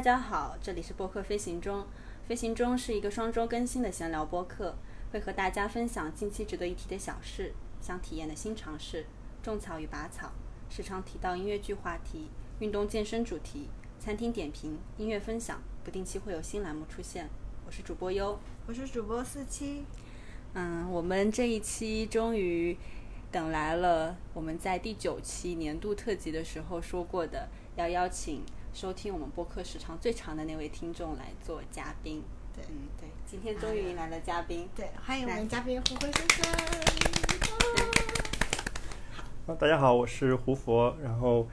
[0.00, 1.86] 大家好，这里是播客飞行中。
[2.26, 4.74] 飞行中是一个双周更新的闲聊播客，
[5.12, 9.04] 会和大家分享近期值得一提的小事、想体验的新尝试、
[9.42, 10.32] 种草与拔草，
[10.70, 13.68] 时常提到音乐剧话题、运动健身主题、
[13.98, 17.28] 餐厅点评、音乐分享，不定期会有新栏目出现。
[17.66, 19.84] 我是主播优，我是主播四七。
[20.54, 22.74] 嗯，我们这一期终于
[23.30, 28.42] 等来了，我们在第九期年度特辑的时候说过的，要邀请。
[28.72, 32.22] 收听我们播客时长最长的那位听众来做嘉宾，
[32.54, 36.44] 对，嗯，对，今天终于迎来了嘉宾，对，欢迎我们嘉宾胡佛先生。
[39.46, 41.46] 好，大家好，我是胡佛，然后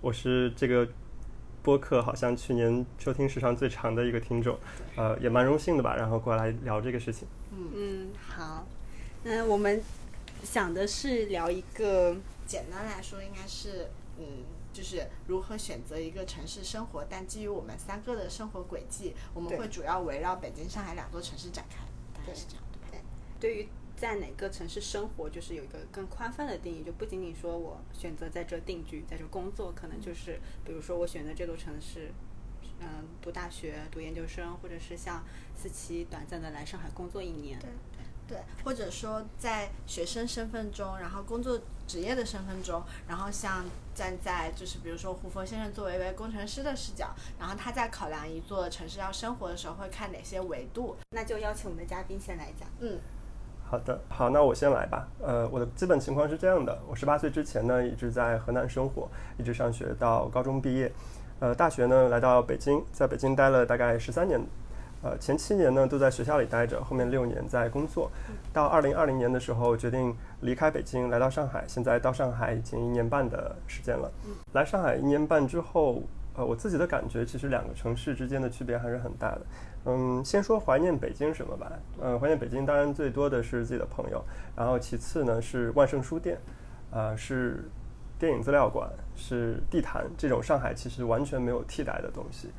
[0.00, 0.86] 我是这个
[1.62, 4.58] 播客好像去年收听时长最长的一个听众，
[4.96, 7.28] 呃，也蛮荣幸的吧，然后过来聊这个事情。
[7.52, 8.66] 嗯嗯，好，
[9.22, 9.80] 那我们
[10.42, 14.26] 想的是聊一个，简单来说，应该是，嗯。
[14.72, 21.76] 就是如何选择一个城市生活，但基于我们三个的生活轨迹，我们会主要围绕北京、上海两座城市展开。
[22.12, 23.00] 大概是这样，对。
[23.40, 32.12] 对于在哪个城市生活，就是有一个更宽泛的定义，就不仅仅说我选择在这定居，在这工作，可能就是比如说我选择这座城市，
[32.80, 37.58] 嗯，读大学、读研究生，或者是像思琪短暂的来上海工作一年。
[38.30, 38.38] 对。
[38.64, 43.64] 或者说在学生身份中，然后工作职业的身份中，然后像
[43.94, 47.08] 站在就是比如说胡佛先生作为一位工程师的视角，
[47.38, 50.96] 然后他在考量一座城市要生活的时候会看哪些维度？
[51.10, 52.68] 那就邀请我们的嘉宾先来讲。
[52.78, 52.98] 嗯，
[53.68, 55.08] 好的，好，那我先来吧。
[55.20, 60.92] 呃，我的基本情况是这样的：我十八岁之前呢一直在河南生活，一直上学到高中毕业，
[61.40, 64.40] 呃，大学呢来到北京，在北京待了大概十三年。
[65.02, 68.10] 呃，前七年呢都在学校里待着，后面六年在工作。
[68.52, 71.64] 到二零二零年的时候，决定离开北京，来到上海。
[71.66, 74.12] 现在到上海已经一年半的时间了。
[74.52, 76.02] 来上海一年半之后，
[76.34, 79.40] 呃，我自己的感觉其实两个城市之间的区别还是很大的。
[79.86, 81.72] 嗯，先说怀念北京什么吧。
[82.02, 84.22] 嗯，怀念北京当然最多的是自己的朋友，
[84.54, 86.36] 然后其次呢是万盛书店，
[86.90, 87.64] 啊，是
[88.18, 92.50] 电影资料馆，是地坛这种上海其实完全没有替代的东西。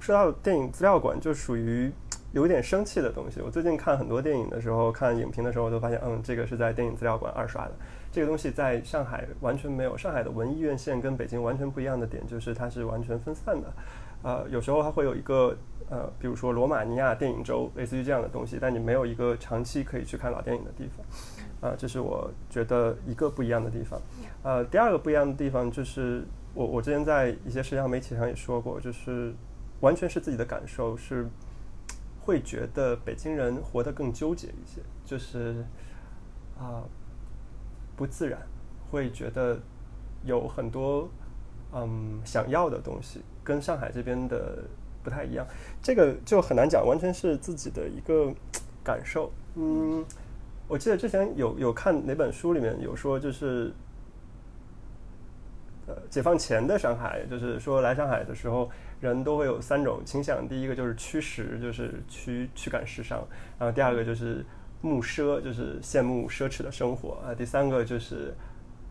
[0.00, 1.90] 说到电影资料馆，就属于
[2.32, 3.40] 有点生气的东西。
[3.40, 7.72] 我最近看很多电影的时候，看影评的时候，我都发现，嗯，这个是在电影资料馆二刷的。
[8.10, 9.96] 这个东西在上海完全没有。
[9.96, 13.72] 上海的文艺院线跟北京完全不一样的点，就是它是完全分散的。
[14.22, 15.56] 呃，有时候它会有一个，
[15.90, 21.70] 呃，比如说罗马尼亚电影周，类似于这样的东西，但你没有一个长期可以去看老电影的地方。
[21.70, 24.00] 啊，这是我觉得一个不一样的地方。
[24.42, 29.34] 呃，第二个不一样的地方就是，我我之前在一些社交媒体上也说过，就是。
[29.80, 31.26] 完全是自己的感受，是
[32.20, 35.64] 会觉得北京人活得更纠结一些，就是
[36.58, 36.82] 啊
[37.96, 38.40] 不自然，
[38.90, 39.58] 会觉得
[40.24, 41.08] 有很多
[41.72, 44.64] 嗯想要的东西跟上海这边的
[45.02, 45.46] 不太一样，
[45.80, 48.34] 这个就很难讲，完全是自己的一个
[48.82, 49.30] 感受。
[49.54, 50.04] 嗯，
[50.66, 53.72] 我记得之前有有看哪本书里面有说，就是
[55.86, 58.68] 呃解放前的上海，就是说来上海的时候。
[59.00, 63.18] 人都会有三种倾向，第一个就是驱时，就是驱驱赶时尚；
[63.58, 64.44] 然后第二个就是
[64.80, 68.34] 慕奢，就是羡慕奢侈的生活；啊，第三个就是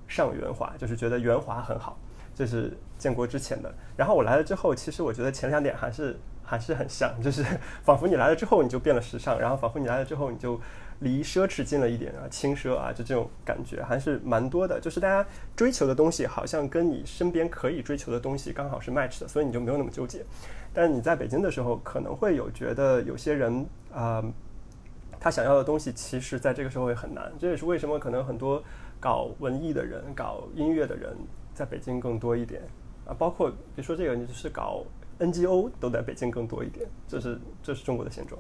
[0.08, 1.98] 上圆滑，就是觉得圆滑很好，
[2.34, 3.74] 这是建国之前的。
[3.96, 7.44] 然后我来了之后，其实我觉得前两点还是还是很像，就是
[7.84, 10.60] 仿佛你来了之后你就变了时尚，然后仿佛你来了之后你就。
[11.00, 14.80] 离奢侈近了一点啊，轻奢啊，就这种感觉还是蛮多的。
[14.80, 20.26] 就是大家追求的东西，好像跟你身边可以追求的东西刚好是 match 的，所以你就没有那么纠结。
[20.74, 24.24] 但你在北京的时候，可能会有觉得有些人啊，
[25.20, 27.32] 他想要的东西，其实在这个时候会很难。
[27.40, 28.64] 这也是为什么可能很多
[29.00, 31.16] 搞文艺的人、搞音乐的人
[31.54, 32.64] 在北京更多一点
[33.06, 33.14] 啊。
[33.14, 34.84] 包括别说这个，你就是搞
[35.20, 36.88] NGO 都在北京更多一点。
[37.08, 38.40] 这是这是中国的现状。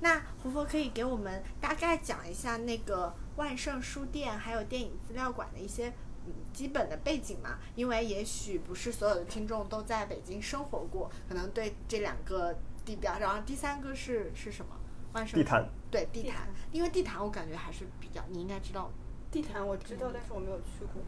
[0.00, 5.90] 那胡佛可以给我们大概讲一下那个万盛书店还有电影资料馆的一些
[6.26, 7.58] 嗯基本的背景嘛？
[7.74, 13.18] 因为也许不是所有的听众都在北京生活过，可能对这两个地标。
[13.18, 14.72] 然后第三个是是什么？
[15.12, 15.68] 万盛地坛。
[15.90, 18.90] 对地坛，因为地坛我感觉还是比较你应该知道。
[19.30, 21.02] 地坛我知道，但是我没有去过。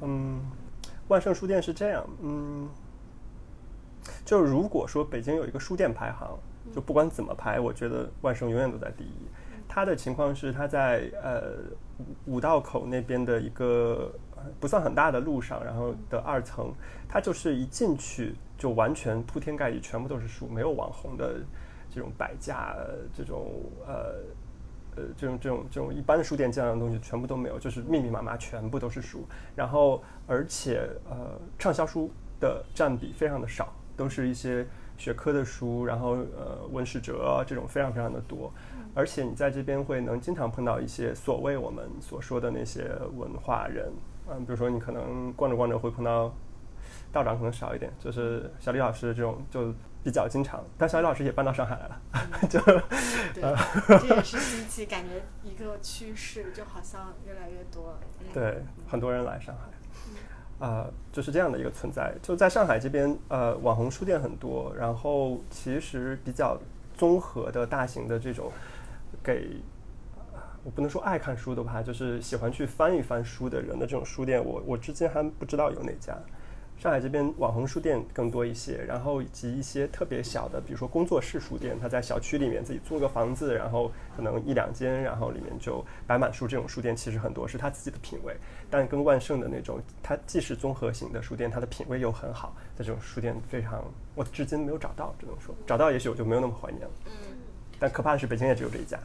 [0.00, 0.40] 嗯，
[1.08, 2.68] 万盛书店是这样，嗯，
[4.24, 6.36] 就如果说北京有一个书店排行。
[6.72, 9.12] 就不管怎么排，我觉得万盛永远都在第一。
[9.68, 11.54] 他的情况是他在呃
[12.26, 14.12] 五道口那边的一个
[14.60, 16.72] 不算很大的路上，然后的二层，
[17.08, 21.40] 他就是一进去就完全铺天盖地，全部都是书，没有网红的
[21.90, 22.76] 这种摆架，
[23.12, 23.50] 这种
[23.86, 24.14] 呃
[24.96, 29.24] 呃这种这种这种一般的书店这样的东西全部都没有，就是密密麻麻全部都是书，
[29.56, 33.72] 然后而且呃畅销书的占比非常的少。
[33.96, 34.66] 都是一些
[34.96, 38.52] 学科的书，然后呃文史哲这种非常非常的多，
[38.94, 43.92] 而且你在这边会能经常碰到一些所谓我们所说的那些文化人，
[44.30, 46.32] 嗯，比如说你可能逛着逛着会碰到
[47.12, 52.00] 道长，可能少一点，就是小李老师这种就比较经常，但小李老师也搬到上海来了，
[52.48, 52.60] 就
[53.32, 53.42] 对，
[53.98, 57.98] 这也是近期感觉一个趋势，就好像越来越多
[58.32, 59.68] 对，很多人来上海，
[60.64, 62.14] 啊、就是这样的一个存在。
[62.22, 66.58] 就在上海这边，呃，网红书店很多，然后其实比较
[66.96, 68.50] 综合的大型的这种
[69.22, 69.60] 给。
[70.66, 76.16] 我不能说爱看书的吧，就是喜欢去翻一翻书的人的这种书店，我我至今还不知道有哪家。
[76.84, 86.46] 上海这边网红书店更多一些，然后以及一些特别小的，比如说工作室书店，他在小区里面自己租个房子，然后可能一两间，然后里面就摆满书。
[86.46, 88.36] 这种书店其实很多是他自己的品味，
[88.68, 93.82] 但跟万盛的那种，它既是综合型的书店，它的品味又很好的这种书店非常，
[94.14, 96.90] 我至今没有找到，只能说找到也许我就没有那么怀念了。
[97.06, 97.12] 嗯
[97.76, 98.96] 但可怕的是北京也只有这一家，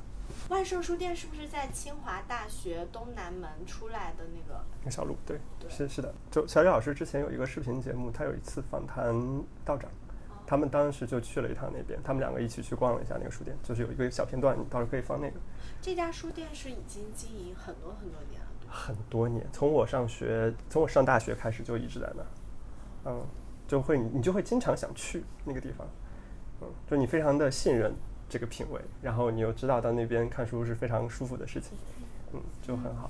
[0.49, 4.59] 万盛书店是不是在清华大学东南门出来的那个？
[4.83, 6.11] 那小路，对，对是是的。
[6.31, 9.13] 就小雨老师之前有一个视频节目，他有一次访谈
[9.63, 9.89] 道长，
[10.47, 15.39] 他们当时就去了一趟那边，他们两个一起去逛了一下那个书店，就是有一个小片段，你到时候可以放那个。
[15.79, 22.27] 这家书店是已经经营很多很多年了，很多年，从我上学，从我上大学开始就一直在那儿，
[23.05, 23.23] 嗯，
[23.67, 25.87] 就会你你就会经常想去那个地方，
[26.61, 27.93] 嗯，就你非常的信任
[28.29, 31.71] 这个品味，然后你又知道到那边看书是非常舒服的事情，
[32.33, 33.09] 嗯，就很好。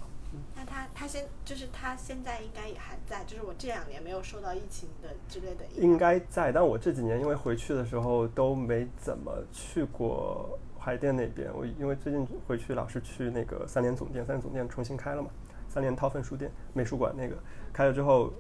[0.56, 11.50] 那他他现就是他现在应该也还在，就是我这两年没有受到疫情的之类的影响应该在，但我这几年因为回去的时候都没怎么去过海淀那边。
[11.54, 15.30] 我因为最近回去老是去那个三联总店，三联总店重新开了嘛，
[15.68, 17.36] 三联韬奋书店美术馆那个
[17.74, 18.31] 开了之后，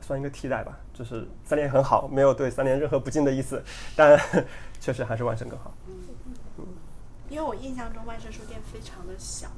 [0.00, 0.78] 算一个替代吧。
[0.94, 3.60] 就是三联很好，没有对三联任何不敬的意思，
[3.96, 4.16] 但
[4.78, 5.74] 确实还是万盛更好。
[7.32, 9.48] 因为我印象中万盛书店非常的小，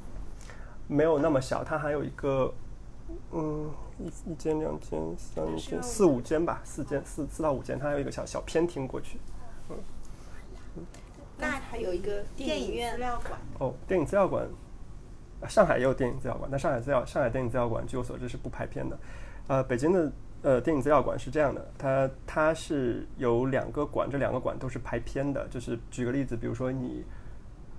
[0.87, 2.53] 没有那么小，它还有一个，
[3.33, 3.69] 嗯，
[3.99, 9.19] 一一间、两间、三间、四五间吧，四间、四四到五间，它还有一个小小偏厅过去。
[9.69, 9.75] 嗯
[11.37, 14.47] 那还有一个电电影影院资料馆，哦，电影资料馆，
[15.41, 18.97] 呃上海也有电影资料馆，但上海资料上海电影资料馆据我所知是不拍片的。
[19.47, 20.11] 呃，北京的
[20.43, 25.45] 呃电影资料馆是这样的，它它是有两个馆，这两个馆都是拍片的。
[25.49, 27.03] 就是举个例子，比如说你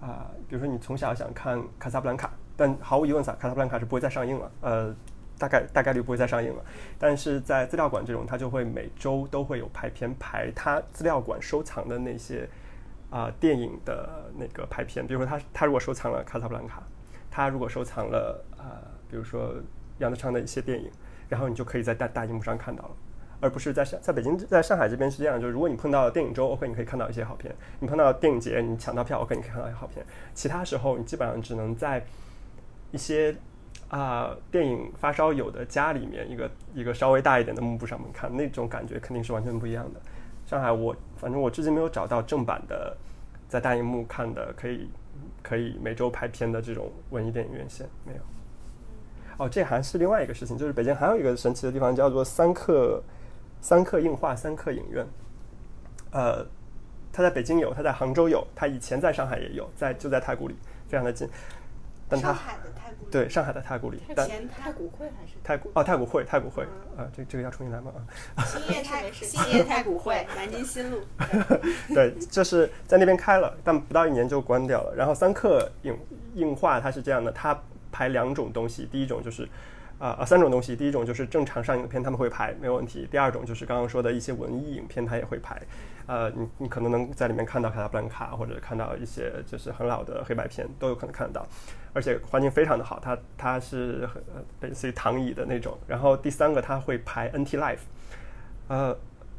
[0.01, 4.95] 啊、比如说你从小想看《卡萨布兰卡》，但毫无疑问，卡卡萨布兰卡是不会再上映了，呃，
[5.39, 6.63] 大概大概率不会再上映了。
[6.99, 12.49] 但是在资料馆这种，它就会每周都会有排片排它资料馆收藏的那些
[13.11, 16.81] 啊、电影的那个排片，比如说他他如果收藏了《卡萨布兰卡》，
[17.31, 19.55] 他如果收藏了啊、比如说
[19.99, 20.91] 杨德昌的一些电影，
[21.29, 22.91] 然后你就可以在大大荧幕上看到了。
[23.41, 30.05] 而不是在上在北京，在上海这边是这样，就是如果你碰到电影周，OK，你可以看到一些好片；你碰到电影节，你抢到票，OK，你可以看到一些好片。
[30.35, 32.05] 其他时候，你基本上只能在
[32.93, 33.37] 一些
[33.89, 40.01] 啊、电影发烧友的家里面，一个一个稍微大一点的幕布上面看，那种感觉肯定是完全不一样的。
[40.47, 42.97] 上海我反正我至今没有找到正版的
[43.49, 44.89] 在大荧幕看的可以
[45.43, 48.21] 可以每周排片的这种文艺电影院线，没有。
[49.39, 53.03] 哦，这还是另外一个事情，就是北京还有一个神奇的地方叫做三克
[53.67, 55.05] 三克映画三克影院。
[56.13, 56.47] 呃，
[57.13, 60.55] 它在北京有，它在杭州有，它以前在上海也有，在就在太古里，
[60.89, 61.29] 非常的近。
[62.09, 66.63] 但它上海的太古里，对上海的太古里，但前太古汇还是太古哦太古汇太古汇
[66.97, 67.91] 啊，这这个要重新来吗？
[68.37, 71.01] 啊，新业太没事兴兴业太古汇， 南京新路。
[71.93, 74.95] 对，就是在那边开了，但不到一年就关掉了。
[74.97, 75.99] 然后三克映
[76.37, 79.49] 映画它是这样的，它排两种东西，第一种就是
[79.99, 85.61] 啊啊、三种东西，第一种就是正常上映的片他们会拍没有问题，第二种就是刚刚说的一些文艺影片它也会拍，
[86.07, 91.47] 呃，你你可能能在里面看到卡萨布兰卡或者看到一些就是很老的黑白片都有可能看得到，
[91.95, 94.07] 而且环境非常的好，它它是
[94.61, 95.77] 类似于躺椅的那种。
[95.87, 97.79] 然后第三个它会拍 NT Life，
[98.69, 98.95] 呃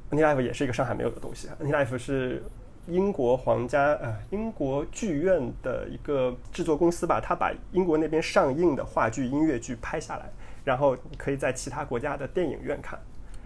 [0.10, 2.42] ，NT Life 也是一个上海没有的东西，NT Life 是
[2.88, 10.30] 英国皇家呃英国剧院的一个制作公司吧，他把英国那边上映的话剧、音乐剧拍下来，
[10.68, 13.00] 然后可以在其他国家的电影院看，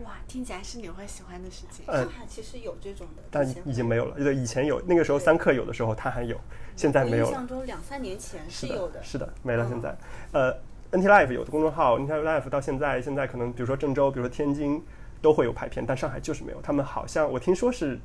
[0.04, 1.86] 哇，听起来是你会喜欢的事情。
[1.86, 4.16] 呃上海其实有这种的，但已经没有了。
[4.16, 6.36] 对，以前有，那个时候三克有的时候它还有，
[6.76, 7.48] 现在没有了印象。
[7.48, 9.64] 中两三年前是有的，是的，没了。
[9.66, 9.96] 嗯现在，
[10.32, 10.52] 呃
[10.92, 14.84] ，NT Life 有的公众号，NT Life 到现在，现在可能比如说郑州，比如说天津
[15.22, 16.60] 都会有排片，但上海就是没有。
[16.64, 18.00] 他们好像我听说是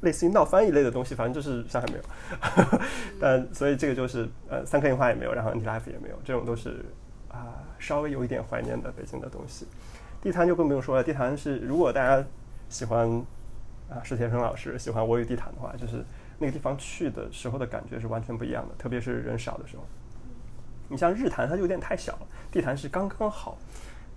[0.00, 2.80] 类似于闹翻一类的东西，反正就是上海没有。
[3.20, 6.86] 但所以这个就是呃，三克樱花也没有，然后 NT Life 也没有，这种都是
[7.28, 9.66] 啊、稍微有一点怀念的北京的东西。
[10.22, 12.26] 地坛就更不用说了，地坛是如果大家
[12.70, 13.06] 喜欢
[13.90, 16.02] 啊史铁生老师喜欢《我与地坛》的话，就是
[16.38, 19.82] 那个地方去的时候的感觉是完全不一样的，特别是人少的时候。
[20.88, 23.58] 你像日坛，它就有点太小了，地坛是刚刚好，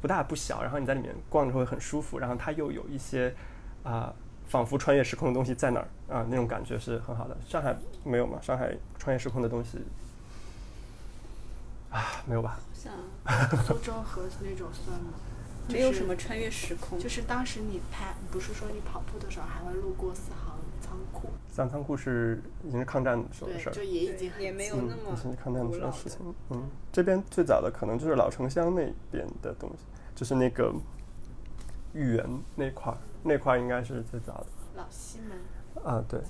[0.01, 3.33] 不大不小，然后你在里面逛着会很舒服，然后它又有一些
[3.83, 4.13] 啊、
[4.47, 7.36] 仿佛穿越时空的东西在那儿啊，那种感觉是很好的。
[7.45, 8.39] 上海没有吗？
[8.41, 9.79] 上海穿越时空的东西
[11.98, 12.60] 啊，没有吧？
[12.74, 12.94] 像
[13.66, 15.13] 苏州河那种算吗？
[15.70, 26.20] 没有什么穿越时空，就是当时你拍，不是说你跑步的时候还会路过四行仓库，四行仓库是已经是抗战的时候的事，儿，就也已经也没有嗯那，么已经是抗战的时候的事情。
[26.51, 29.84] 嗯，这边最早的可能就是老城乡那边的东西，
[30.16, 30.72] 就是那个
[31.94, 32.25] 豫园
[32.56, 35.84] 那块儿，那块儿应该是最早的老西门。
[35.84, 36.22] 啊，对，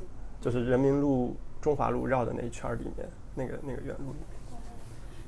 [0.42, 4.37] 就是人民路、中华路绕的那一圈儿里面，那个那个原路里面。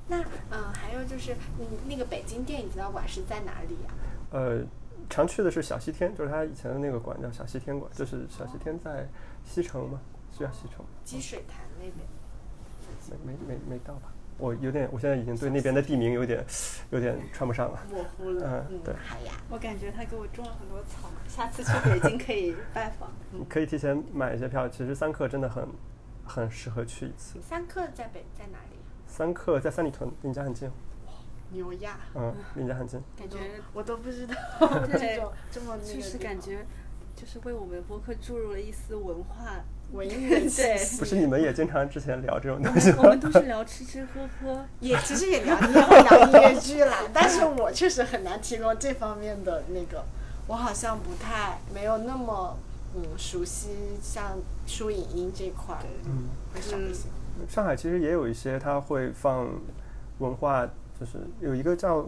[0.10, 3.92] 那嗯，还有就是，嗯，那个北京电影资料馆是在哪里呀、
[4.32, 4.62] 呃，
[5.10, 9.08] 常去的是小西天，就是他以前的那个馆叫小西天馆，就是小西天在
[9.46, 10.00] 西城嘛？
[10.32, 10.84] 是叫西城？
[11.06, 11.98] 积水潭那边。
[13.26, 14.12] 没没没没到吧？
[14.38, 16.44] 我有点，我现在已经对那边的地名有点
[16.92, 17.80] 有点串不上了。
[17.92, 18.66] 模糊了。
[18.70, 19.34] 嗯对好呀。
[19.50, 23.12] 我感觉他给我种了很多草，下次去北京可以 拜访。
[23.32, 25.68] 你可以提前买一些票，其实三克真的很
[26.26, 27.40] 很适合去一次。
[27.42, 28.69] 三克在北在哪里？
[29.20, 30.72] 三克在三里屯，离你家很近，
[31.52, 31.98] 牛呀！
[32.16, 32.98] 嗯，离你家很近。
[33.18, 33.38] 感觉
[33.74, 34.34] 我都不知道
[34.86, 36.66] 对 这种这么那个就是感觉，
[37.18, 39.62] 就是为我们播客注入了一丝文化。
[39.92, 41.00] 文艺的气对息。
[41.00, 43.04] 不是你们也经常之前聊这种东西我？
[43.10, 50.06] 们都是聊吃吃喝喝，也其实也聊，你也会聊音乐剧啦， 但是我确实很难提供这方面的那个，
[50.48, 52.58] 我好像不太没有那么
[52.96, 53.68] 嗯熟悉
[54.02, 57.10] 像书影音这块儿，嗯，会少一些。
[57.48, 59.48] 上海其实也有一些，它会放
[60.20, 60.68] 文化，
[61.00, 62.08] 就是有一个叫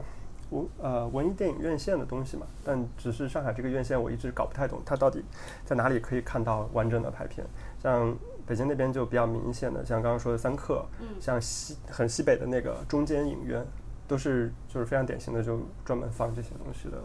[0.49, 5.23] 文呃文艺电影院线的东西嘛，但只是上海这个院线我一直搞不太懂，它到底
[5.65, 7.45] 在哪里可以看到完整的排片。
[7.81, 13.65] 像北京那边就比较明显的，像刚刚说的三克，嗯像西很西北的那个中间影院，
[14.07, 16.97] 都是就是非常典型的，就专门放这些东西的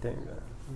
[0.00, 0.34] 电影院，
[0.68, 0.74] 嗯，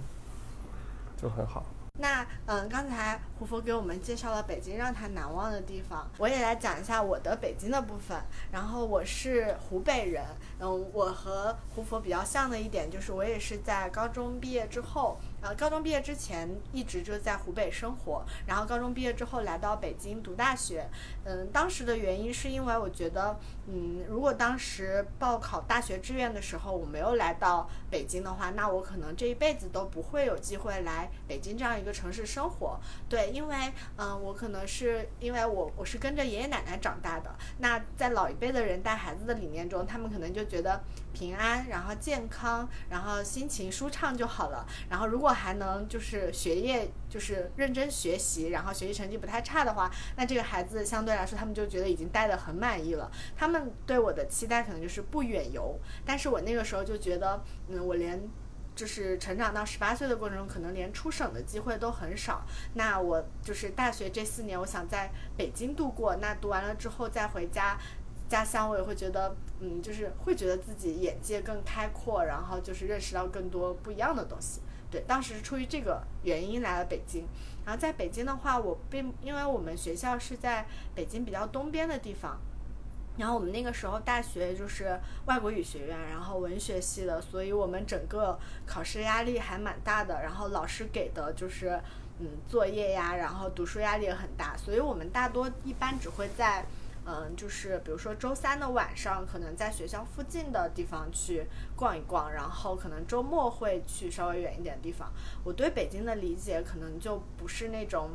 [1.16, 1.64] 就很好。
[1.98, 8.18] 那嗯，刚才胡佛给我们介绍了北京让他难忘的地方，我也来讲一下我的北京的部分。
[8.50, 10.24] 然后我是湖北人，
[10.58, 20.88] 嗯，我和胡佛比较像的一点就是我也是在高中毕业之后，呃，高中毕业之前一直就在湖北生活，然后高中毕业之后来到北京读大学。
[21.24, 32.78] 嗯，当时的原因是因为我觉得，嗯，如果当时报考大学志愿的时候我没有来到北京的话，那我可能这一辈子都不会有机会来北京这样一个城市生活。
[33.08, 40.80] 对，因为嗯，我可能是因为我我是跟着爷爷奶奶长大的，那在老一辈的人带孩子的理念中，他们可能就觉得
[41.12, 44.66] 平安，然后健康，然后心情舒畅就好了。
[44.88, 53.10] 然后如果还能就是学业就是认真学习，然后学习成绩不太差的话，那这个孩子相对来说他们就觉得已经待得很满意了。
[53.36, 58.20] 他们对我的期待可能就是不远游，但是我那个时候就觉得，嗯，我连。
[58.74, 62.42] 就是成长到十八岁的过程中，可能连出省的机会都很少。
[62.72, 66.16] 那我就是大学这四年，我想在北京度过。
[66.16, 67.78] 那读完了之后再回家
[68.32, 74.62] 家乡，我也会觉得，嗯，就是会觉得自己眼界更开阔，然后就是认识到更多不一样的东西。
[74.90, 77.26] 对，当时是出于这个原因来了北京。
[77.66, 82.40] 然后在北京的话，我并因为我们学校是在北京比较东边的地方。
[83.18, 90.22] 然后我们那个时候大学就是外国语学院，然后文学系的，所以我们整个考试压力还蛮大的。
[90.22, 91.78] 然后老师给的就是
[92.18, 96.64] 嗯作业呀，然后读书压力也很大，所以我们大多一般只会在
[97.04, 105.12] 嗯就是比如说周三的晚上，可能在学校附近的地方去逛一逛，然后可能周末会去稍微远一点的地方。
[105.44, 108.10] 我对北京的理解可能就不是那种。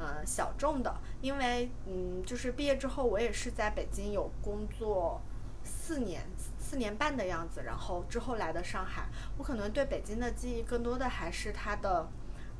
[0.00, 5.20] 呃，小众的，因为嗯，就是毕业之后，我也是在北京有工作
[5.64, 6.22] 四年、
[6.56, 9.08] 四年半的样子，然后之后来的上海。
[9.36, 12.08] 我可能对北京的记忆更多的还是它的，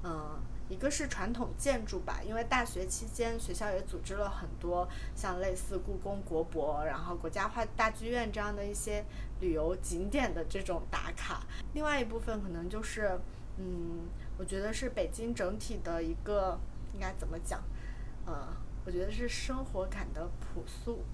[0.02, 9.04] 嗯，一个是传统建筑吧，因为大学期间学校也组织了很多像类似故宫、国博，然后国家话大剧院这样的一些
[9.40, 11.42] 旅游景点的这种打卡。
[11.74, 13.18] 另外一部分可能就是，
[13.56, 14.08] 嗯，
[14.38, 16.58] 我觉得是北京整体的一个。
[16.94, 17.62] 应该怎么讲？
[18.26, 18.48] 呃，
[18.84, 21.04] 我觉得是生活感的朴素，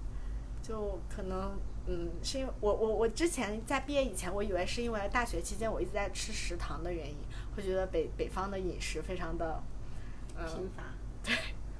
[0.63, 7.17] 就可能，嗯，是因为我我我之前在毕业以前，我以为是因为大学期间我一直在吃食堂的原因，
[7.55, 9.61] 会觉得北北方的饮食非常的，
[10.37, 10.83] 呃，贫乏。
[11.23, 11.35] 对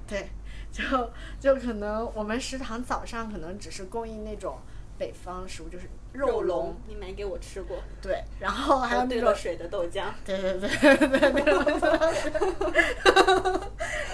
[0.06, 0.28] 对，
[0.72, 0.82] 就
[1.38, 4.58] 就可能我们食堂早上可能只是供应那种
[4.98, 7.78] 北方食物，就是肉龙，你没给我吃过。
[8.00, 10.06] 对，然后还有那种水的豆浆。
[10.24, 11.20] 对对对对对，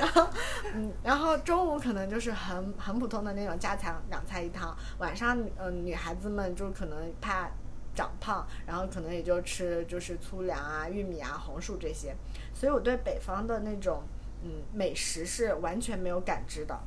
[0.01, 0.29] 然后
[0.75, 7.49] 嗯，然后中午可能就是很很普通的那种家常两菜一汤，晚上嗯女孩子们就可能怕
[7.95, 12.15] 长胖，然后可能也就吃就是粗粮啊、玉米啊、红薯这些，
[12.55, 14.03] 所以我对北方的那种
[14.43, 16.79] 嗯美食是完全没有感知的。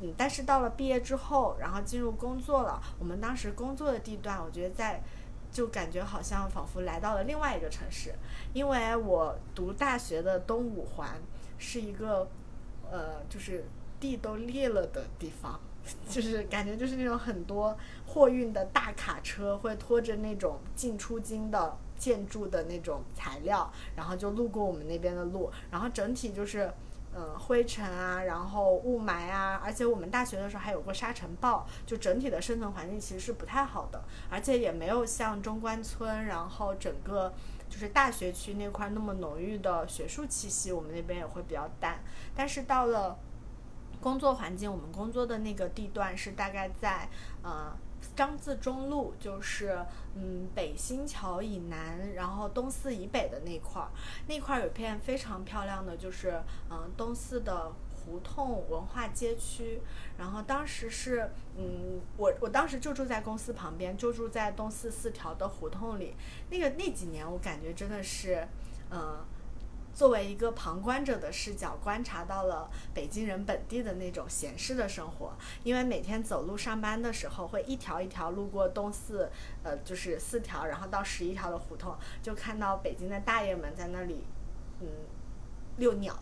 [0.00, 5.02] 嗯，但是到了毕业之后，然后进入工作了，我们当时工作的地段，我觉得在。
[5.52, 8.14] 就感觉好像仿佛来到了另外一个城市，
[8.52, 11.20] 因为我读大学的东五环
[11.58, 12.30] 是一个，
[12.88, 13.64] 呃，就是
[13.98, 15.58] 地都裂了的地方，
[16.08, 26.72] 就是感觉就是那种很多货运的大卡车会拖着那种进出京的建筑的那种材料，然后就路过我们那边的路，然后整体就是。
[27.12, 37.34] 嗯，灰尘啊，然后雾霾啊，而且我们大学的时候还有过沙尘暴，就整体的生存环境其实是不太好的，而且也没有像中关村，然后整个
[37.68, 41.98] 就是大学区那块那么浓郁的学术气息，我们那边也会比较淡。
[42.32, 43.18] 但是到了
[44.00, 47.08] 工作环境，我们工作的那个地段是大概在
[47.42, 47.76] 呃。
[48.16, 49.78] 张自忠路就是
[50.14, 53.88] 嗯北新桥以南，然后东四以北的那块儿，
[54.26, 59.82] 那块儿有片非常漂亮的，就是嗯东四的胡同文化街区。
[60.16, 66.16] 然后当时是嗯我我当时就住在公司旁边，就住在东四四条的胡同里。
[66.48, 68.48] 那个那几年我感觉真的是
[68.90, 69.22] 嗯。
[69.92, 75.32] 作为一个旁观者的视角，观察到了北京人本地的那种闲适的生活。
[75.62, 79.30] 因为每天走路上班的时候，会一条一条路过东四，
[79.62, 84.24] 呃，就是四条，然后到十一条的胡同，就看到北京的大爷们在那里，
[84.80, 84.86] 嗯，
[85.76, 86.18] 遛鸟，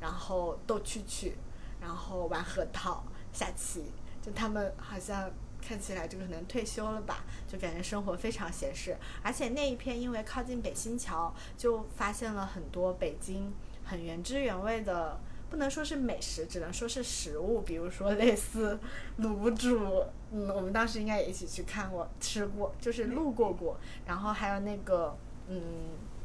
[0.00, 1.32] 然后逗蛐蛐，
[1.80, 5.30] 然后玩核桃、下棋，就他们好像。
[5.60, 8.96] 看起来就可能退休了吧，就感觉生活非常闲适。
[9.22, 13.52] 而且那一片因为靠近北新桥，就发现了很多北京
[13.84, 17.60] 很原汁原味的，不能说是美食，只能说是食物。
[17.62, 18.78] 比如说类似
[19.20, 23.78] 卤煮，嗯，我们当时应该也一起去看过、吃过，就是路过过。
[24.06, 25.16] 然后还有那个，
[25.48, 25.62] 嗯，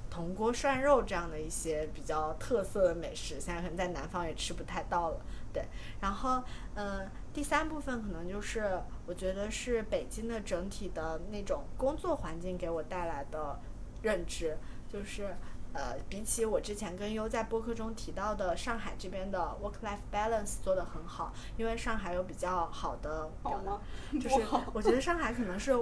[0.10, 5.20] 铜锅涮肉这样的一些比较特色的美食，现在可能在南方也吃不太到了。
[5.56, 5.64] 对，
[6.02, 6.44] 然后，
[6.76, 7.10] 嗯。
[7.36, 13.60] 第三部分可能就是，我觉得是北京的整体的那种工作环境给我带来的
[14.02, 15.36] 认知，就是，
[15.74, 23.82] 呃，比起我之前跟优在播客中提到的上海这边的 work-life balance 做得很好，因为上海有比较好的，好吗？
[24.18, 24.42] 就是
[24.72, 25.74] 我觉得上海可能是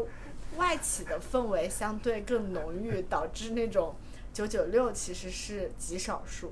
[0.57, 3.93] 外企的氛围相对更浓郁，导致那种
[4.33, 6.51] 九九六其实是极少数。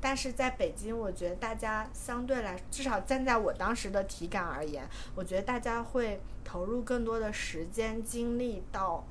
[0.00, 9.04] 但是在北京，我觉得大家相对来，至少站在我当时的体感而言，我觉得大家会投入更多的时间精力到，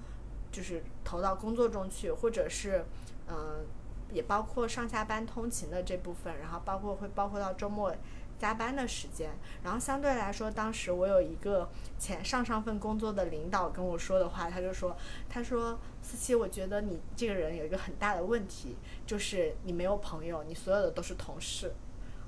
[0.52, 2.84] 就是投到工作中去，或者是，
[3.28, 3.66] 嗯，
[4.12, 7.96] 也包括上下班通勤的这部分，然后包括会包括到周末。
[8.40, 9.30] 加班的时间，
[9.62, 14.96] 然后相对来说，当时我有一个前上上份工作的领导跟我说的话，他就说
[15.30, 21.74] ：“他说思琪，我觉得你这个人有一个很大的问题，就是你没有朋友，你所有的都是同事。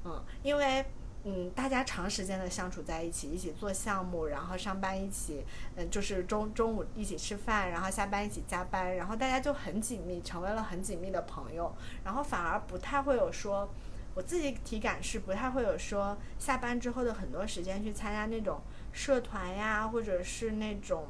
[0.04, 0.86] 嗯，因为
[1.24, 5.46] 嗯，大家长时间的相处在一起，一起做项目，然后上班一起，
[5.78, 13.70] 嗯，就是中中午一起吃饭，然后下班一起加班，然后大家就很紧密，成为了很紧密的朋友，然后反而不太会有说。”
[14.14, 21.08] 我自己体感是不太会有说下班之后的很多时间去参加那种社团呀，或者是那种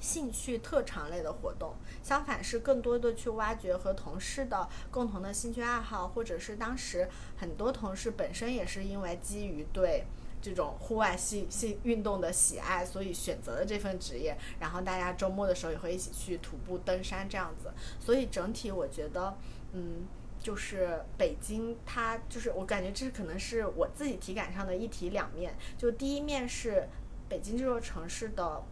[0.00, 1.74] 兴趣特长类的活动。
[2.02, 10.04] 相反是更多的去挖掘和同事的共同的兴趣爱好，或者是当时很多同事本身也是因为基于对
[10.42, 14.36] 这种户外系系运动的喜爱，所以选择了这份职业。
[14.58, 17.70] 然后大家周末的时候也会一起去徒步登山这样子。
[18.00, 19.36] 所以整体我觉得，
[19.74, 20.08] 嗯。
[20.40, 25.54] 就是北京，它就是我感觉这可能是我自己体感上的一体两面。
[25.78, 26.88] 就第一面是
[27.28, 28.62] 北京这座城市的，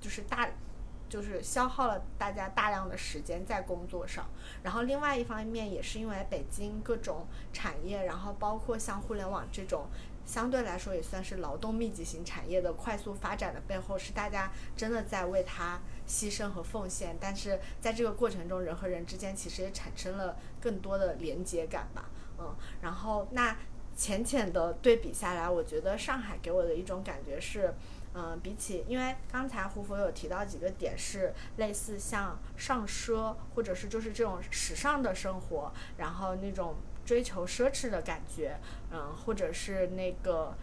[0.00, 0.48] 就是大，
[1.08, 4.26] 就是消耗了大家大量的时间在工作上。
[4.62, 9.86] 然后另外一方面也是因为北京各种产业，然后包括像互联网这种。
[10.24, 17.16] 相对来说也算是劳动密集型产业的快速发展的背后，是大家真的在为它牺牲和奉献。
[17.20, 22.08] 但是在这个过程中，人和人之间其实也产生了更多的连接感吧。
[22.38, 23.56] 嗯，然后那
[23.94, 27.74] 浅浅的对比下来，我觉得上海给我的一种感觉是，
[28.14, 36.74] 嗯，比起因为刚才胡佛有提到几个点是类似像上奢，或者是就是这种时尚的生活，然后那种。
[37.08, 38.54] 追求奢侈的感觉，
[38.92, 40.54] 嗯，或者是那个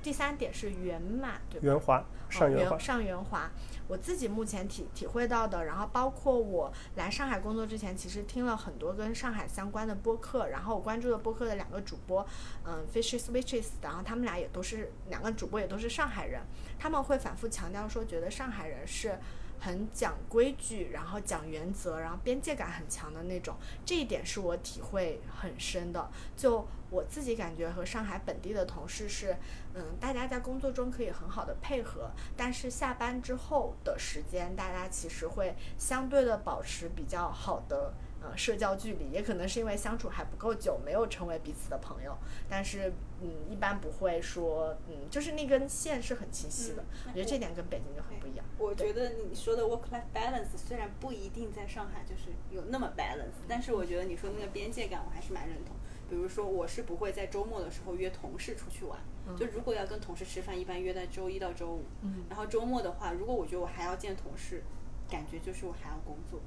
[0.00, 1.66] 第三点是圆满，对吧？
[1.66, 2.78] 圆滑，上圆滑。
[2.78, 3.50] 上圆滑。
[3.88, 12.26] 我自己目前体体会到的，然后包括我来上海工作之前，其实听了很多跟上海相关的播客，然后我关注的播客的两个主播，
[12.64, 16.40] 嗯，Fishy Switches，然后他们俩也都是两个主播，也都是上海人，
[16.78, 19.18] 他们会反复强调说，觉得上海人是。
[19.64, 23.54] 很讲规矩，然后讲原则，然后边界感很强的那种，
[23.86, 26.10] 这一点是我体会很深的。
[26.36, 29.36] 就我自己感觉和上海本地的同事是，
[29.74, 37.94] 嗯，大家在工作中可以很好的配合，但是下班之后的时间，大家其实会相对的保持比较好的。
[38.22, 42.16] 呃，社交距离也可能是因为相处还不够久，没有成为彼此的朋友。
[42.48, 46.84] 但是，嗯，一般不会说，嗯，就是那根线是很清晰的。
[47.06, 48.44] 我觉得这点跟北京就很不一样。
[48.58, 55.74] 我觉得你说的 work-life balance 虽然不一定在上海就是有那么 balance，但是我觉得你说那个边界感我还是蛮认同。
[56.08, 58.98] 比如说，我是不会在周末的时候约同事出去玩。
[59.36, 61.84] 就如果要跟同事吃饭，一般约在周一到周五。
[62.02, 62.24] 嗯。
[62.28, 64.62] 然后周末的话，如果我觉得我还要见同事，
[65.08, 66.38] 感觉就是我还要工作。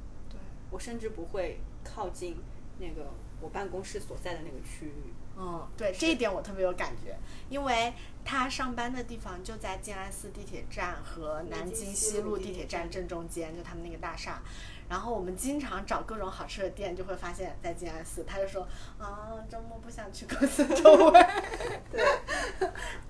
[0.71, 2.38] 我甚至不会靠近
[2.80, 5.13] 那个我办公室所在的那个区域。
[5.38, 7.13] 嗯，对，这一点我特别有感觉，
[7.49, 14.41] 因为他上班的地方就在静安寺地铁站和南京西路地铁站正中间，就他们那个大厦。
[14.88, 18.23] 然后我们经常找各种好吃的店，就会发现在静安寺。
[18.23, 18.65] 他就说
[18.97, 21.25] 啊，周末不想去公司周围。
[21.91, 22.06] 对，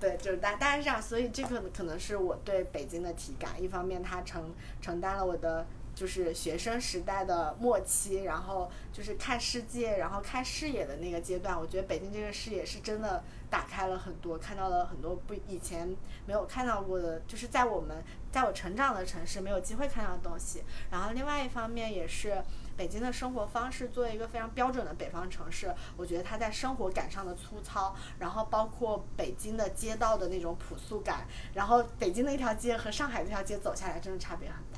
[0.00, 1.00] 对，就是大大概是这样。
[1.00, 3.62] 所以这个可能是我对北京的体感。
[3.62, 5.64] 一方面，它承承担了我的。
[5.96, 11.58] 就是学生时代的末期，然后就是看世界，然后看视野的那个阶段。
[11.58, 20.62] 我觉得北京这个视野是真的打开了很多，看到了很多不以前没有看到过的，就是在我们在我成长的城市没有机会看到的东西。
[20.90, 22.42] 然后另外一方面也是
[22.76, 34.75] 北京的生活方式，作为一个非常标准的北方城市，我觉得它在生活感上的粗糙，然后包括北京的街道的那种朴素感，然后北京的一条街和上海这条街走下来真的差别很大。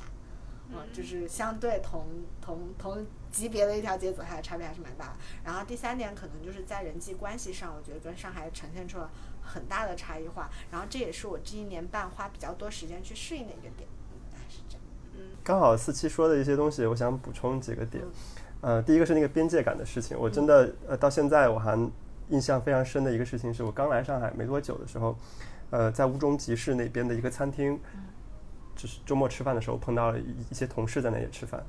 [0.71, 2.05] 嗯，就是相对同
[2.39, 5.13] 同同级别的一条街走下来，差别还是蛮大的。
[5.43, 9.09] 然后第三点可能就是在人际关系上，我觉得跟上海呈现出了
[9.41, 10.47] 很大的差异化。
[10.71, 13.89] 然后这也是我这一年半花比较多时间去适应的一个点。
[14.11, 14.83] 嗯，大概是这样。
[15.15, 18.03] 嗯，刚好四七说的一些东西，我想补充几个点。
[18.61, 21.75] 呃，第一个是那个边界感的事情，我真的呃到现在我还
[22.29, 25.17] 印象非常深的一个事情，是我刚来上海没多久的时候，
[25.71, 27.79] 呃，在乌中集市那边的一个餐厅。
[28.79, 31.61] 就是周末吃饭的时候碰到了一一些同事在那里吃饭，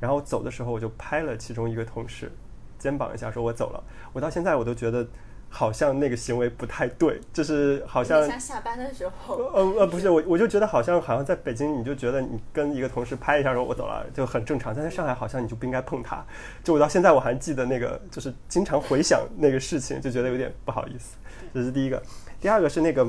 [0.00, 2.32] 然后走的时候我就拍了其中一个同事
[2.78, 3.84] 肩膀一下，说我走了。
[4.14, 5.06] 我到现在我都觉得
[5.50, 16.24] 好像那个行为不太对，就是好像像下班的时候，呃呃不是我我就觉得好像好像在北京你就觉得你跟一个同事拍一下说我走了就很正常，但在上海好像你就不应该碰他。
[16.62, 21.18] 就我到现在我还记得那个就是经常回想那个事情，就觉得有点不好意思。
[21.52, 22.02] 这是第一个，
[22.40, 23.06] 第二个是那个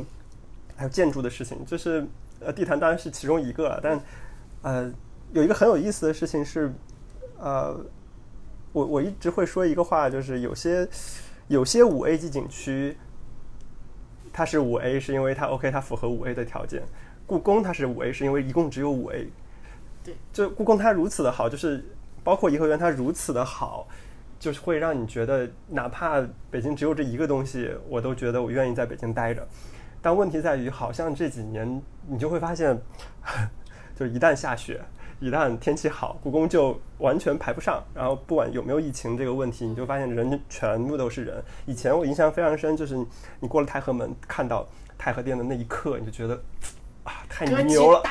[0.76, 2.06] 还有建筑的事情，就是。
[2.46, 4.00] 呃，地坛当然是其中一个，但
[4.62, 4.94] 呃，
[5.34, 6.72] 有一个很有意思的事情是，
[7.40, 7.76] 呃，
[8.72, 10.88] 我我一直会说一个话，就是有些
[11.48, 12.96] 有些五 A 级景区，
[14.32, 16.84] 它是五 A 是因为它 OK，它符合五 A 的条件。
[17.26, 19.28] 故宫它是五 A 是因为一共只有五 A。
[20.04, 21.84] 对，就故宫它如此的好，就是
[22.24, 23.88] 包括颐和园它如此的好，
[24.40, 29.48] 就是会让你觉得，哪怕北京只有这一个东西，我都觉得我愿意在北京待着。
[30.06, 32.80] 但问题在于，好像这几年你就会发现，
[33.98, 34.80] 就是一旦下雪，
[35.20, 37.84] 一旦天气好，故宫就完全排不上。
[37.92, 41.44] 然后不管有没有疫情这个问题，你就发现人全部都是人。
[41.66, 42.96] 以前我印象非常深，就是
[43.40, 46.40] 你过了太和门，看到太和殿的那一刻，你就觉得
[47.04, 48.04] 啊，太牛了，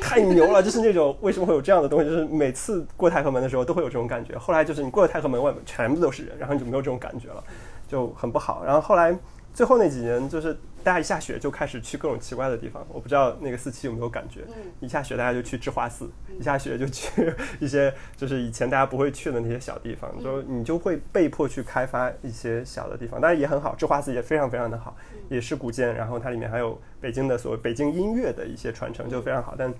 [0.00, 0.62] 太牛了！
[0.62, 2.08] 就是那种为什么会有这样的东西？
[2.08, 4.38] 就是每次过太和门的时候都会有这种感觉。
[4.38, 7.44] 后来就是你过了太和门外面全部都是人，然后你就没有这种感觉了，
[7.86, 8.64] 就很不好。
[8.64, 9.14] 然后后来
[9.54, 10.56] 最后那几年就是。
[10.84, 14.40] 大家一下雪就开始去各种奇怪的地方，我不知道那个四期有没有感觉。
[14.80, 16.10] 一下雪大家就去智化寺，
[16.40, 24.96] 一下雪就去一些就是以前大家不会去的那些小地方，就你就会被迫去开发一些小的地方，当然也很好，智化寺也非常非常的好，
[25.28, 29.72] 也是古建，然后它里面还有北京的所谓北京音乐的一些传承，就非常好，但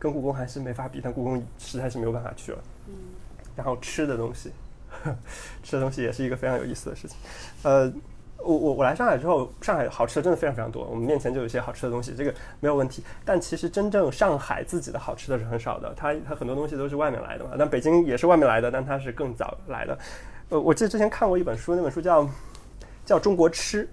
[0.00, 2.58] 跟故宫还是没法比，但故宫实在是没有办法去了。
[3.54, 4.50] 然后吃的东西，
[5.62, 7.16] 吃的东西也是一个非常有意思的事情，
[7.62, 7.92] 呃。
[8.44, 13.02] 我我我来上海之后，上海好吃的真的非常非常多，我们面前就有一些好吃的东西，这个没有问题。
[13.24, 17.50] 但其实真正上海自己的好吃的是很少的，它它很多东西都是外面来的嘛。
[17.58, 19.98] 但北京也是外面来的，但它是更早来的。
[20.48, 22.28] 呃，我记得之前看过一本书，那本书叫
[23.04, 23.84] 叫《中国吃》，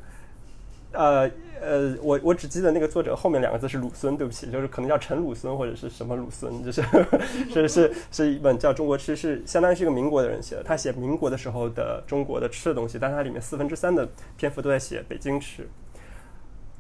[0.91, 1.29] 呃。
[1.61, 6.83] 呃，我我只记得那个作者后面两个字是鲁孙，对不起，就是可能叫陈鲁孙或者是什么鲁孙，就是
[7.51, 10.63] 是是是一本叫《中国吃》，是相当于是一个民国的人写的。
[10.63, 15.67] 他写民国的时候的中国的吃的东西，但是它里面四分之三的篇幅都在写北京吃。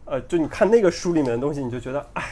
[0.05, 2.23] 呃，就你看那个书里面的东西，你就觉得，哎，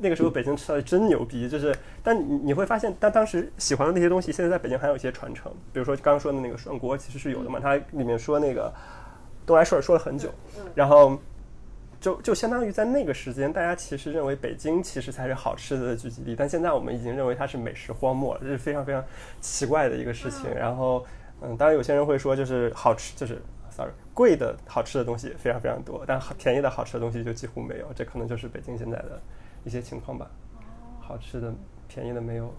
[0.00, 1.48] 那个时候北京吃的真牛逼。
[1.48, 5.52] 就是，但你你会发现，但当时喜欢的那些东西，现在在北京还有一些传承。
[5.72, 7.60] 比如说刚刚说的那个涮锅，其实是有的嘛。
[7.60, 8.72] 它里面说那个
[9.46, 10.28] 东来顺儿说了很久，
[10.74, 11.16] 然后
[12.00, 19.04] 就就相当于在那个时间，大家其实认为北京其实才是好吃的聚集地，但现在我们已经认为它是美食荒漠了，这是非常非常
[19.40, 20.52] 奇怪的一个事情。
[20.54, 21.04] 然后，
[21.42, 23.90] 嗯，当然有些人会说，就是好吃，就是 sorry，。
[24.14, 27.86] 贵的好吃的东西非常非常多，但便宜的好吃的东西就几乎没有。
[27.94, 29.20] 这可能就是北京现在的
[29.64, 30.30] 一些情况吧。
[31.00, 31.52] 好吃的、
[31.86, 32.52] 便宜的没有。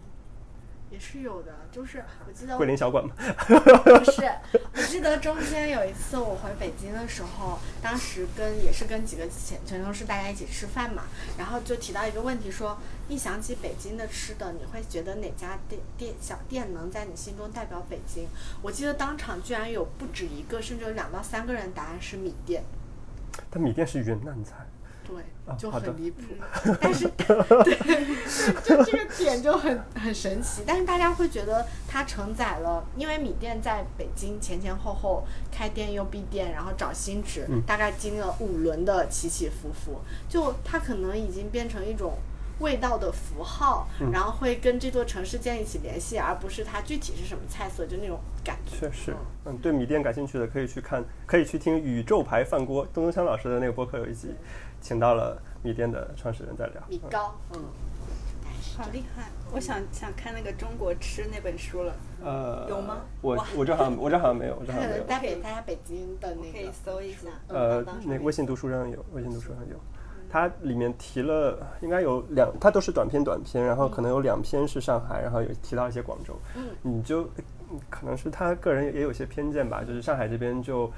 [0.91, 3.13] 也是有的，就是我记得桂林小馆吗？
[3.15, 4.29] 不是，
[4.73, 11.03] 我记得中间有一次我回北京的时候，当时跟也是跟几个前前同事大家一起吃饭嘛，
[11.37, 12.77] 然后就提到一个问题，说
[13.07, 18.27] 一想起北京的吃的，你会觉得哪家店店小店能在你心中代表北京？
[18.61, 22.63] 我记得当场居然有不止一个，甚至有两到三个人答案是米店。
[23.49, 24.67] 但米店是云南菜。
[25.11, 26.21] 对，就很离谱，
[26.79, 27.75] 但是 对，
[28.63, 30.63] 就这个点就很很神奇。
[30.65, 42.13] 但是大家会觉得它承载了，因为米店在北京前前后后开店又闭店，然后找新址，大概经历了五轮的起起伏伏，就它可能已经变成一种
[42.61, 48.77] 味道的符号，然后会跟这座城市建立起联系，而不是它具体是什么菜色，就那种感觉。
[48.77, 49.13] 确实，
[49.45, 54.29] 嗯，对米店感兴趣的可以去看，可以去听宇宙牌饭锅东东香老师的那个播客有一集。
[54.79, 57.61] 请到了米店的创始人在聊米糕，嗯，
[58.75, 59.29] 好厉害！
[59.51, 61.93] 我想想看那个中国吃那本书了，
[62.23, 62.97] 呃，有吗？
[63.21, 65.03] 我我这好像我这好像没有，我这好像没有。
[65.05, 67.27] 带给大家北京的那个，可以搜一下。
[67.47, 69.79] 呃，那微信读书上有，微信读书上有。
[70.31, 76.33] 它里面提了，应该有两，它都是短篇短篇，然后可能有两篇是上海，然后有提到一些广州。
[76.55, 77.29] 嗯，你就
[77.89, 80.91] 可能是他个人也有些偏见吧，就是上海这边就。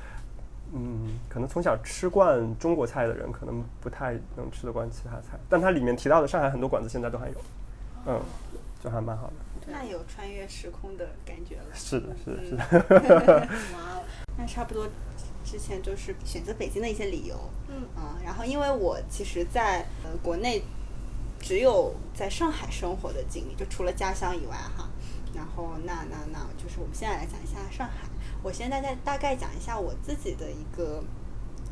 [0.76, 5.38] 嗯，可能从小吃惯中国菜的人，可能不太能吃得惯其他菜。
[5.48, 7.36] 但它里面提到的上海很多馆子现在都还有，
[8.08, 8.19] 嗯，
[8.84, 9.34] 就还蛮好的。
[9.67, 11.65] 那有穿越时空的感觉了。
[11.76, 13.36] 是的，是的，是的。
[13.78, 14.02] 哇，
[14.36, 14.88] 那差不多
[15.44, 17.36] 之前就是选择北京的一些理由。
[17.68, 20.64] 嗯啊，然后因为我其实在呃国内
[21.40, 24.90] 只有在上海生活的经历，就除了家乡以外哈。
[25.34, 28.08] 然后那那那就是我们现在来讲一下上海。
[28.44, 31.04] 我先大概大概讲一下我自己的一个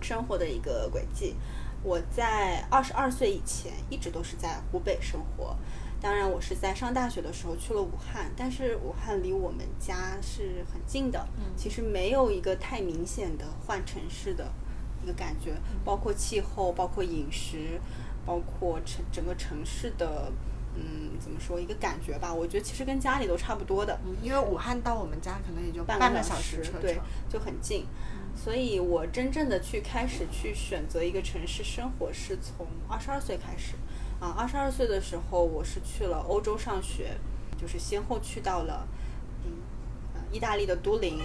[0.02, 1.36] 生活的一个轨迹。
[1.84, 5.56] 我在二十二岁以前一直都是在湖北生活，
[6.02, 14.52] 当然我是在上大学的时候去了武汉，但是武汉离我们家是很近的，其实没有一个太明显的换城市的
[15.04, 15.54] 一个感觉，
[15.86, 17.80] 包括气候，包括饮食，
[18.26, 20.32] 包括城整个城市的。
[20.74, 22.34] 嗯，怎么说一个感觉吧？
[22.34, 27.86] 我觉得其实跟家里都差不多的，因为武汉到我们家可能也就半个小时车程，对，就很近。
[28.38, 33.74] 所以我真正的去开始去选择一个城市生活，是从二十二岁开始。
[34.22, 37.18] 啊，二十二岁的时候，我是去了欧洲上学，
[37.60, 38.88] 就是先后去到了
[39.44, 39.52] 嗯，
[40.32, 41.20] 意大利的都灵、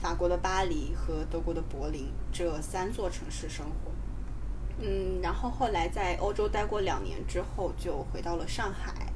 [0.00, 3.90] 法国的巴黎和德国的柏林这三座城市生活。
[4.78, 9.12] 嗯，然后后来在欧洲待过两年之后，就回到了上海。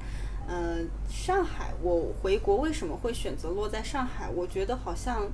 [0.48, 4.28] 嗯，上海，我回国为什么会选择落在上海？
[4.30, 5.28] 我觉得好像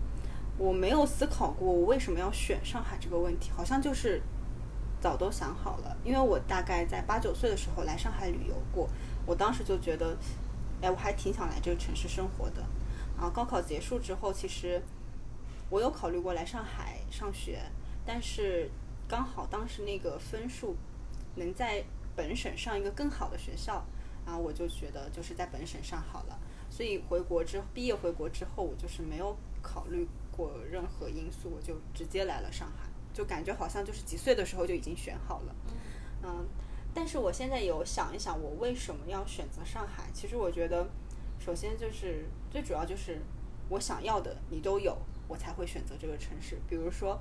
[0.58, 4.20] 我没有思考过我为什么要选上海这个问题，好像就是
[5.02, 5.96] 早都想好了。
[6.02, 8.88] 因为我大概在八九岁的时候来上海旅游过，
[9.26, 10.16] 我当时就觉得，
[10.80, 12.62] 哎，我还挺想来这个城市生活的。
[13.16, 14.80] 然后高考结束之后，其实
[15.68, 17.60] 我有考虑过来上海上学，
[18.06, 18.70] 但是。
[19.08, 20.74] 刚好当时那个分数
[21.34, 21.84] 能在
[22.16, 23.84] 本省上一个更好的学校，
[24.24, 26.38] 然后我就觉得就是在本省上好了。
[26.70, 35.54] 所以回国之毕业回国之后，我就是没有考虑过任何因素，我就直接来了上海，就感觉好像就是几岁的时候就已经选好了。
[36.22, 36.46] 嗯，
[36.94, 40.04] 但是我现在有想一想，我为什么要选择上海？
[40.12, 40.88] 其实我觉得，
[41.38, 43.20] 首先就是最主要就是
[43.68, 44.96] 我想要的你都有，
[45.28, 46.58] 我才会选择这个城市。
[46.68, 47.20] 比如说。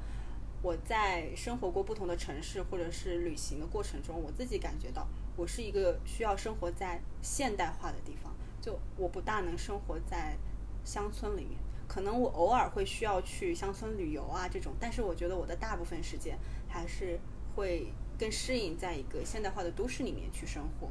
[0.63, 8.32] 我在生活过不同的城市，或者是旅行的过程中，我自己感觉到，我是一个需要生活在现代化的地方。
[8.62, 10.38] 就我不大能生活在
[10.86, 11.58] 乡村里面，
[11.91, 17.19] 可能我偶尔会需要去乡村旅游啊这种，但是我觉得我的大部分时间还是
[17.54, 20.88] 会更适应在一个现代化的都市里面去生活。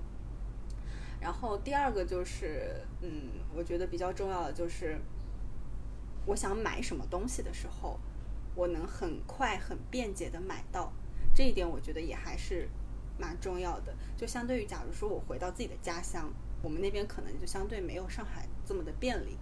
[1.18, 5.00] 然后第二个就是，嗯，我觉得比较重要的就是，
[6.26, 7.98] 我想买什么东西的时候。
[8.56, 10.92] 我能很快很便捷的买到，
[11.32, 12.68] 这一点我觉得也还是
[13.16, 13.94] 蛮重要的。
[14.18, 16.28] 就相对于，假如说我回到自己的家乡，
[16.60, 19.38] 我们那边可能就相对没有上海这么的便利，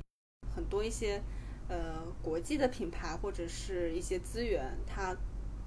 [0.55, 1.23] 很多一些
[1.69, 5.17] 呃国际的品牌或者是一些资源，它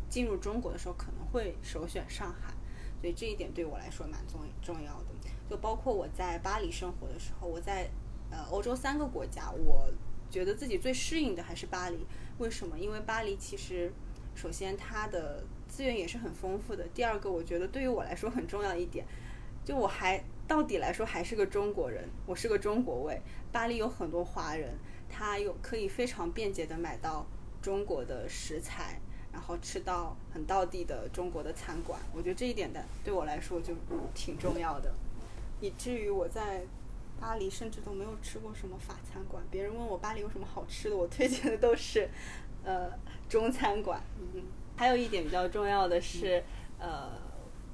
[0.10, 2.54] 进入中国的时候，可能会首选上海，
[3.00, 5.06] 所以这一点对我来说蛮重重要的。
[5.50, 7.90] 就包括我在巴黎生活的时候，我在
[8.30, 9.90] 呃欧洲三个国家，我
[10.30, 12.06] 觉得自己最适应的还是巴黎。
[12.38, 12.80] 为什么？
[12.80, 13.92] 因为巴黎其实
[14.34, 16.86] 首先它的资源也是很丰富的。
[16.94, 19.06] 第二个，我觉得对于我来说很重要一点，
[19.64, 23.22] 就我还到底来说还是个中国人，我是个中国胃。
[23.52, 24.74] 巴黎有很多华人，
[25.22, 27.28] 他有可以非常便捷的买到
[27.62, 29.00] 中国的食材，
[29.32, 32.02] 然后吃到很道地的中国的餐馆。
[32.12, 33.76] 我觉得这一点的对我来说就
[34.16, 34.92] 挺重要的，
[35.60, 36.64] 以至于我在
[37.20, 39.44] 巴黎甚至都没有吃过什么法餐馆。
[39.52, 42.10] 别人问我巴黎有什么好吃的，我推荐的都是
[42.64, 42.90] 呃
[43.30, 44.02] 中餐馆。
[44.18, 44.42] 嗯，
[44.76, 46.44] 还有一点比较重要的是，
[46.80, 47.12] 呃，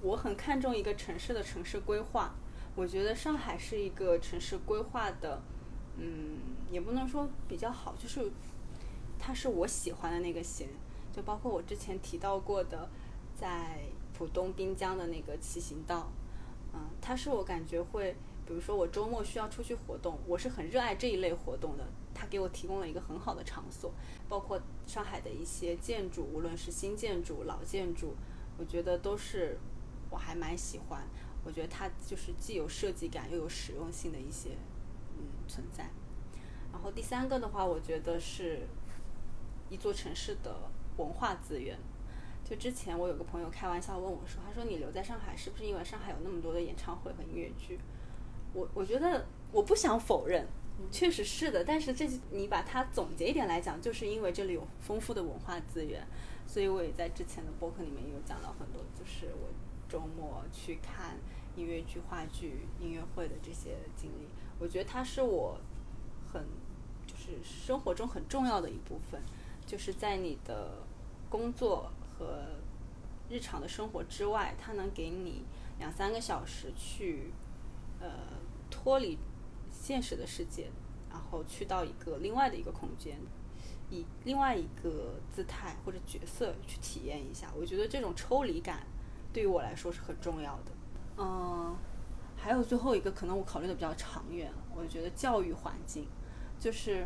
[0.02, 2.36] 我很看重一个城市的城市规划。
[2.76, 5.42] 我觉得上海是一个城市规划的。
[6.00, 6.38] 嗯，
[6.72, 8.32] 也不能说比较好，就是
[9.18, 10.68] 它是我喜欢的那个型，
[11.12, 12.88] 就包括我之前提到过的，
[13.36, 13.80] 在
[14.16, 16.12] 浦东滨江的那个骑行道，
[16.74, 21.84] 嗯，它是我感觉会，比如说我周末需要出去活动，我是很热爱这一类活动的，
[22.14, 23.92] 它给我提供了一个很好的场所，
[24.30, 28.16] 包括上海的一些建筑，无论是新建筑、老建筑，
[28.60, 29.58] 我觉得都是
[30.12, 31.04] 我还蛮喜欢，
[31.44, 34.52] 我觉得它就是既有设计感又有实用性的一些。
[35.48, 35.90] 存在，
[36.72, 38.68] 然后第三个的话，我觉得是
[39.70, 40.56] 一座城市的
[40.98, 41.78] 文化资源。
[42.44, 47.78] 就之前我有个朋友开玩笑问我说：“他说你留在上海是不是因为上海有那么多的演唱会和音乐剧？”
[48.54, 50.48] 我我觉得我不想否认，
[50.90, 51.66] 确实是的。
[51.66, 56.08] 但是这你把它总结一点来讲，就是因为这里有丰富的文化资源。
[56.46, 59.50] 所以我也在之前的播客里面有讲到很多，就是我
[59.90, 61.18] 周末去看
[61.58, 64.30] 音乐剧、话剧、音乐会的这些经历。
[64.60, 65.60] 我觉得它是我
[66.32, 66.44] 很
[67.06, 69.22] 就是生活中很重要的一部分，
[69.66, 70.80] 就是在你的
[71.30, 72.44] 工作和
[73.30, 75.44] 日常的生活之外，它能给你
[75.80, 77.32] 两三个小时去
[78.00, 78.10] 呃
[78.70, 79.18] 脱离
[79.72, 80.70] 现实的世界，
[81.10, 83.18] 然后去到一个另外的一个空间，
[83.90, 87.52] 以另外一个姿态或者角色去体验一下。
[87.56, 88.88] 我觉得这种抽离感
[89.32, 90.72] 对于我来说是很重要的。
[91.18, 91.76] 嗯。
[92.40, 96.08] 还有最后一个，可能我考虑的比较长远，我觉得教育环境，
[96.60, 97.06] 就是，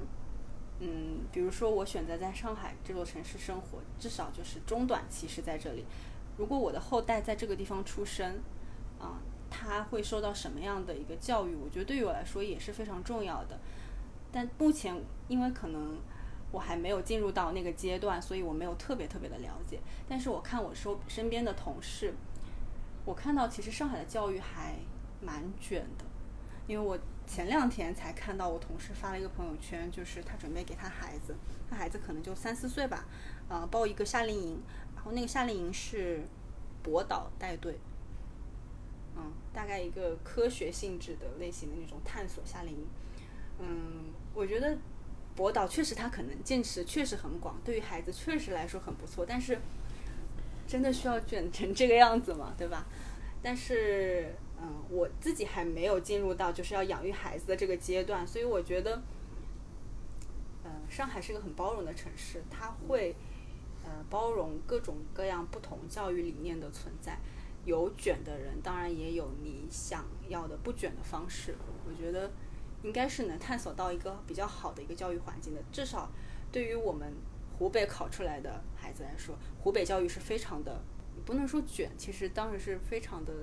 [0.79, 5.85] 嗯，比如说我选择在上海这座城市生活，至少就是中短期是在这里。
[6.37, 8.41] 如果我的后代在这个地方出生，
[8.99, 11.55] 啊，他会受到什么样的一个教育？
[11.55, 13.57] 我觉得对于我来说也是非常重要的。
[14.31, 14.95] 但目前
[15.27, 15.97] 因为可能
[16.51, 19.79] 我还没有进入到那个阶段，所以我没有特别特别的了解。
[20.07, 22.13] 但是我看我身身边的同事，
[23.05, 24.75] 我看到其实上海的教育还。
[25.21, 26.05] 蛮卷的，
[26.67, 31.35] 因为我前两天才看到我同事发了一个朋友圈，就是他准备给他孩子，
[31.69, 33.05] 他孩子可能就三四岁吧，
[33.47, 34.61] 呃，报一个夏令营，
[34.95, 36.21] 然后那个夏令营是
[36.83, 37.79] 博导带队，
[39.15, 42.87] 嗯，大概一个科学性质的类型的那种探索夏令营，
[43.59, 44.77] 嗯，我觉得
[45.35, 49.57] 博导确实他可能见识确实很广，对于孩子确实来说很不错，但是
[50.67, 52.53] 真的需要卷成这个样子吗？
[52.57, 52.85] 对吧？
[53.41, 54.35] 但是。
[54.63, 59.01] 嗯，我自己还没有进入到就是要养育孩子的这个阶段，所以我觉得，
[60.63, 63.15] 嗯，上海是一个很包容的城市，它会
[63.83, 67.17] 呃包容各种各样不同教育理念的存在。
[67.65, 71.55] 有卷的人，当然也有你想要的不卷的方式。
[71.87, 72.29] 我觉得
[72.83, 75.61] 应该是能探索到一个比较好的一个教育环境的。
[75.71, 76.11] 至少
[76.51, 77.11] 对于我们
[77.57, 80.83] 湖北考出来的孩子来说，湖北教育是非常的，
[81.25, 83.33] 不能说卷，其实当时是非常的。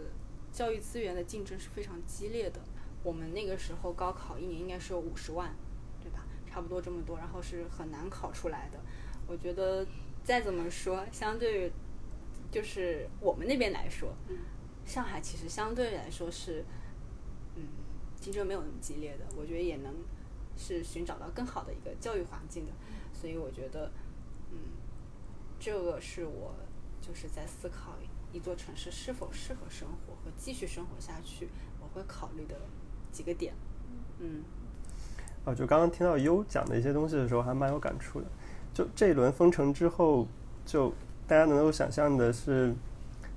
[0.53, 2.61] 教育资源的竞争是非常激烈的。
[3.03, 5.55] 我们那个时候高考一年应该是有五十万，
[6.03, 6.27] 对吧？
[6.51, 8.79] 差不多这么多，然后是很难考出来的。
[9.27, 9.87] 我觉得
[10.25, 11.73] 再怎么说，相对于
[12.51, 14.13] 就是我们那边来说，
[14.85, 16.65] 上海其实相对来说是，
[17.55, 17.65] 嗯，
[18.21, 19.25] 竞争没有那么激烈的。
[19.37, 19.95] 我觉得也能
[20.57, 22.73] 是寻找到更好的一个教育环境的。
[23.13, 23.93] 所以我觉得，
[24.51, 24.59] 嗯，
[25.61, 26.55] 这个是我
[27.01, 27.95] 就是在思考。
[28.31, 30.08] 一座城市是否适合生活
[30.39, 31.49] 继续生活下去，
[31.81, 32.55] 我会考虑的
[33.13, 33.53] 几个点。
[34.21, 34.43] 嗯，
[35.45, 38.27] 哦，就刚刚听到优讲的一些东西的时候，还蛮有感触的。
[38.73, 40.27] 就这一轮封城之后，
[40.65, 40.95] 就
[41.27, 42.73] 大家能够想象的是，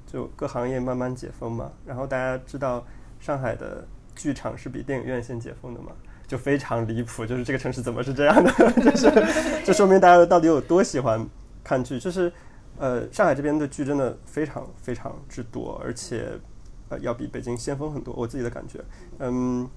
[0.05, 1.71] 就各行业慢慢解封嘛。
[1.85, 2.85] 然后大家知道
[3.19, 3.85] 上海的
[4.15, 5.91] 剧场是比电影院先解封的嘛，
[6.27, 7.25] 就非常离谱。
[7.25, 8.51] 就是这个城市怎么是这样的？
[8.81, 9.11] 就是
[9.65, 11.27] 这说明大家到底有多喜欢
[11.63, 12.31] 看剧，就是。
[12.77, 16.31] 呃，上海这边的剧真的非常非常之多，而且
[16.91, 18.13] 呃要比北京先锋很多。
[18.13, 18.79] 我自己的感觉，
[19.19, 19.67] 嗯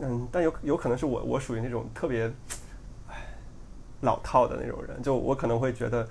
[0.00, 2.32] 嗯，但有有可能是我我属于那种特别
[3.08, 3.16] 唉
[4.00, 6.08] 老套的那种人，就我可能会觉得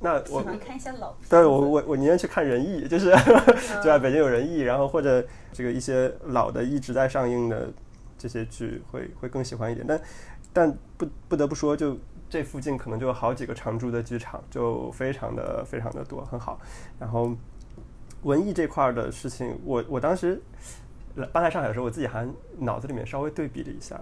[0.00, 1.30] 那我喜欢看一些老片子。
[1.30, 3.98] 对我我我宁愿去看仁义，就是嗯对 吧？
[3.98, 7.68] 北京有仁义，然后或者这个一些老的一直在上映的
[8.18, 9.86] 这些剧会会更喜欢一点。
[9.86, 10.00] 但
[10.52, 11.96] 但不不得不说，就
[12.28, 16.58] 这附近可能就有好几个常驻的剧场，就非常的非常的多，很好。
[16.98, 17.30] 然后
[18.22, 20.40] 文艺这块儿的事情，我我当时
[21.32, 24.00] 搬来上海的时候，我自己还脑子里面稍微对比了一下，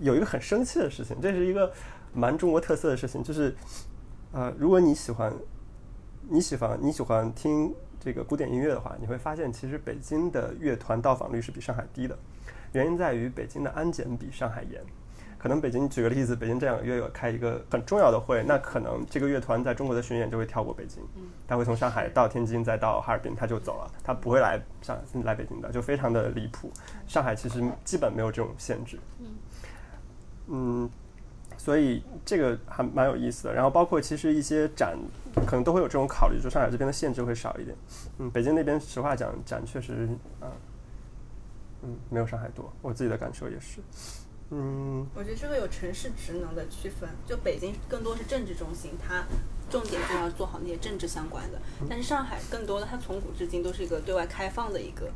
[0.00, 1.72] 有一个很生气的事情，这是一个
[2.12, 3.54] 蛮中国特色的事情，就是
[4.32, 5.32] 呃，如果你喜欢
[6.28, 12.18] 你喜欢你喜欢听这个古典音乐的话，你会发现其实北京的乐团到访率是比上海低的，
[12.72, 14.82] 原因在于北京的安检比上海严。
[15.46, 21.00] 可能北京举个例子，北京这两个月有开一个很重要的会，那可能这个乐团在中国的巡演就会跳过北京，
[21.46, 26.68] 他会从上海到天津再到哈尔滨，他就走了，他不会来上来北京的，就非常的离谱。
[27.06, 28.98] 上海其实基本没有这种限制，
[30.48, 30.90] 嗯，
[31.56, 33.54] 所以这个还蛮有意思的。
[33.54, 34.98] 然后包括其实一些展
[35.46, 37.76] 可能都会有这种考虑，就上海这边的限制会少一点。
[38.18, 40.08] 嗯，北京那边实话讲，展确实
[40.40, 40.50] 啊，
[41.84, 43.78] 嗯，没有上海多，我自己的感受也是。
[44.50, 49.24] 嗯，我觉得这个有城市职能的区分，就北京更多是政治中心，它
[49.68, 51.58] 重点就要做好那些政治相关的。
[51.88, 55.10] 但是上海更多的，它从古至今都是一个对外开放的一个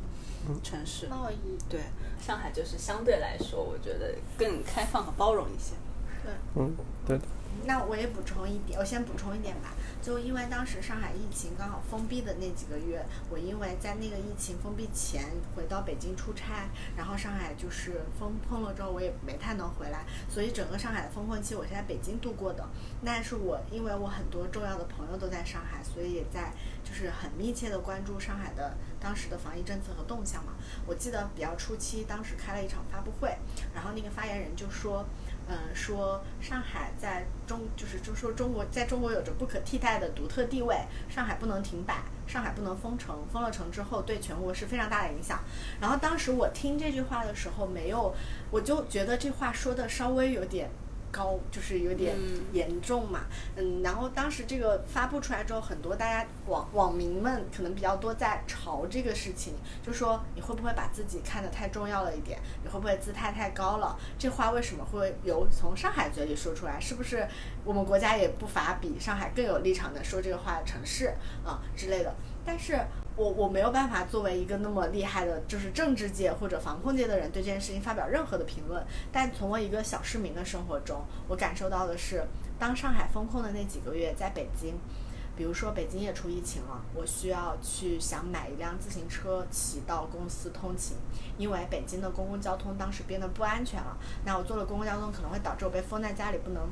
[0.61, 1.07] 城市。
[1.07, 1.35] 贸易
[1.69, 1.79] 对，
[2.19, 5.75] 上海就是相对来说，我觉得更开放和包容一些。
[6.23, 6.33] 对。
[6.55, 6.75] 嗯，
[7.07, 7.23] 对的。
[7.65, 9.73] 那我也补充一点，我先补充一点吧。
[10.01, 15.25] 就因为当时上海疫情刚好封闭的那几个月，我因为在那个疫情封闭前
[15.55, 22.67] 回到北京出差，然后上海就是封封了之后，我也没太能回来，所以整个上海的封控期我是在北京度过的。
[23.01, 26.51] 那是我因为我很多重要的朋友都在上海，所以也在
[26.83, 30.53] 就是很密切的关注上海的当时的防疫政策和动向嘛。
[30.87, 33.37] 我记得比较初期，当时开了一场发布会，
[33.75, 35.05] 然后那个发言人就说。
[35.47, 40.77] 嗯，说上海在中就是就说中国在中国有着不可替代的独特地位，
[41.09, 45.39] 上海不能停摆，上海不能封城，封了城之后对全国是非常大的影响。
[45.81, 48.13] 然后当时我听这句话的时候，没有，
[48.49, 50.69] 我就觉得这话说的稍微有点。
[51.11, 52.15] 高就是有点
[52.53, 53.21] 严重嘛，
[53.55, 59.53] 嗯，然后当时这个发布出来之后，很多大家网网民们可能比较多在嘲这个事情，
[59.85, 62.39] 就说你会不会把自己看得太重要了一点？
[62.63, 63.97] 你会不会姿态太高了？
[64.17, 66.79] 这话为什么会由从上海嘴里说出来？
[66.79, 67.27] 是不是
[67.63, 71.13] 我们国家也不乏比上海更有立场的说这个话的城市
[71.45, 72.15] 啊、之类的？
[72.43, 72.79] 但是
[73.17, 78.83] 我我没有办法作为一个那么厉害的，就是政治界或者防控界的人对这件事情发表任何的评论。
[79.11, 82.23] 但从我一个小市民的生活中，我感受到的是，
[82.57, 84.75] 当上海封控的那几个月，在北京，
[85.35, 90.95] 比如说北京也出疫情了，我需要去想买一辆自行车骑到公司通勤，
[91.37, 93.97] 因为北京的公共交通当时变得不安全了。
[94.25, 96.63] 那我坐了公共交通可能会导致我被封在家里不能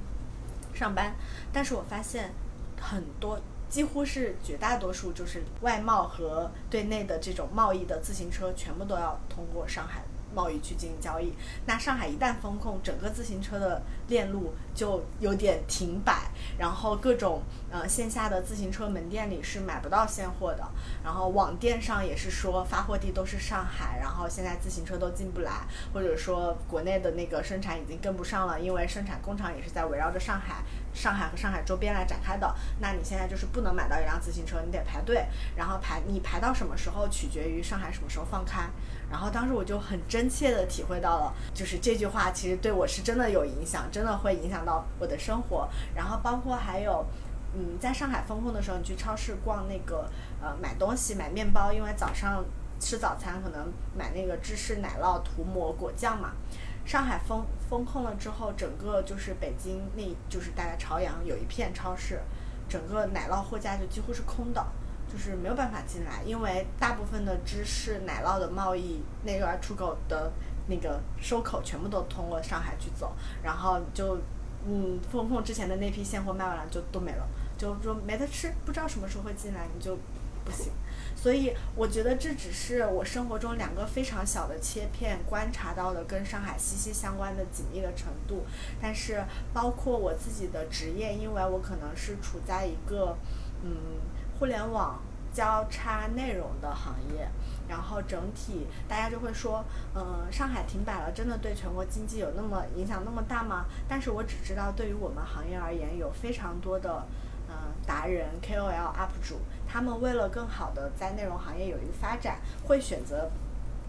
[0.74, 1.14] 上班，
[1.52, 2.32] 但是我发现
[2.80, 3.40] 很多。
[3.70, 10.04] 几乎是绝大多数就是外贸和对内的这种贸易的自行车，全部都要通过上海
[10.34, 11.34] 贸易去进行交易。
[11.66, 20.64] 那上海一旦封控，整个自行车的链路就有点停摆，然后各种呃线下的自行车门店里是买不到现货的，
[21.04, 30.64] 然后网店上也是说发货地都是上海，然后现在自行车都进不来，或者说国内的那个生产已经跟不上了，因为生产工厂也是在围绕着上海。
[30.92, 38.68] 上海和上海周边来展开的，那你现在就是不能买到一辆自行车，你得排队，然后排你排到什么时候取决于上海什么时候放开。
[39.10, 45.68] 然后当时我就很真切的体会到了，就是这句话其实对我是真的有影响，真的会影响到我的生活。
[45.96, 47.06] 然后包括还有，
[47.56, 50.10] 嗯，在上海封控的时候，你去超市逛那个
[50.42, 52.46] 呃买东西买面包，因为早上
[52.80, 56.34] 吃早餐可能买那个芝士奶酪涂抹果酱嘛。
[56.86, 62.20] 上海封封控了之后，整个就是北京那，就是大概朝阳有一片超市，
[62.68, 64.66] 整个奶酪货架就几乎是空的，
[65.12, 70.32] 就是没有办法进来，因为大部分的芝士奶酪的贸易内外出口的
[70.68, 74.20] 那个收口全部都通过上海去走，然后就
[74.68, 79.98] 嗯封控之前的那批现货卖完了就都没了，就说没得吃，不知道什么时候会进来，你就
[80.46, 80.72] 不行。
[81.16, 88.46] 所以我觉得这只是我生活中两个非常小的切片观察到的跟上海息息相关的紧密的程度，
[88.82, 93.18] 但是包括我自己的职业，因为我可能是处在一个
[93.64, 94.00] 嗯
[94.40, 94.98] 互联网
[95.34, 97.28] 交叉内容的行业，
[97.68, 99.64] 然后整体大家就会说，
[99.94, 103.66] 嗯、上海停摆了，真的对全国经济有那么影响那么大吗？
[103.88, 107.06] 但是我只知道，对于我们行业而言，有非常多的。
[107.52, 113.28] 嗯，达人、KOL、UP 主，他们为了更好的在内容行业有一个发展，会选择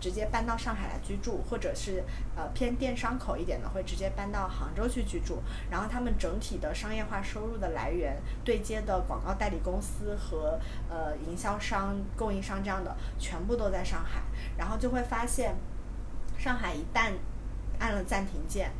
[0.00, 2.02] 直接搬到上海来居住，或者是
[2.34, 5.42] 呃偏电商口一点的，会直接搬到杭州去居住。
[5.70, 14.22] 然后他们整体的商业化收入的来源，对接的广告代理公司和呃营销商、供应商这样的，全部都在上海。
[14.56, 15.54] 然后就会发现，
[16.38, 17.12] 上海一旦
[17.78, 18.72] 按了暂停键，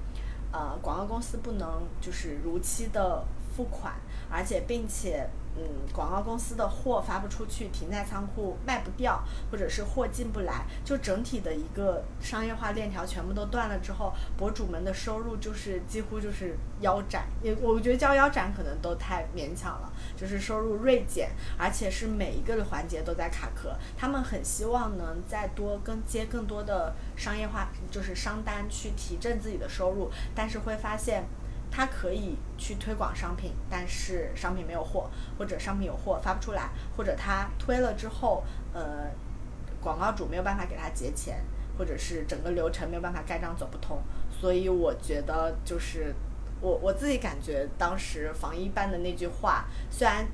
[0.51, 3.95] 呃，广告公司不能就是如期的付款，
[4.31, 5.29] 而且并且。
[5.57, 9.21] 嗯，广告公司的货发不出去，停在仓库卖不掉，
[9.51, 23.77] 或者是货进不来，就整体的一个商业化链条全部都断了之后，博主们的收入就是几乎就是腰斩，也我觉得叫腰斩可能都太勉强了，就是收入锐减，而且是每一个的环节都在卡壳。
[23.97, 31.25] 他们很希望能再多更接更多的商业化，就是商单去提振自己的收入，但是会发现。
[31.71, 35.09] 他可以去推广商品，但是商品没有货，
[35.39, 38.43] 或者商品有货发不出来，或者他推了之后，
[38.73, 39.11] 呃，
[39.81, 41.43] 广告主没有办法给他结钱，
[41.79, 44.03] 或者是整个流程没有办法盖章走不通。
[44.31, 46.15] 所以我觉得，就是
[46.61, 50.27] 我我自己感觉，当时防疫办的那句话，虽然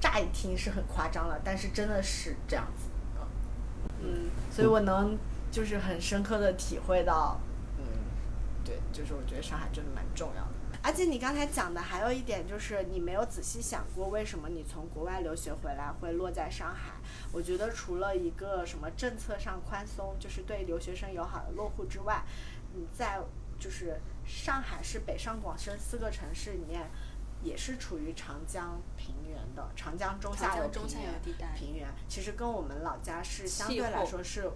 [0.00, 2.88] 乍一听是很夸张了，但是真的是这样子。
[4.02, 5.18] 嗯，所以我能
[5.50, 7.40] 就是很深刻的体会到，
[7.78, 7.84] 嗯，
[8.64, 10.48] 对，就是我觉得上海真的蛮重要的。
[10.86, 16.92] 而且你刚才讲的还有一点，就是你没有仔细想过，为什么你从国外留学回来会落在上海？
[17.32, 22.22] 我觉得除了一个什么政策上宽松，就是对留学生友好的落户之外，
[22.72, 23.18] 你在
[23.58, 26.88] 就是上海是北上广深四个城市里面，
[27.42, 31.20] 也是处于长江平原的长江中下游平原
[31.56, 34.48] 平原，其实跟我们老家是相对来说是。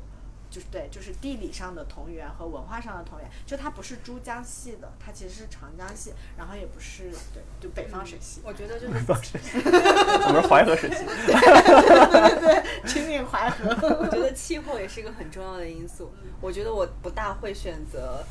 [0.50, 8.40] 就是对，就是地理上的同源和文化上的同源，就它不是珠江系的，它其实是长江系，然后也不是对，就北方水系。
[8.44, 11.04] 我觉得就是北方水系， 我们淮河水系。
[11.26, 13.68] 对对对，亲近淮河。
[14.00, 16.12] 我觉得气候也是一个很重要的因素。
[16.40, 18.24] 我觉得我不大会选择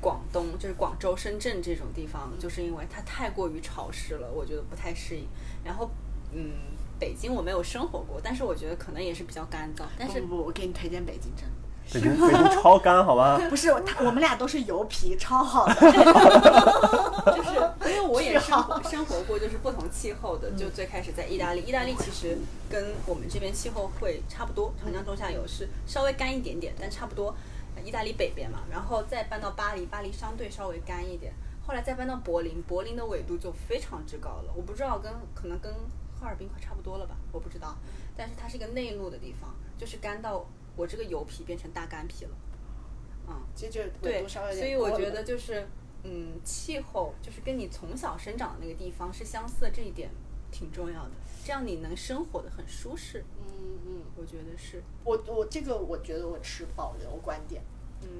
[0.00, 5.26] 广东，就是广州、深圳这种地方，就是因为它太过于潮湿了，我觉得不太适应。
[5.64, 5.90] 然后，
[6.32, 6.52] 嗯。
[6.98, 9.82] 北京我没有生活过，但是我觉得可能也是比较干燥。
[9.98, 11.54] 但是不不，我给你推荐北京真的。
[11.90, 13.40] 北京 北京超干，好吧？
[13.48, 15.74] 不是，他我们俩都是油皮，超好的。
[17.34, 17.50] 就是
[17.90, 20.50] 因为我也生 生活过，就是不同气候的。
[20.50, 22.36] 就最开始在意大利，意大利其实
[22.68, 27.34] 跟我们这边气候会差不多，长江中下游是稍微干一点点，但差不多。
[27.82, 31.32] 意大利北边嘛，然后再搬到巴黎，巴黎相对稍微干一点。
[31.66, 34.52] 后来再搬到柏林，柏林的纬度就非常之高了。
[34.54, 35.72] 我不知道跟可能跟。
[36.18, 37.16] 哈尔滨快差不多了吧？
[37.32, 37.76] 我不知道，
[38.16, 40.44] 但是它是一个内陆的地方，就是干到
[40.76, 42.30] 我这个油皮变成大干皮了。
[43.28, 45.68] 嗯，这就对，所以我觉得就是，
[46.02, 50.10] 嗯，气候就是跟你从小生长的那个地方是相似的，这一点
[50.50, 51.10] 挺重要的，
[51.44, 53.24] 这样你能生活的很舒适。
[53.46, 54.82] 嗯嗯，我觉得是。
[55.04, 57.62] 我我这个我觉得我持保留观点。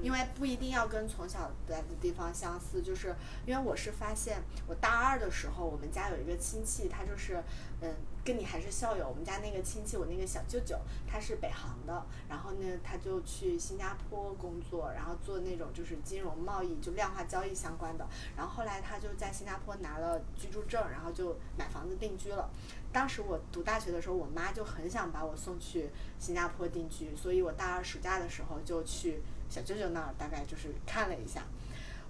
[0.01, 3.15] 因为不一定要跟从小来的地方相似，就是
[3.45, 7.43] 因为我是发现，我大二的时候，我们家有一个亲戚，他就是，
[7.81, 9.07] 嗯，跟你还是校友。
[9.07, 18.07] 我们家那个亲戚，我那个小舅舅，他是北航的，然后呢，他就去新加坡工作，然后做那种就是金融贸易，就量化交易相关的。
[18.37, 22.49] 然后后来他就在新加坡拿了居住证，然后就买房子定居了。
[22.93, 29.21] 当时我读大学的时候，我妈就很想把我送去新加坡定居，所以我大二暑假的时候就去。
[29.49, 31.43] 小舅舅那儿大概就是看了一下，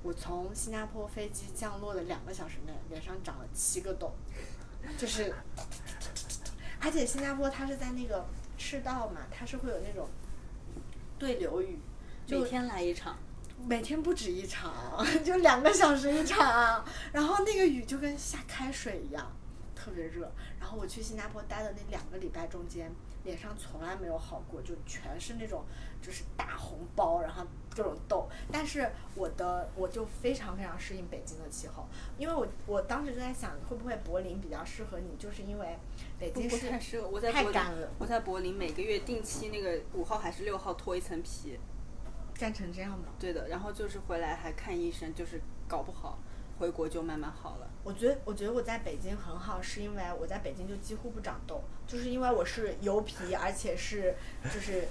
[0.04, 4.12] 我从新加坡飞机降落的两个小时内，脸上长了七个痘，
[4.98, 5.34] 就是，
[6.82, 8.26] 而且新加坡它是在那个
[8.58, 10.10] 赤道嘛，它是会有那种
[11.18, 11.80] 对流雨，
[12.28, 13.18] 每天来一场，
[13.66, 16.84] 每天不止一场，就两个小时一场，
[17.14, 19.32] 然后那个雨就跟下开水一样，
[19.74, 20.30] 特别热。
[20.60, 22.92] 然后我去新加坡待的那两个礼拜中间。
[23.30, 25.63] 脸上从来没有好过，就全是那种
[26.01, 28.27] 就是大红包，然后各种痘。
[28.51, 35.77] 但是我的我就非常非常适应北京的气候，因为我我当时就在想，会不会柏林比较适合你，就是因为
[36.17, 37.91] 北京是太适合我在太干了。
[37.99, 41.59] 我在柏林每个月定期那个五号还是六号脱一层皮，
[42.34, 43.07] 干成这样的。
[43.19, 46.17] 对的，然后就是回来还看医生，就是搞不好
[46.60, 47.68] 回国就慢慢好了。
[47.84, 54.14] 我觉得，我觉得我在北京很好，是因为我在北京就几乎不长痘，就是因为我是油皮，而且是
[54.53, 54.84] 就是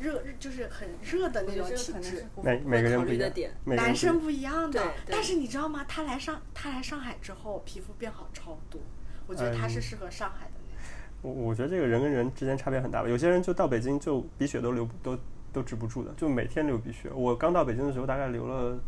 [0.00, 2.24] 热，就是很热的那种体质。
[2.42, 3.32] 每每个人不一样。
[3.64, 5.84] 男生不一样的，但是你知道吗？
[5.88, 8.80] 他来上他来上海之后，皮肤变好超多。
[9.26, 10.82] 我觉得他是适合上海的那种。
[11.20, 13.08] 我我觉得这个人跟人之间差别很大吧。
[13.08, 15.18] 有些人就到北京就鼻血都流都
[15.52, 17.10] 都止不住的，就每天流鼻血。
[17.12, 18.78] 我刚到北京的时候，大概流了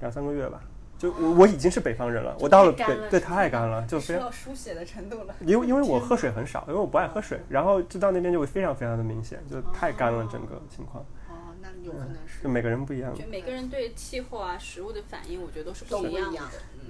[0.00, 0.62] 两三个月吧。
[0.98, 5.34] 就我我已经是北方人了，我到了北对太干了，就非常输血的程度了。
[5.42, 11.04] 因为因为我喝水很少，因为我不爱喝水，然后就到那边就会非常非常的明显，就太干了整个情况。
[11.28, 13.22] 哦，那有可能是就每个人不一样我觉。
[13.22, 16.40] 得每个人对气候啊、食物的反应，我觉得都是不一样的。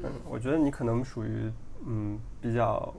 [0.02, 1.52] 嗯，我觉得你可能属于
[1.86, 2.94] 嗯比较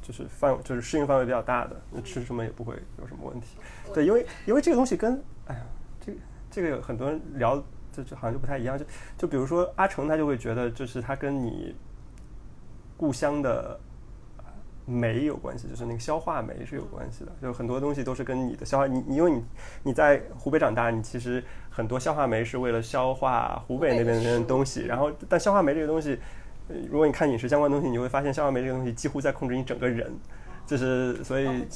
[0.00, 3.56] 就是范就是适应范围比较大的，你吃什么也不会有什么问题。
[3.92, 5.60] 对，因为因为这个东西跟哎呀，
[6.00, 6.18] 这个
[6.50, 8.78] 这个有很多人聊，就就好像就不太一样。
[8.78, 8.84] 就
[9.18, 11.76] 就比如说阿成，他就会觉得就是他跟你
[12.96, 13.78] 故乡的
[14.38, 14.44] 呃
[14.86, 17.32] 酶有关系，就是那个消化酶是有关系的。
[17.40, 19.44] 就很多东西都是跟你的消化，你你因为你
[19.82, 26.18] 你在湖北长大，你其实很多消化酶是为了消化湖北那边的东西，然后但消化酶这个东西。
[26.88, 30.10] 如果你看饮食相关东西，你会发现消化酶这个东西几乎在控制你整个人，
[30.64, 31.66] 就是所以，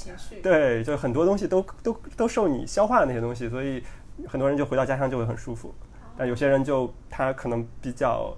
[0.43, 3.83] 对，就很多东西都都都受你消化的那些东西，所以
[4.27, 5.75] 很多人就回到家乡就会很舒服。
[6.17, 8.37] 但有些人就他可能比较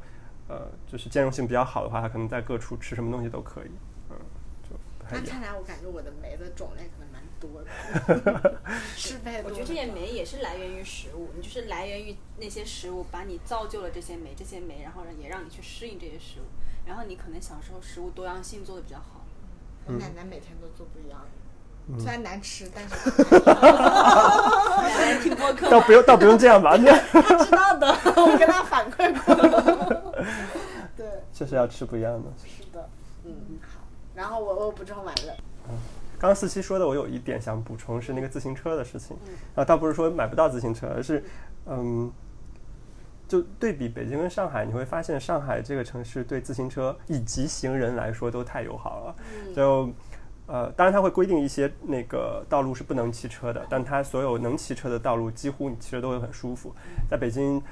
[0.48, 3.70] 呃，就是兼容性比较好的话，他可能在各处吃什么东西都可以，
[4.10, 4.16] 嗯，
[4.62, 4.76] 就。
[5.10, 8.60] 那看来我感觉我的酶的种类可能蛮多的，
[8.96, 9.50] 适配多。
[9.50, 16.44] 我觉得这些酶也是来源于食物，你就是来源于那些食物，把你造就了这些酶，这些酶，然后也让你去适应这些食物，
[16.86, 19.24] 然后你可能小时候食物多样性做的比较好。
[19.86, 21.37] 我奶奶每天都做不一样的，嗯
[21.96, 23.10] 虽然难吃，但是
[23.40, 27.86] 奶奶听播客倒不用倒不用这样吧， 那她知道的，
[28.22, 29.34] 我跟他反馈过。
[30.94, 32.28] 对，确实要吃不一样的。
[32.44, 32.88] 是的，
[33.24, 33.32] 嗯，
[33.62, 33.80] 好。
[34.14, 35.34] 然后我我补充完了，
[36.18, 39.16] 刚刚四七说的，我有一点想补充是那个自行车的事情，
[39.54, 41.24] 啊，倒不是说买不到自行车，而是，
[41.66, 42.12] 嗯，
[43.26, 49.16] 就对比北京跟上海，你会发现上海这个城市对自行车以及行人来说都太友好了，
[49.56, 49.90] 就。
[50.48, 56.74] 呃，当然它会规定一些那个道路是不能骑车的，但它所有能骑车的道路，几乎你骑着都会很舒服。
[57.06, 57.62] 在北京，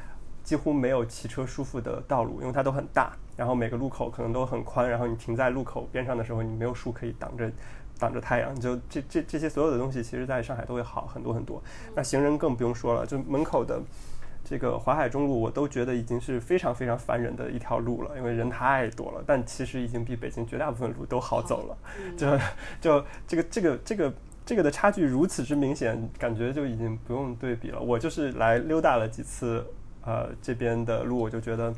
[0.45, 7.51] 几乎没有骑车舒服的道路，因为它都很大，然后每个路口可能都很宽，然后你停在路口边上的时候，你没有树可以挡着
[7.99, 11.62] 挡着太阳，就这这这些所有的东西，其实在上海都会好很多很多。
[11.95, 13.81] 那行人更不用说了，就门口的
[14.49, 19.22] 这个淮海中路，我都觉得已经是非常非常烦人的一条路了，因为人太多了。
[19.26, 21.76] 但其实已经比北京绝大部分路都好走了，
[22.16, 22.38] 就
[22.80, 24.14] 就这个这个这个。
[24.47, 27.80] 这个的差距如此之明显，感觉就已经不用对比了。
[27.80, 29.66] 我就是来溜达了几次，
[30.05, 31.74] 呃，这边的路，我就觉得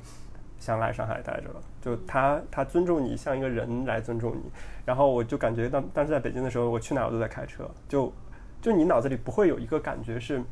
[0.61, 1.62] 想来上海待着了。
[1.81, 4.43] 就他他尊重你，像一个人来尊重你。
[4.85, 8.12] 然后我就感觉当当时在北京的时候，我去哪儿我都在开车，就
[8.61, 10.43] 就你脑子里不会有一个感觉是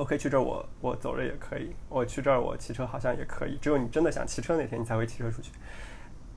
[0.00, 3.58] ，OK 去这儿我我走着也可以，我去这儿我骑车好像也可以。
[3.60, 5.50] 只有你真的想骑车那天，你才会骑车出去。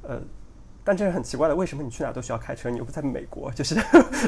[0.02, 0.22] 呃，
[0.84, 2.70] 但这是很奇怪的，为什么你去哪儿都需要开车？
[2.70, 3.76] 你又不在美国，就是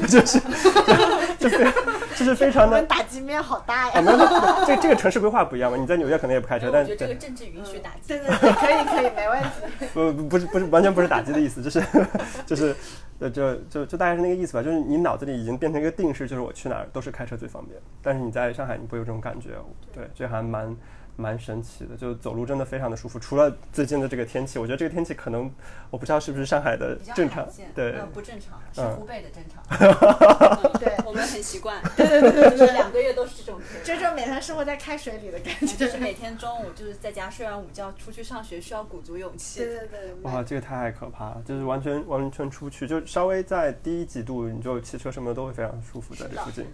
[0.08, 0.40] 就是
[1.38, 1.74] 就是
[2.16, 4.02] 就是非常的打击面好大啊，呀。
[4.02, 5.78] 没有，没有这这个城市规划不一样嘛。
[5.78, 8.08] 你在纽约可能也不开车，但我觉得这个政治允许打击。
[8.08, 9.86] 对对对，可以可以，没问题。
[9.94, 11.84] 不不不是不是完全不是打击的意思，就是
[12.46, 12.74] 就是
[13.20, 14.64] 就就就就大概是那个意思吧。
[14.64, 17.80] 就是你脑子里已经变成一个定式，就是我去哪儿都是开车最方便。
[18.02, 19.52] 但是你在上海你不会有这种感觉，
[19.94, 20.76] 对，这还蛮
[21.16, 21.96] 蛮神奇的。
[21.96, 25.52] 就走路真的非常的舒服，除了最近的这个天气，我觉得这个天气可能
[25.90, 29.64] 我不知道是不是上海的比较正常对呃，不正常，是嗯湖北的正常。
[30.80, 31.82] 对我们很习惯。
[31.96, 33.82] 对对对对，就是两个月都是这种天。
[33.84, 35.76] 这种每天生活在开水里的感觉。
[35.76, 39.60] 就是每天中午就是在家睡完午觉出去上学，需要鼓足勇气。
[39.60, 46.66] 对对对，哇，这个太可怕了，就是完全完全出去，就稍微在低几度，你就骑车什么的都会非常舒服在这附近。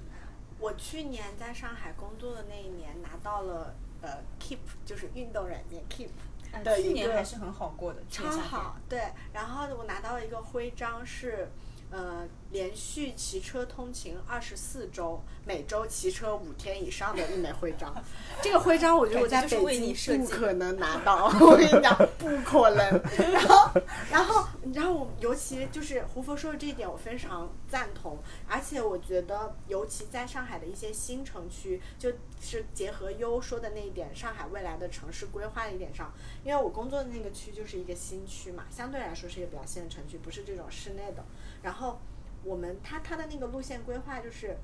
[0.60, 6.10] 我去年在上海工作的那一年，拿到了呃 Keep，就是运动软件 Keep
[6.54, 9.02] 嗯的一个去年还是很好过的，超好，对。
[9.34, 11.49] 然后我拿到了一个徽章是。
[11.93, 17.93] 呃，连续骑车通勤二十四周，每周骑车五天以上的一枚徽章。
[18.41, 21.28] 这个徽章，我觉得我在北京不可能拿到。
[21.39, 23.02] 我跟你讲，不可能。
[23.32, 23.82] 然后，
[24.12, 28.18] 然后，然后我尤其就是胡佛说的这一点，我非常赞同。
[28.47, 41.24] 而且我觉得，尤其在上海的一些新城区，就是结合优说的那一点，上海未来的城市规划的一点上，因为我工作的那个区就是一个新区嘛，相对来说是一个比较新的城区，不是这种室内的。
[41.62, 41.99] 然后
[42.44, 44.58] 我们它它的那个路线规划就是。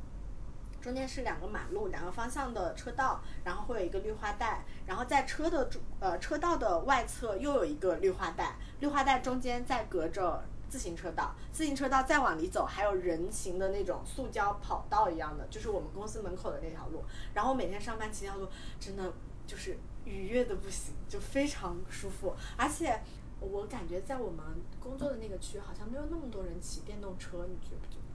[0.79, 17.03] 中间是两个马路，两个方向的车道，然后会有一个绿化带，然后在车的中呃车道的外侧又有一个绿化带，绿化带中间再隔着自行车道，自行车道再往里走还有人行的那种塑胶跑道一样的，就是我们公司门口的那条路。
[17.33, 18.47] 然后每天上班骑那条路，
[18.79, 19.11] 真的
[19.47, 23.01] 就是愉悦的不行，就非常舒服，而且。
[23.39, 24.43] 我感觉在我们
[24.79, 28.07] 工作的那个区，好像没有那么多人骑电动车，你觉不觉得？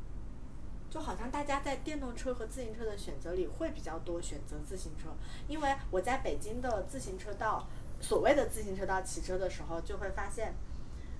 [0.90, 5.08] 就好像大家在电动车和自行车的选择里会比较多选择自行车，
[5.48, 7.66] 因为我在北京的自行车道，
[7.98, 10.52] 所谓的自行车道骑车的时候，就会发现，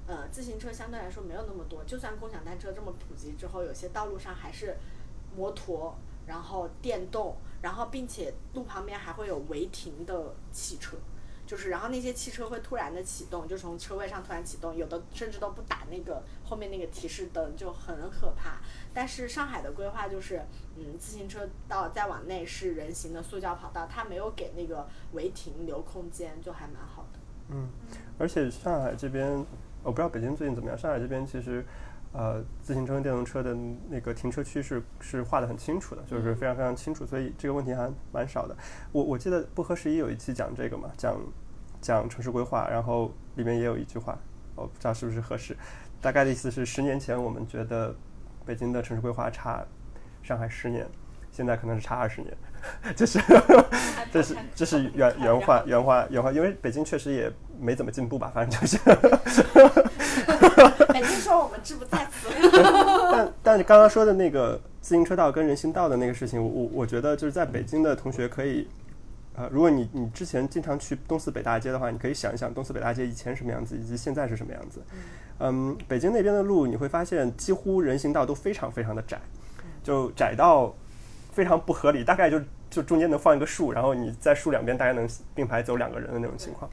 [0.06, 1.82] 呃，自行车相对来说没有那么多。
[1.84, 4.76] 就算共享单车这么普及之后，有些道路上还是
[5.34, 5.96] 摩托
[6.26, 10.98] 然后电动，然后并且路旁边还会有违停的汽车。
[11.52, 18.52] 就是，然后那些汽车会突然的启动，就从车位上突然启动，有的甚至都不打那个后面那个提示灯，就很可怕。
[18.94, 20.40] 但是上海的规划就是，
[20.78, 27.18] 嗯，自行车道再往内是人行的塑胶跑道，它没有给那个违停留空间，就还蛮好的。
[27.50, 27.68] 嗯，
[28.16, 29.30] 而且上海这边，
[29.82, 30.78] 我不知道北京最近怎么样。
[30.78, 31.62] 上海这边其实，
[32.14, 33.54] 呃，自行车、电动车的
[33.90, 38.56] 那个停车区是是画的很清楚的，就是非常非常清楚，所以这个问题还蛮少的。
[38.90, 41.14] 我我记得不合时宜有一期讲这个嘛，讲
[41.82, 44.16] 讲城市规划，然后里面也有一句话，
[44.54, 45.54] 我不知道是不是合适，
[46.00, 47.94] 大概的意思是十年前我们觉得
[48.46, 49.62] 北京的城市规划差
[50.22, 50.86] 上海十年，
[51.32, 52.32] 现在可能是差二十年，
[52.96, 53.20] 这是
[54.12, 57.30] 这是这是原原话原话原话，因为北京确实也
[57.60, 58.78] 没怎么进步吧，反正就是。
[60.92, 62.28] 北京说我们志不在此。
[63.10, 68.68] 但但你刚刚说的那个自行车道跟人行道的那个事情，我我觉得就是在北京的同学可以。
[69.34, 74.82] 呃，如果你你之前经常去东四北大街的话，你可以想一想东四北大街以前什么样子，以及现在是什么样子。
[75.38, 79.18] 嗯，北京那边的路你会发现，几乎人行道都非常非常的窄，
[79.82, 80.74] 就窄到
[81.32, 82.38] 非常不合理，大概就
[82.70, 86.70] 就中间能放一个树，然后你在树两边大概能并排走两个人的那种情况。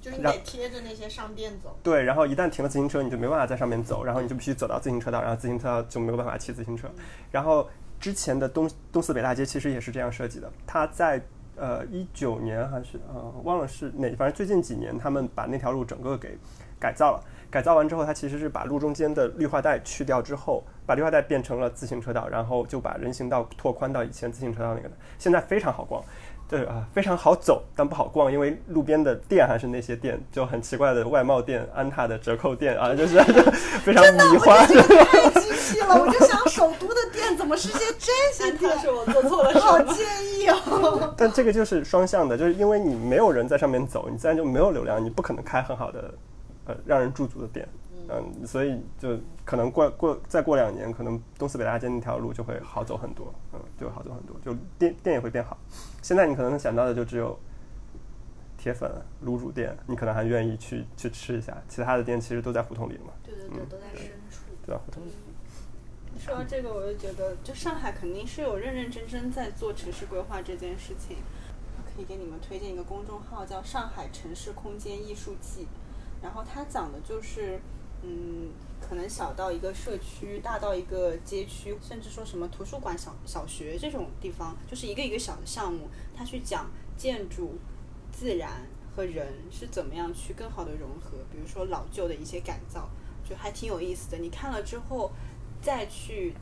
[0.00, 1.78] 就是你得贴着那些商店走。
[1.82, 6.88] 对，然后一旦停了自行车，你就没办法在上面走，然后你就必须走到自行车道，然后自行车道就没有办法骑自行车。
[7.30, 7.68] 然后
[8.00, 11.22] 之前的东东四北大街其实也是这样设计的，它在。
[11.58, 16.38] 呃，一九年还是呃，忘了是哪，反正最近几年他们把那条路整个给
[16.78, 17.20] 改造了。
[17.50, 24.94] 改造完之后，它其实是把路中间的绿化带去掉之后，把绿化带变成了自行车道，然后就把人行道拓宽到以前自行车道那个的。
[25.18, 26.04] 现在非常好逛。
[26.48, 33.20] 对啊，非常好走，但不好逛，因为路边的店还是那些店，就很奇怪的外贸店、安踏的折扣店啊，就是
[33.84, 34.66] 非常迷幻。
[34.66, 38.78] 太精细了，我就想首都的店怎么是些这些店？
[38.78, 41.12] 是我做错了，好介意哦。
[41.18, 46.14] 但这个就是双向的，就是因为你没有人在上面走，你自然就没有流量，你不可能开很好的
[46.64, 47.68] 呃让人驻足的店。
[48.10, 55.58] 嗯，所以就可能过过再过两年，可能东四北大街那条路就会好走很多，嗯，就好走很多，就店店也会变好。
[56.00, 57.38] 现在你可能想到的就只有
[58.56, 58.90] 铁粉、
[59.24, 63.12] 卤煮店，你可能还愿意去去吃一下，其他的店其实都在胡同里嘛。
[63.22, 64.40] 对对对，都在深处。
[64.64, 65.10] 对啊，胡同里。
[66.18, 71.18] 说到这个，我就觉得，就上海肯定是有认认真真在做城市规划这件事情。
[71.94, 75.62] 可以给你们推荐一个公众号，叫《上海城市空间艺术季》，
[76.22, 77.60] 然后它讲的就是。
[78.02, 87.58] 嗯，可能小到一个社区，大到一个街区，甚至说什么图书馆、小小学这种地方，就是一个一个小的项目，他去讲建筑、
[88.12, 91.18] 自然和人是怎么样去更好的融合。
[91.32, 92.88] 比如说老旧的一些改造，
[93.28, 94.18] 就还挺有意思的。
[94.18, 95.10] 你看了之后，
[95.60, 96.32] 再去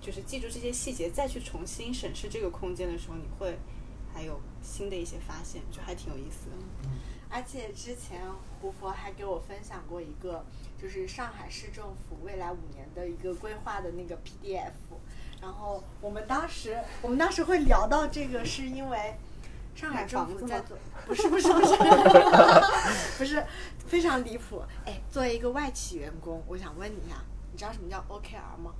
[0.00, 3.58] 就是记住这些细节，再去重新审视这个空间的时候，你会
[4.14, 6.56] 还有新的一些发现，就还挺有意思的。
[7.28, 8.22] 而且之前
[8.60, 10.44] 胡佛还给我分享过一个。
[10.84, 14.70] 就是上海市政府未来五年的一个规划的那个 PDF，
[15.40, 19.14] 然后我们当时我们当时会聊到这个，是因为
[19.74, 20.76] 上海政府在做，
[21.06, 21.74] 不是不是不是，
[23.16, 23.42] 不是
[23.86, 24.62] 非常离谱。
[24.84, 27.16] 哎，作为一个外企员工，我想问你一下，
[27.50, 28.74] 你知道什么叫 OKR 吗？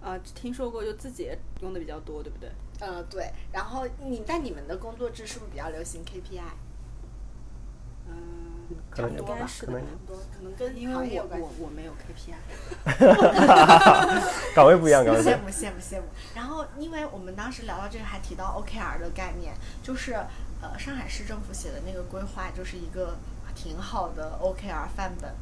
[0.00, 1.30] 呃，听说过，就自己
[1.60, 2.50] 用的比较多，对不对？
[2.80, 3.30] 呃，对。
[3.52, 6.42] 然后你在你们的工作制是不是比较流行 KPI？
[8.70, 8.76] 嗯。
[8.90, 9.80] 可能有吧，可能，
[10.36, 12.34] 可能跟因为我我我没有 KPI，
[14.54, 16.04] 岗位不一样，岗位羡慕羡慕羡慕。
[16.34, 20.14] 然后，因为我们当时聊到这个，还提到 OKR 的概念，就是
[20.60, 23.16] 呃，上海市政府写的那个规划，就是一个
[23.54, 25.32] 挺好的 OKR 范本。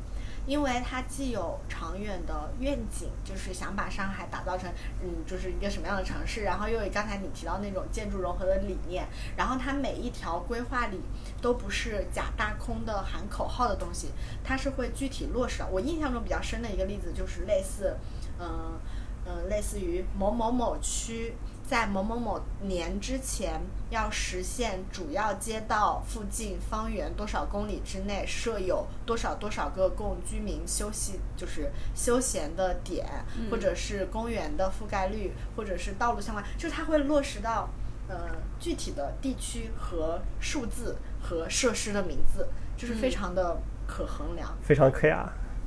[0.47, 4.70] 因为它既有长远的愿景，就是想把上海打造成，
[5.03, 11.01] 嗯，就是一个什么样的城市，然后又有刚才你提到那种建筑融合的理念，然后它每一条规划里
[11.42, 14.12] 都不是假大空的喊口号的东西，
[14.44, 15.66] 它是会具体落实的。
[15.70, 17.97] 我印象中比较深的一个例子就是类似，
[18.38, 18.78] 嗯
[19.26, 21.34] 嗯，类似于某某某区。
[21.68, 23.60] 在某某某年之前，
[23.90, 33.04] 要实现主要街道附近方圆多少公里之内设有多少多少个供居民休息，就是休闲的点，
[33.50, 37.68] 或者是公园的覆盖率，或者是道路相关，就是它会落实到
[38.08, 38.16] 呃
[38.60, 42.46] 具体的地区和数字和设施的名字，
[42.76, 45.26] 就是非常的可衡量，非常 care。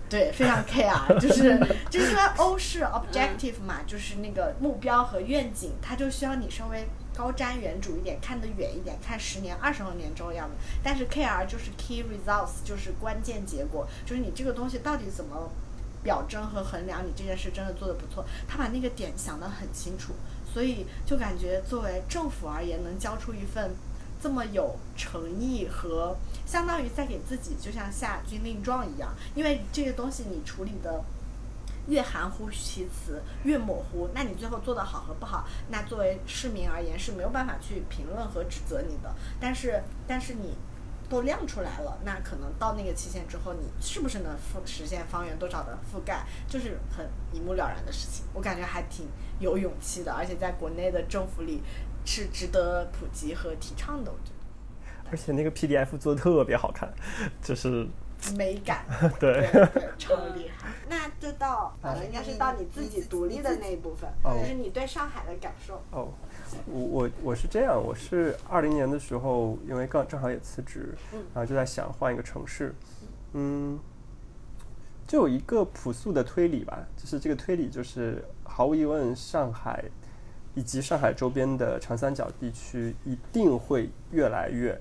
[0.10, 1.58] 对，非常 care，就是
[1.90, 10.56] 就是因为 O 是 objective 嘛，就是那个目标和愿景，它就需要你稍微高瞻远瞩一点，看得远一点，看十年、二十年之后样子。
[10.84, 15.52] 但是 KR 就是 key results，就是关键结果，就是你这个东西到底怎么
[16.02, 18.26] 表征和衡量你这件事真的做得不错。
[18.48, 20.14] 他把那个点想得很清楚，
[20.52, 23.72] 所以就感觉作为政府而言，能交出一份
[24.22, 26.16] 这么有诚意和
[26.50, 31.04] 相当于在给自己就像下军令状一样，因为这个东西你处理的。
[31.88, 39.12] 越含糊其辞，越模糊，那你最后做的好和不好，那作为市民而言是没有办法去评论和指责你的。
[39.40, 40.56] 但是，但是你
[41.10, 48.24] 都亮出来了，那可能到那个期限之后，你是不是能覆实现方圆多少的覆盖，就是很一目了然的事情。
[48.36, 49.08] 我感觉还挺
[49.40, 51.64] 有勇气的，而且在国内的政府里
[52.06, 54.12] 是值得普及和提倡的。
[54.12, 54.39] 我觉得，
[55.12, 56.92] 而且那个 PDF 做的特别好看，
[57.42, 57.88] 就是。
[58.36, 58.84] 美感，
[59.18, 59.50] 对，
[59.98, 60.68] 超厉害。
[60.90, 61.74] 那就到，
[62.06, 65.82] 应该是到你自己独立的那一部分，就是你对上海的感受。
[65.92, 66.10] 哦，
[66.66, 70.94] 我我我是这样，我是二零年的时候，因为刚正好也辞职，
[71.34, 72.76] 然后就在想换一个城市，
[73.32, 73.80] 嗯，
[75.08, 79.86] 就有一个朴素的推理吧，就是这个推理就是毫无疑问，上海
[80.56, 84.78] 以及上海周边的长三角地区一定会越来越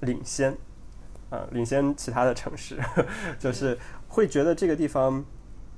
[0.00, 0.56] 领先。
[1.30, 2.76] 啊，领先其他的城市，
[3.38, 3.78] 就是
[4.08, 5.24] 会觉得这个地方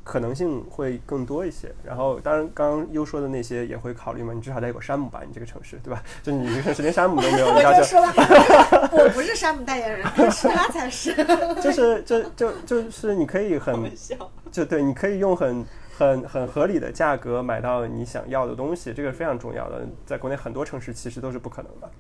[0.03, 1.71] 可能性会更多一些。
[1.85, 4.33] 然后，当然，刚刚优说的那些也会考虑嘛。
[4.33, 6.03] 你至少得有个山姆吧，你这个城市，对吧？
[6.25, 8.09] 就你这个城市连山姆都没有，我就说了，
[8.93, 11.15] 我不是山姆代言人，是他才是。
[11.61, 13.93] 就是，就就就是你可以很，
[14.51, 15.63] 就对，你可以用很
[15.99, 19.87] 很很合理的价格买到你想要的东西，这个是非常重要的。
[20.07, 21.91] 在国内很多城市其实都是不可能的。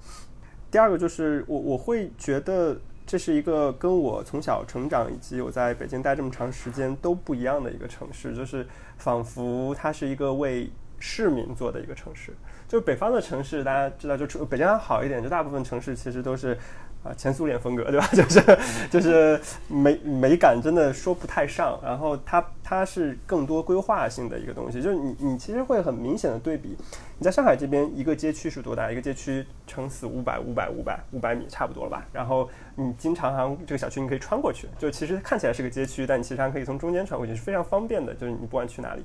[0.72, 2.76] 第二个就是我我会觉得。
[3.04, 8.64] 这是一个跟我从小成长以及我在北京待这么长时间都不一样的一个城市，就是
[8.96, 10.70] 仿佛它是一个为
[11.00, 12.32] 市民做的一个城市。
[12.68, 16.56] 就北方的城市，大家知道，就北京还好一点，就大部分城市其实都是。
[17.02, 18.06] 啊，前苏联风格对吧？
[18.14, 18.58] 就是
[18.90, 26.76] 就是美美感真的说不太上，然后它它是更多规划性的一个东西，就是你你其实会很明显的对比，
[27.18, 28.90] 你在上海这边一个街区是多大？
[28.92, 32.06] 一个街区乘四五百五百五百五百米差不多了吧？
[32.12, 38.14] 然后你经常还这个小区你可以穿过去，就其实看起来是个街区，但你其实还可以从中间穿过去，是非常方便的。
[38.14, 39.02] 就是你不管去哪里，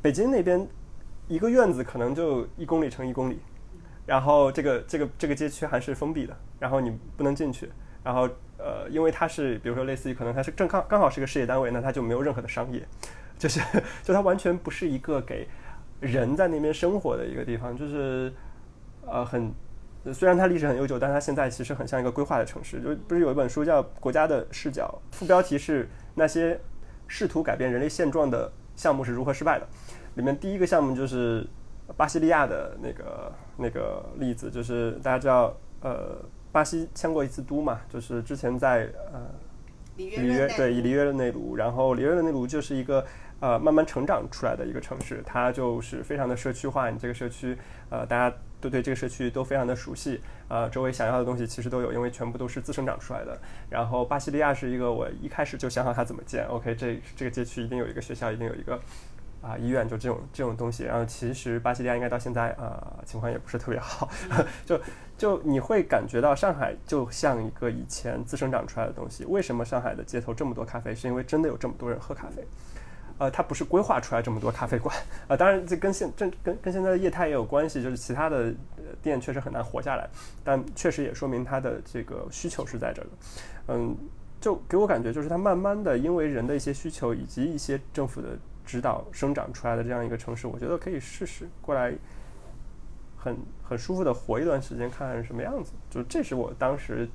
[0.00, 0.64] 北京那边
[1.26, 3.40] 一个院子可能就一公里乘一公里。
[4.06, 7.68] 然后这个这个这个街区还是封闭的，然后你不能进去。
[8.04, 12.86] 然后呃，因为它是比如说类似于可能它是正刚刚好是个事业单位，那它就没有任何的商业，
[13.36, 13.60] 就是
[14.04, 15.48] 就它完全不是一个给
[15.98, 18.32] 人在那边生活的一个地方，就是
[19.04, 19.52] 呃很
[20.14, 22.80] 虽然它历史很悠久，但它现在其实很像一个规划的城市。
[22.80, 26.60] 就不是有一本书叫《国家的视角》，副标题是那些
[27.08, 29.66] 试图改变人类现状的项目是如何失败的。
[30.14, 31.44] 里面第一个项目就是
[31.96, 33.32] 巴西利亚的那个。
[33.56, 36.16] 那个例子就是大家知道，呃，
[36.52, 39.20] 巴西迁过一次都嘛，就是之前在呃
[39.96, 43.04] 里约对以里约热内卢，然后里约热内卢就是一个
[43.40, 47.56] 呃慢慢成长出来的一个城市，它就是非常的社区化，你这个社区
[47.88, 53.38] 呃大家都对这个社区都非常的熟悉，呃周围想要的东西其实都有，因为全部都是自生长出来的。
[53.70, 58.78] 然后巴西利亚是一个我一开始就想好它怎么建，OK，这这个街区一定有一个学校，一定有一个。
[59.42, 64.08] 啊，医院就这种这种东西，然后其实巴西利亚应该到现在啊情况也不是特别好，
[64.66, 64.80] 就
[65.16, 69.24] 就你会感觉到上海就像一个以前自生长出来的东西。
[69.24, 70.92] 为什么上海的街头这么多咖啡？
[70.92, 72.44] 是因为真的有这么多人喝咖啡，
[73.18, 74.96] 呃，它不是规划出来这么多咖啡馆
[75.28, 75.36] 啊。
[75.36, 78.52] 当然这跟现这跟跟现在的业态也有关系，就是其他的
[79.00, 80.08] 店确实很难活下来，
[80.42, 83.08] 但确实也说明它的这个需求是在这的。
[83.68, 83.96] 嗯，
[84.40, 88.30] 就给我感觉就是它慢慢的因为人的一些需求以及一些政府的。
[88.66, 91.94] 指导生长出来的这样一个城市，我觉得可以试试过来，
[93.16, 95.72] 很很舒服的活一段时间，看看什么样子。
[95.88, 97.08] 就这是我当时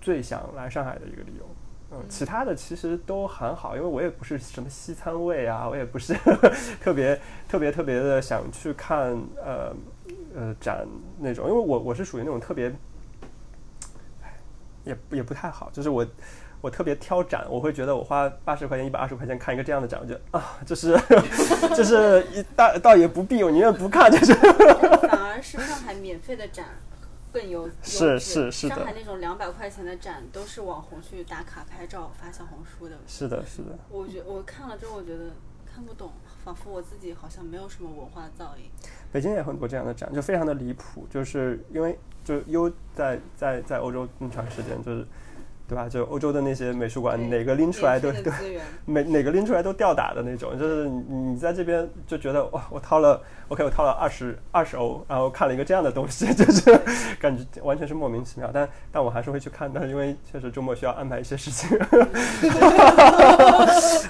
[0.00, 1.44] 最想来上海的一个理由。
[1.90, 6.14] 嗯，其他的其实都很好，因为我也不是什么西餐味啊，我也不是
[6.80, 9.74] 特别特别特别的想去看呃
[10.36, 10.86] 呃展
[11.18, 12.70] 那种，因为我我是属于那种特别，
[14.84, 16.06] 也也不太好，就是我。
[16.62, 20.96] 我特别挑展，我会觉得我花八十块钱、一百二十块钱看一个这样的展，我觉得啊，就是
[21.76, 24.08] 就是一倒倒也不必，我宁愿不看。
[24.08, 26.66] 就是反而是上海免费的展
[27.32, 28.76] 更有是是是的。
[28.76, 32.96] 上海那种两百块钱的展都是网红去打卡拍照发小红书的。
[33.08, 33.76] 是的，是的。
[33.90, 35.24] 我觉我看了之后，我觉得
[35.66, 36.12] 看不懂，
[36.44, 38.70] 仿佛我自己好像没有什么文化造诣。
[39.10, 45.04] 北京也很多这样的展，就非常的离谱，就是因为就优在在在欧洲那么长时间，就是。
[45.72, 45.88] 对吧？
[45.88, 48.30] 就欧洲的那些美术馆，哪个拎出来都都
[48.84, 53.18] 每哪个拎出来都吊打的那种，就是你你在这边就觉得哇，我掏了
[53.48, 56.78] OK，我掏了二十二十欧，然后看了一个这样的东西， 就是
[57.18, 61.70] 感觉完全是莫名其妙，但但我还是会去看的，因为确实周末需要安排一些事情。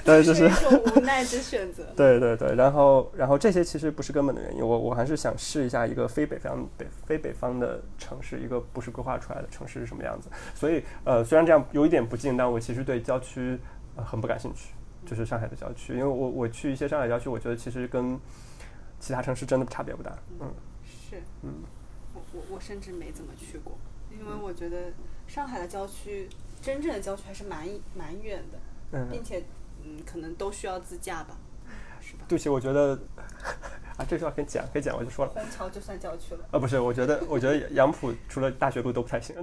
[0.03, 0.51] 对，就是
[0.97, 1.83] 无奈之选择。
[1.95, 10.27] 对对对，然后然后这些其实不是根本的原因，我我还是想试一下一个非北方北非北方的城市，一个不是规划出来的城市是什么样子。
[10.53, 13.59] 所以呃，虽然这样有一点不近，但我其实对郊区
[13.95, 14.73] 呃很不感兴趣，
[15.05, 18.19] 就是上海的郊区，因为我我去一些上海郊区，我觉得其实跟
[18.99, 20.17] 其他城市真的差别不大。
[20.39, 20.53] 嗯
[20.85, 21.53] 是，嗯，
[22.13, 23.77] 我我我甚至没怎么去过，
[24.11, 24.91] 因为我觉得
[25.27, 26.29] 上海的郊区，
[26.61, 28.57] 真正的郊区还是蛮蛮远的，
[28.91, 29.43] 嗯并且
[29.83, 31.37] 嗯，可能都需要自驾吧，
[31.99, 32.23] 是吧？
[32.27, 32.97] 对不起，我觉得
[34.03, 35.31] 啊，这句话可以讲，可以讲，我就说了。
[35.33, 36.45] 虹桥就算郊区了。
[36.51, 39.33] 啊，不是，我觉得，我觉得杨浦除了大学路都不太行。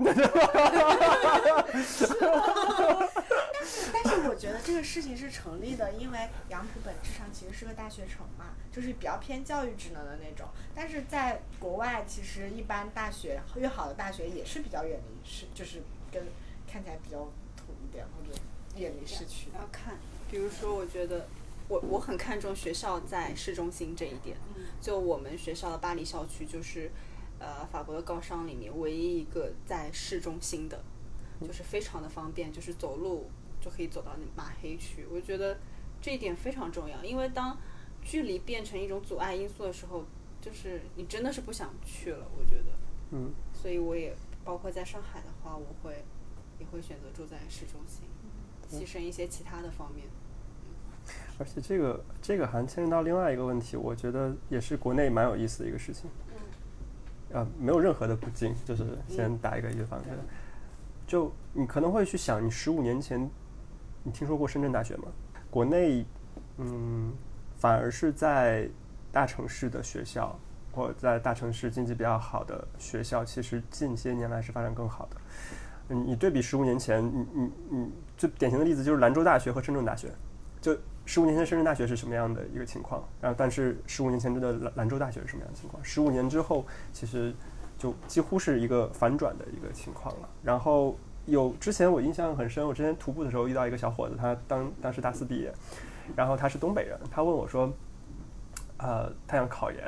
[3.92, 10.46] 但是我觉得这个事情是成立的，因为杨浦本质上其实是个大学城嘛，就是比较偏教育职能的那种。
[10.74, 15.80] 但是在国外，其实一般大学越好的大学也是比较远离市，就是
[16.12, 16.22] 跟
[16.70, 17.18] 看起来比较
[17.56, 18.38] 土一点或者
[18.76, 19.58] 远离市区的。
[19.58, 19.94] 要看，
[20.30, 21.26] 比如说，我觉得
[21.70, 24.36] 我我很看重学校在市中心这一点。
[24.80, 26.90] 就我们学校的巴黎校区，就是
[27.38, 30.82] 呃法国的高商里面唯一一个在市中心的，
[31.40, 35.06] 就是非常的方便，就是走路就可以走到那马黑区。
[35.08, 35.58] 我觉得
[36.02, 37.56] 这一点非常重要，因为当
[38.02, 40.04] 距离变成一种阻碍因素的时候，
[40.40, 42.26] 就是你真的是不想去了。
[42.36, 42.72] 我觉得，
[43.10, 46.02] 嗯，所以我也包括在上海的话，我会
[46.58, 48.04] 也会选择住在市中心，
[48.66, 50.06] 牺牲一些其他的方面。
[51.40, 56.10] 而且这个这个还牵扯到另外一个问题，我觉得也是国内蛮有意思的一个事情。
[57.32, 60.12] 啊，没有任何的不敬，就是先打一个预防针。
[61.06, 63.28] 就你可能会去想，你十五年前，
[64.02, 65.04] 你听说过深圳大学吗？
[65.48, 66.04] 国内，
[66.58, 67.10] 嗯，
[67.56, 68.68] 反而是在
[69.10, 70.38] 大城市的学校，
[70.72, 75.16] 或者在大城市经济比较好的学校，其实近些年来是发展更好的。
[75.88, 80.10] 嗯，你对比十五年前，你你你最典型的例子就是兰州大学和深圳大学。
[80.60, 85.82] 就十五年前深圳大学是什么样的一个情况，然后但是十五年前的兰兰州大学是什么样的情况？
[85.84, 87.34] 十五年之后，其实
[87.76, 90.28] 就几乎是一个反转的一个情况了。
[90.42, 90.96] 然后
[91.26, 95.52] 有之前我印象很深，我之前徒步的时候遇到一个小伙子，他当当时大四毕业，
[96.14, 97.72] 然后他是东北人，他问我说，
[98.78, 99.80] 呃，他想考研。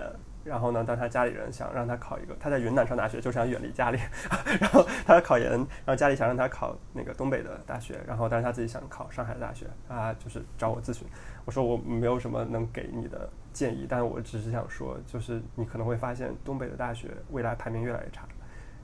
[0.45, 3.99] 然后呢，当他家里人想让他考一个，他在云南上大学，就是想远离家里。
[4.61, 11.07] 然后他考研，然后家里想让他考那个东北的大学，然后但是他自己想考上海的大学，他就是找我咨询。
[11.45, 18.26] 我说我没有什么能给你的建议，但我只是想说，就是你可能会发现东北的大学未来排名越来越差，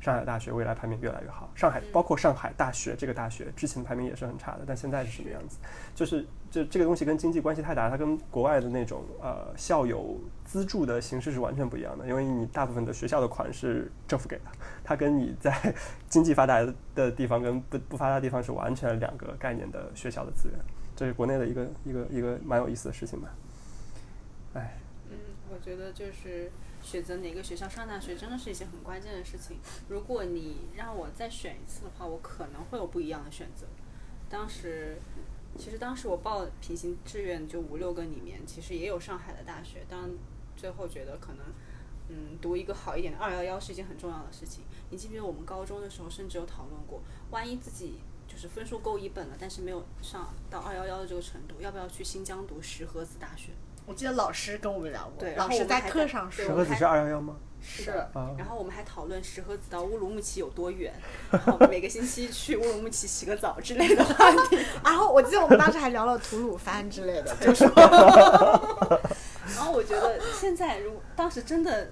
[0.00, 1.50] 上海大学未来排名越来越好。
[1.54, 5.58] 上海包括上海大学这个大学之前排名也是很差的，但现在是什么样子？
[5.94, 12.06] 就是这这个东西跟经济关系太大，它跟国外的那种呃校友资助的形式是完全不一样的。
[12.06, 14.44] 因为你大部分的学校的款是政府给的，
[14.84, 15.74] 它跟你在
[16.08, 20.58] 经济发达的地方跟不不发达的地方是完全两个概念的学校的资源。
[20.96, 23.28] 这是国内的一个一个一个蛮有意思的事情吧。
[24.54, 24.78] 哎，
[25.10, 25.16] 嗯，
[25.52, 26.50] 我觉得就是
[26.88, 29.58] 选择哪个学校上大学，真的是一件很关键的事情。
[29.90, 33.66] 如果你让我再选一次的话，我可能会有不一样的选择。
[34.30, 34.96] 当时，
[35.58, 40.08] 其实当时我报平行志愿就五六个里面，其实也有上海的大学，但
[40.56, 41.44] 最后觉得可能，
[42.08, 44.64] 嗯，读一个好一点的二幺幺是一件很重要的事情。
[44.88, 53.52] 你记不记得我们高中的时候，甚至有讨论过，万一自己就是分数够一本了，但是没有上到二幺幺的这个程度，要不要去新疆读石河子大学？
[53.88, 57.36] 我记得老师跟我们聊过，对老师在课上说石河子是二幺幺吗？
[57.60, 57.90] 是
[58.36, 60.92] 然后我们还讨论石河子到乌鲁木齐有多远，
[61.30, 64.58] 然后每个星期去乌鲁木齐洗个澡之类的话题。
[64.84, 67.66] 然后我记得我们当时还聊了吐鲁番之类的，就说
[69.56, 71.90] 然后我觉得现在如当时真的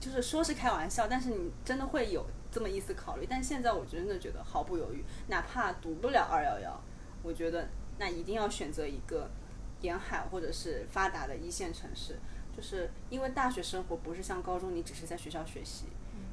[0.00, 3.26] 就是说是开玩笑，但是你真的会有这么一丝考虑。
[3.30, 6.80] 但现在我真的觉得毫不犹豫，哪怕读不了二幺幺，
[7.22, 7.68] 我觉得
[7.98, 9.30] 那一定要选择一个
[9.82, 12.18] 沿海或者是发达的一线城市，
[12.56, 15.86] 就是因为大学生活不是像高中你只是在学校学习，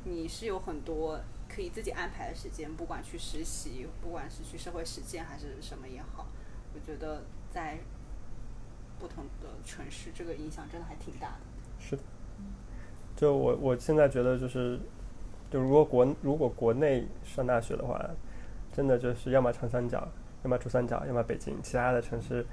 [0.03, 6.27] 你是有很多可以自己安排的时间，不管去实习，不管是去社会实践还是什么也好，
[6.73, 7.77] 我觉得在
[8.99, 11.39] 不同的城市，这个影响真的还挺大的。
[11.79, 12.03] 是的，
[13.15, 14.79] 就我我现在觉得就是，
[15.49, 18.03] 就如果国如果国内上大学的话，
[18.73, 20.07] 真的就是要么长三角，
[20.43, 22.45] 要么珠三角，要么北京，其他的城市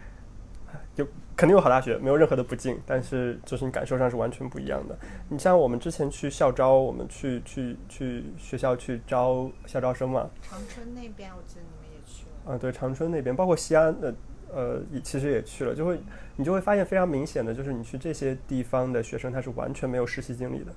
[0.94, 1.06] 就
[1.36, 4.96] 肯定有好大学，没有任何的不敬，但是就是你感受上是完全不一样的。
[5.28, 14.14] 你像我们之前去校招，我们去去去学校去招校招生嘛，长春那边，我记得你们也去了啊，对，长春那边，包括西安的，
[14.52, 15.98] 呃，也其实也去了，就会
[16.36, 20.72] 你就会发现非常明显的，就是你去这些地方的学生，他是完全没有实习经历的，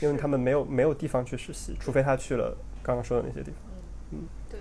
[0.00, 3.60] 因为他们没有没有地方去实习，除非他去了刚刚说的那些地方。
[4.12, 4.20] 嗯
[4.50, 4.60] 对，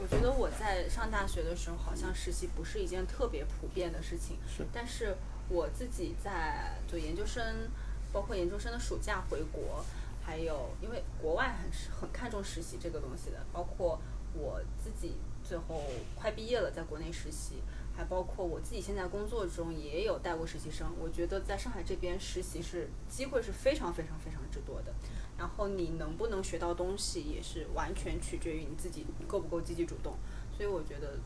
[0.00, 4.38] 我觉得我在上大学的时候，好像实习不是一件特别普遍的事情。
[4.48, 5.14] 是但是
[5.50, 7.68] 我自己在就研究生，
[8.10, 9.84] 包括研究生的暑假回国，
[10.24, 14.00] 还有因为国外很是很看重实习这个东西的，包括
[14.32, 15.82] 我自己最后
[16.14, 17.56] 快毕业了，在国内实习。
[17.96, 24.94] 还包括我自己现在工作中也有带过实习生，我觉得在上海这边实习是机会是非常非常非常之多的。
[25.40, 30.14] 然后你能不能学到东西，也是完全取决于你自己够不够积极主动。
[30.52, 31.16] 所以我觉得，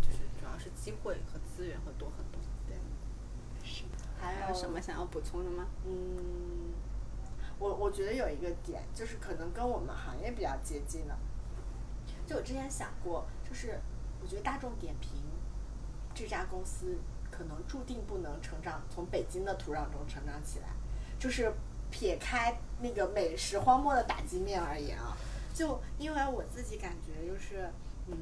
[0.00, 2.40] 就是主要是机会和资源会多很多。
[2.66, 2.78] 对，
[3.62, 3.84] 是。
[4.18, 5.66] 还还有什么想要补充的吗？
[5.84, 6.72] 嗯，
[7.58, 11.14] 我我觉得有一个点，就是可能跟我们行业比较接近的。
[12.26, 13.78] 就我之前想过，就是
[14.22, 15.10] 我觉得大众点评
[16.14, 16.96] 这家公司
[17.30, 20.68] 可能注定不能成长，从北京的土壤中成长起来。
[21.18, 21.52] 就是
[21.90, 25.16] 撇开那个美食荒漠的打击面而言啊，
[25.54, 27.70] 就因为我自己感觉就是，
[28.06, 28.16] 嗯，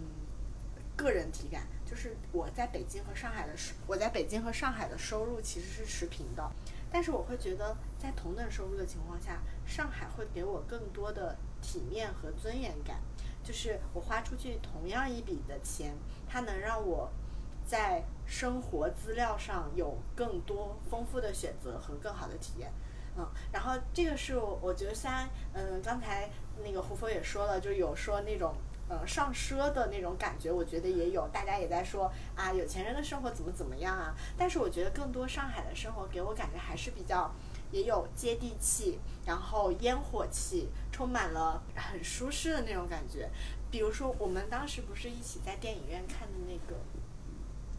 [0.97, 6.51] 个人体感就是我在北京和上海的收，我在北京和上海的收入其实是持平的，
[6.91, 13.01] 但是我会觉得在同等收入的情况下，上海会给我更多的体面和尊严感，
[13.45, 15.95] 就是我花出去同样一笔的钱，
[16.29, 17.11] 它能让我
[17.67, 22.73] 在生活资料上有更多丰富的选择和更好的体验。
[23.19, 26.29] 嗯，然后这个是我我觉得虽然嗯刚才
[26.62, 28.55] 那个胡佛也说了，就有说那种
[28.89, 37.33] 嗯上奢的那种感觉，我觉得也有，大家也在说啊有钱人的生活怎么怎么样啊，但是我觉得更多上海的生活给我感觉还是比较
[37.73, 43.29] 也有接地气，然后烟火气，充满了很舒适的那种感觉。
[43.71, 46.77] 比如说我们当时不是一起在电影院看的那个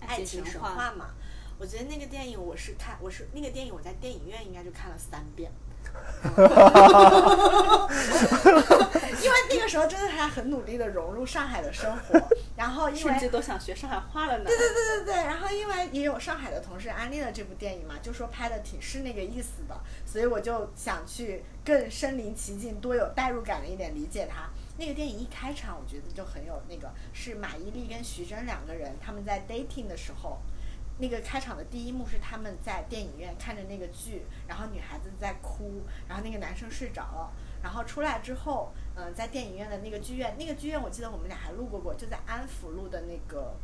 [0.07, 1.11] 《爱情神话》嘛？
[1.59, 5.51] 我觉得那个电影我是看，我是那个电影我在电影院应该就看了三遍，
[9.23, 12.21] 因为那个时候真的还很努力的融入上海的生活，
[12.55, 14.43] 然后因为甚至都想学上海话了呢。
[14.45, 24.47] 对对对对对，然后因为也有上海的同事安利了这部电影嘛，就说拍的挺是那个意思的，所以我就想去更身临其境、多有代入感的一点理解它。
[24.79, 30.37] 那个电影一开场，我觉得就很有那个，是马伊琍跟徐峥两个人他们在 dating 的时候，
[30.99, 37.31] 那个开场的第一幕是他们在电影院看着那个剧，然后女孩子在哭，然后那个男生睡着了，
[37.61, 43.55] 然后出来之后，嗯、在电影院的那个剧院，那个剧院我记得我们俩还路过过，就在安福路的那个。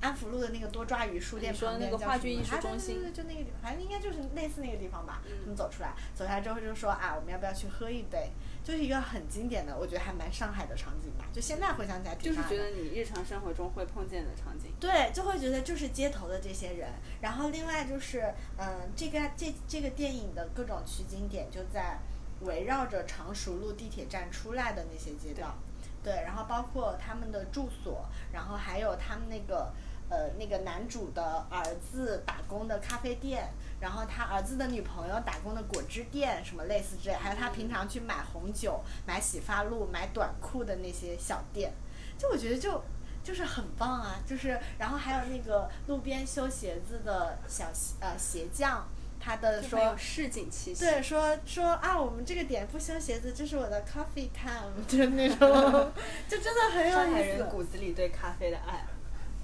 [0.00, 5.22] 安福路的那个多抓鱼书店旁边那个话剧叫什么艺术中心啊对对对，就那个地方，反正应该就是类似那个地方吧。
[5.26, 8.30] 嗯他们走出来，走下来之后就说啊，我们要不要去喝一杯？
[8.62, 11.24] 就是一个很经典的，我觉得还蛮上海的场景吧。
[11.32, 14.70] 就现在回想起来挺就是上海的，觉得你日常生活中会碰见的场景。
[14.78, 16.88] 对，就会觉得就是街头的这些人。
[17.20, 21.98] 然后另外就是，嗯，这个这这个电影的各种取景点就在
[22.42, 25.56] 围绕着常熟路地铁站出来的那些街道。
[26.02, 29.70] 对，然后包括他们的住所，然后还有他们那个
[30.10, 33.48] 呃那个男主的儿子打工的咖啡店，
[33.80, 41.72] 然后他儿子的女朋友打工的果汁店，什么类似之类，还有他平常去买红酒、买洗发露、买短裤的那些小店，
[42.18, 42.82] 就我觉得就。
[43.22, 48.88] 就是很棒啊，就是然后还有那个路边修鞋子的小鞋呃鞋匠，
[49.20, 50.82] 他的说市井气息。
[50.82, 55.38] 对，说说啊，我们这个点不修鞋子，这是我的 coffee time，就是那种，
[56.26, 57.28] 就真的很有意思。
[57.28, 58.86] 人骨子里对咖啡的爱。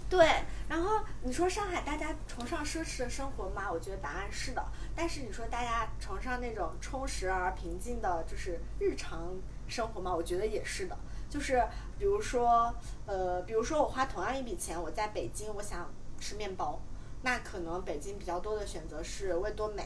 [0.09, 0.25] 对，
[0.69, 3.71] 然后你说上海大家崇尚奢侈的生活吗？
[3.71, 4.65] 我觉得答案是的。
[4.95, 9.35] 但是你说大家崇尚那种充实而平静的，就是日常
[9.67, 10.15] 生活吗？
[10.15, 10.97] 我觉得也是的。
[11.29, 11.61] 就是
[11.99, 12.73] 比如说，
[13.05, 16.81] 呃，比如说我花同样一笔钱，我在北京，我想吃面包，
[17.23, 19.83] 那可能北京比较多的选择是味多美、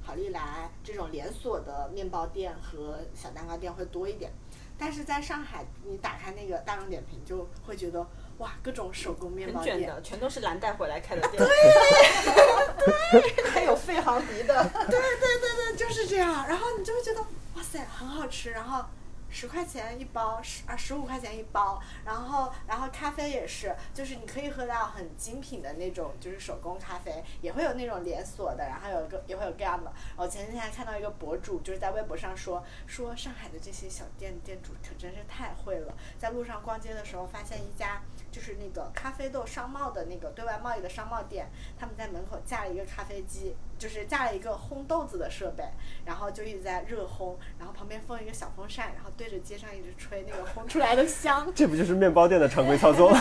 [0.00, 4.30] 好利来这种连锁的面包店和小蛋糕店会多一点。
[4.78, 8.06] 但是在上海，你打开那个大众点评，就会觉得
[8.38, 11.40] 哇，各种手工面包店，很卷的，全都是蓝带回来开的店。
[11.40, 14.70] 对，对还有费航迪的。
[14.72, 16.46] 对对对对，就是这样。
[16.48, 18.50] 然后你就会觉得哇塞，很好吃。
[18.50, 18.84] 然后
[19.30, 21.80] 十块钱一包，十啊十五块钱一包。
[22.04, 29.92] 然后然后咖啡也是，就是你可以喝到很精品的那种，就是手工咖啡，也会有那种连锁的，然后有个也会有各样的。
[30.16, 38.02] 我前几天还看到一个博主，就是在微博上说说上海的这些小店店主可真是太会了，在路上逛街的时候发现一家。
[38.34, 41.48] 就是那个咖啡豆商贸的那个对外贸易的商贸店，
[41.78, 45.62] 他们在门口架了一个咖啡机，就是架了一个烘豆子的设备，
[46.04, 51.46] 然后就一直在热烘，然后旁边放一个小风扇，然后对着街上一直吹那个烘出来的香。
[51.54, 53.12] 这不就是面包店的常规操作？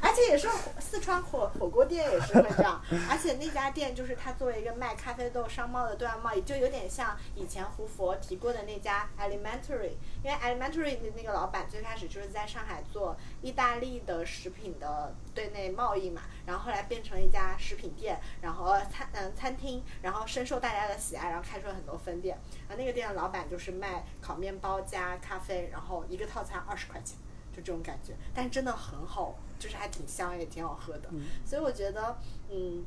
[0.00, 0.48] 而且也是
[0.78, 2.80] 四川火火锅店也是会这样，
[3.10, 9.92] 而且那家店就是他作为一个卖咖啡豆商贸的对外贸易，就有点像以前胡佛提过的那家 Elementary，
[10.22, 22.36] 因为 Elementary 的那个老板最开始就是在上海做意大利的食品的对内贸易嘛，然后后来变成了一家食品店，然后餐嗯餐厅，然后深受大家的喜爱，然后开出了很多分店。
[22.68, 27.16] 啊，那个店的老板就是卖烤面包加咖啡，然后一个套餐二十块钱，
[27.52, 31.08] 就这种感觉，但真的很好，就是还挺香也挺好喝的。
[31.44, 32.18] 所以我觉得，
[32.50, 32.84] 嗯，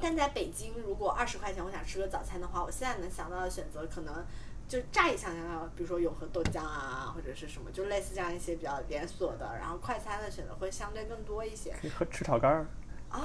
[0.00, 4.26] 但在北京，如果二十块钱我想吃个早餐的话，我现在能想到的选择可能
[4.68, 11.74] 就乍一想想到，比如说永和豆浆啊，或者是什么，就类似这样一些比较连锁的，然后快餐的选择会相对更多一些。
[11.80, 12.66] 可以喝吃炒肝儿。
[13.08, 13.20] 哦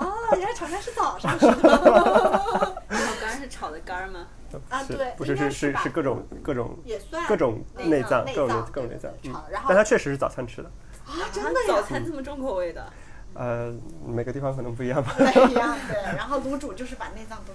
[0.00, 4.26] 哦，原来炒肝是早上吃的炒肝是炒的肝儿吗？
[4.70, 9.12] 啊对不是是是是是各种各种也算各种内脏内脏，各种内脏内各种内脏。
[9.22, 10.70] 炒，然后但它确实是早餐吃的。
[11.04, 12.90] 啊，真的早，餐这么重口味的？
[13.34, 13.74] 呃，
[14.06, 15.14] 每个地方可能不一样吧。
[15.18, 16.16] 对一样对。
[16.16, 17.52] 然后卤煮就是把内脏都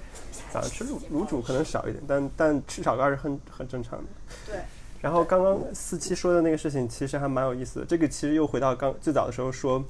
[0.51, 4.05] 早上吃卤卤煮可能少一点，但 但吃炒肝儿是很很正常的。
[4.45, 4.55] 对。
[5.01, 7.85] 然后刚刚四七说的那个事情，其实还蛮有意思的。
[7.85, 9.81] 这个其实又回到刚最早的时候说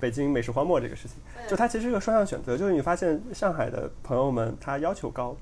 [0.00, 2.56] 北京美食荒漠这个事情，就它其实是个双向选择。
[2.56, 5.36] 就是你发现上海的朋友们他要求高，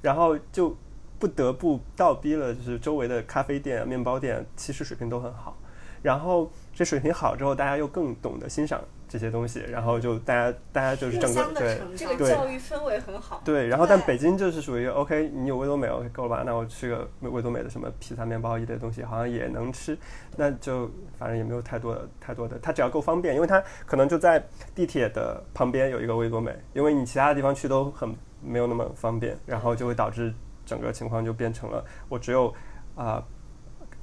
[0.00, 0.76] 然后就
[1.18, 5.56] 不得不倒逼了，就是周围的咖啡店、面包店其实水平都很好。
[6.02, 8.80] 然后这水平好之后，大家又更懂得欣赏
[9.18, 11.80] 这些东西，然后就大家大家就是整个对。
[11.96, 13.40] 这个教育氛围很好。
[13.44, 16.42] 对，然后但北京就是属于 OK，你有味多美 OK 够了吧？
[16.44, 19.96] 那我吃个味多美的什么披萨、面包一类东西，好像也能吃，
[20.36, 24.44] 那就反正也没有太多的太多的，它只要够方便，因为它可能就在
[24.74, 30.32] 地铁的旁边有一个味多美，因为你其他的地方去都很没有那么方便，然后就会导致
[30.64, 32.52] 整个情况就变成了我只有
[32.94, 33.22] 啊、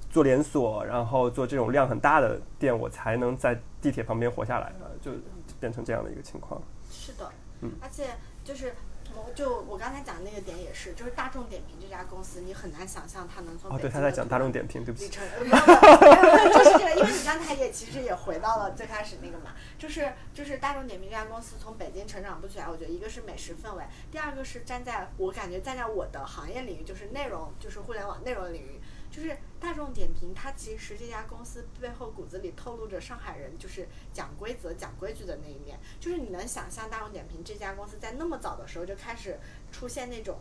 [0.10, 5.12] 做连锁，然后做这种量很大的店，我才能在地铁旁边活下来啊，就
[5.60, 6.62] 变成这样的一个情况。
[6.90, 7.32] 是的，
[7.62, 8.74] 嗯而且就是。
[9.16, 15.08] 我就我刚才讲的那个点也是，就是大众点评这家公司，你很难想象它能从哦，对，他在讲大众点评，对不起。
[15.08, 28.82] 就是这个，因为你刚才也其实也回到了最开始那个嘛，就是就是大众点评这家公司从北京成长不起来，我觉得一个是美食氛围，第二个是站在我感觉站在我的行业领域，就是内容，就是互联网内容领域，
[29.14, 39.40] 就是大众点评，它其实这家公司背后骨子里透露着上海人就是讲规则、讲规矩的那一面，就是你能想象大众点评这家公司在那么早的时候就开始
[39.72, 40.40] 出现那种，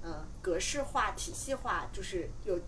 [0.00, 2.58] 呃，格式化、体系化，就是有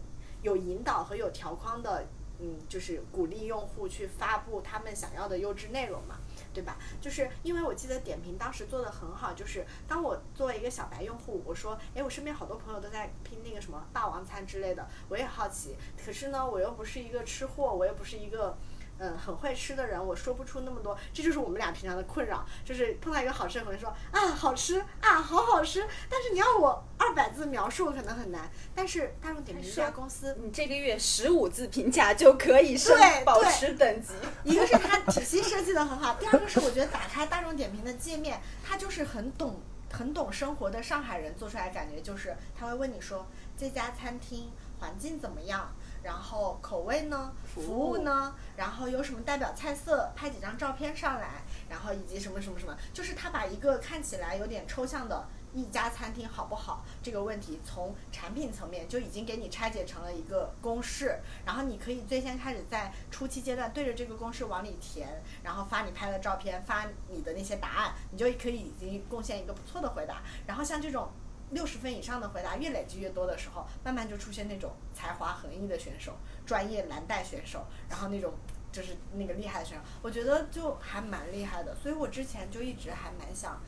[0.43, 2.07] 有引导和有条框的，
[2.39, 6.19] 嗯，就是鼓励用户去发布他们想要的优质内容嘛，
[6.57, 6.79] 对吧？
[7.03, 18.57] 就是因为我记得点评当时做的很好，就是当我作为一个小白用户，我说，哎，我身边好多朋友都在拼那个什么霸王餐之类的，我也好奇，可是呢，我又不是一个吃货，我又不是一个。
[18.99, 28.51] 嗯，很会吃的人，我说不出那么多，这就是我们俩平常的困扰，就是碰到一个好吃的，可能说啊好吃啊好好吃，但是你要我二百字描述可能很难。
[28.75, 34.15] 但是大众点评这家公司，你这个月十五字评价就可以升对保对持等级。
[34.45, 39.61] 一个是它体系设计的很好，第二个是我觉得打开大众点评的界面，它就是很懂
[39.93, 43.27] 很懂生活的上海人做出来，感觉就是他会问你说
[43.59, 44.51] 这家餐厅
[44.81, 45.75] 环境怎么样，
[46.07, 55.27] 然后口味呢，服务呢，然后有什么代表菜色，拍几张照片上来，然后以及什么什么什么，就是他把一个看起来有点抽象的。
[55.55, 65.09] 一家餐厅好不好这个问题，从产品层面就已经给你拆解成了一个公式，然后你可以最先开始在初期阶段对着这个公式往里填，
[65.43, 70.21] 然后发你拍的照片，发你的那些答案，你就可以已经贡献一个不错的回答。
[70.47, 71.09] 然后像这种
[71.51, 78.33] 六十分以上的回答越累积越多的时候，慢慢就出现那种才华横溢的选手，专业蓝带选手，然后那种。
[78.73, 83.59] 就是那个厉害的选手，我觉得就还蛮厉害的，所以我之前就一直还蛮想，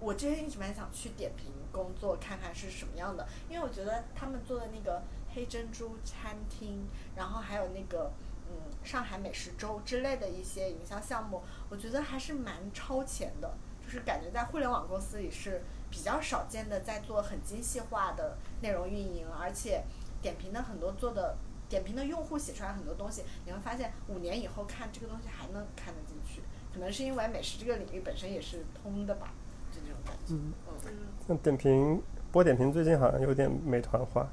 [0.00, 5.00] 我之前一直蛮想去点评工作看看是什么样的，因为我觉得他们做的那个
[5.32, 6.84] 黑珍珠餐厅，
[7.14, 8.10] 然后还有那个
[8.48, 19.82] 嗯上海美食周之类的一些营销项目，我觉得还是蛮超前的，就是感觉在互联网公司里是比较少见的，在做很精细化的内容运营，而且
[20.22, 21.36] 点评的很多做的。
[21.70, 26.42] 点评的用户写出来很多东西，你会发现五年以后看这个东西还能看得进去，
[26.74, 29.28] 可能是因为美食这个领域本身也是通的吧，
[29.70, 30.34] 就这种感觉。
[30.34, 30.52] 嗯
[30.84, 30.92] 嗯
[31.28, 32.02] 那点评
[32.32, 34.28] 播点评最近好像有点美团化，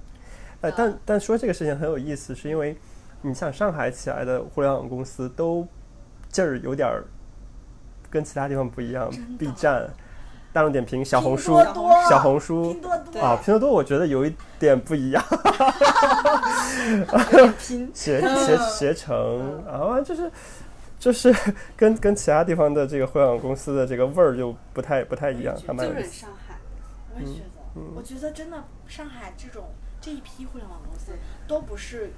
[0.61, 2.75] 呃，但但说这个事情很有意思，是因为
[3.21, 5.67] 你像上海起来的互联网公司都
[6.31, 7.05] 劲儿有点儿
[8.09, 9.87] 跟其他地方不一样，B 站。
[10.53, 12.73] 大众点评、小红书多多、小红书。
[12.73, 13.19] 拼多多。
[13.21, 15.23] 啊，拼多多我觉得有一点不一样，
[17.59, 20.31] 拼携携携程啊，就是
[20.99, 21.35] 就是
[21.75, 26.11] 跟跟其他地方的这个互联网公司的这个味儿就不太不太一样，还蛮就有意思。
[26.11, 26.55] 是上海，
[27.15, 29.65] 我也觉得，我觉得真的上海这种
[30.01, 31.11] 这一批互联网公司
[31.47, 32.11] 都不是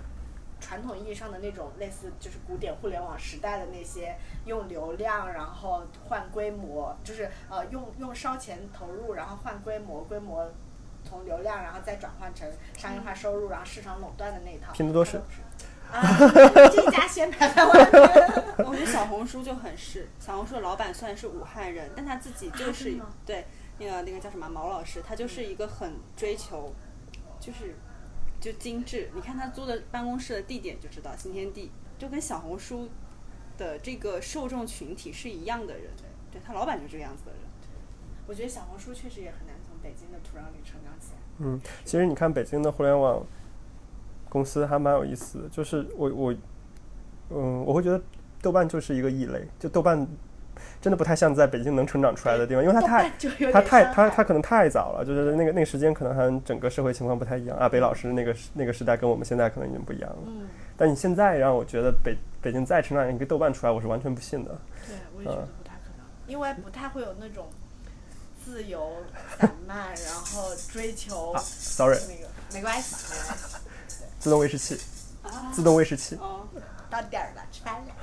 [0.59, 4.15] 传统意义上的那种类似就是古典互联网时代的那些
[4.45, 10.51] 用流量然后换规模，就是呃用用烧钱投入然后换规模，规模
[11.03, 14.71] 从流量然后再转换成商业化收入，然后市场垄断的那一套。
[14.73, 15.17] 拼多多是
[15.91, 16.01] 啊，
[16.69, 18.01] 这家先排在外面。
[18.67, 23.45] 我觉得小红书就很是，小红书的老板虽然是武汉人，但他自己就是、对
[23.79, 26.75] 那个那个叫什么毛老师，他就是一个很追求，
[27.39, 27.75] 就是
[28.39, 29.09] 就精致。
[29.13, 32.89] 你看他租的办公室的地点就知道，新天地就跟小红书
[33.57, 35.91] 的这个受众群体是一样的人。
[36.31, 37.41] 对他老板就是这个样子的人。
[38.27, 41.19] 我觉得小红书确实也很难从北京的土壤里成长起来。
[41.39, 43.25] 嗯，其实你看北京的互联网
[44.29, 46.35] 公司还蛮有意思的，就是我我
[47.31, 47.99] 嗯，我会觉得
[48.41, 50.07] 豆瓣就是一个异类，就豆瓣
[50.81, 53.09] 真的不太像在北京能成长出来的地方，因为它太
[53.51, 57.57] 它太它它可能太早了，就是那个那个时间可能还整个社会情况不太一样。
[57.57, 60.17] 阿北老师那个那个时代跟我们现在可能已经不一样了。
[60.27, 64.57] 嗯，但你现在让我觉得北北京再成长一个豆瓣出来，我是完全不信的。
[64.87, 67.49] 对，我也觉得嗯不太可能，因为不太会有那种
[68.43, 68.97] 自由
[69.37, 73.37] 散漫，然后追求啊，sorry，那个没关系，没关
[73.87, 74.79] 系，自动喂食器，
[75.23, 76.47] 啊自动喂食器，哦，
[76.89, 77.93] 到点儿了，吃饭了，对，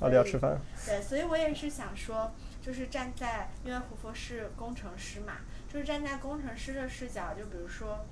[0.00, 0.60] 到底要吃饭？
[0.86, 2.30] 对，所以我也是想说，
[2.62, 5.38] 就是站在，因为胡佛是工程师嘛，
[5.68, 8.06] 就是站在工程师的视角，就比如说，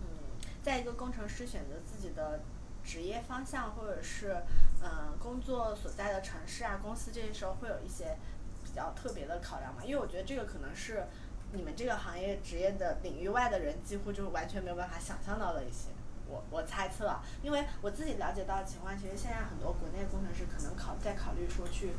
[0.00, 0.06] 嗯，
[0.62, 2.40] 在一个工程师选择自己的
[2.84, 4.36] 职业方向，或者是
[4.80, 8.16] 嗯、呃工作所在的城市啊、公司，这些时候会有一些
[8.64, 11.04] 比较特别的考量嘛，因为我觉得这个可能是
[11.52, 15.88] 你们这个行业职业的领域外的人几乎就完全没有办法想象到的一些。
[16.28, 21.90] 我我猜测，因为我自己了解到的情况，其实现在很多国内工程师可能考在考虑说去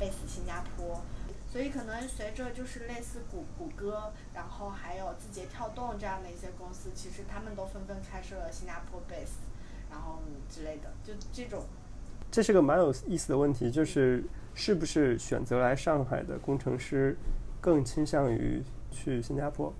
[0.00, 1.02] base 新加坡，
[1.50, 9.36] 所以可能随着就是类似谷谷歌，然后还有字节跳动这样的一些公司，其实他们都纷纷开设了新加坡 base，
[9.90, 10.20] 然后
[10.50, 11.64] 之类的，就这种。
[12.30, 14.24] 这是个蛮有意思的问题，就是
[14.54, 17.16] 是不是选择来上海的工程师
[17.60, 19.72] 更倾向于去新加坡？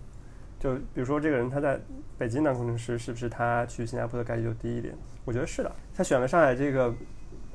[0.64, 1.78] 就比如说这个人他在
[2.16, 4.94] 北京当工程师，是不是他去新加坡的概率就低一点？
[5.26, 5.70] 我觉得是的。
[5.94, 6.94] 他选了上海这个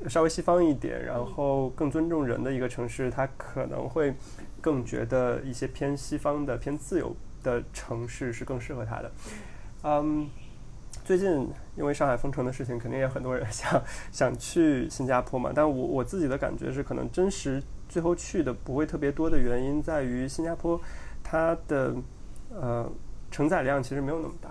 [0.06, 4.14] 稍微西方一点，然后更尊重人的一个城市，他可能会
[4.60, 9.10] 更觉得一些偏西方的、偏自由的城市是更适合他的。
[9.82, 10.30] 嗯，
[11.04, 13.82] 最近因为上海封城的事情，肯定也很多人 想
[14.12, 15.50] 想去新加坡嘛。
[15.52, 20.80] 但我我自己的感觉是，可能真实最后去的不会特别多的原因在于新加坡
[21.24, 21.92] 它的
[22.50, 22.90] 呃
[23.30, 24.50] 承载量其实没有那么大。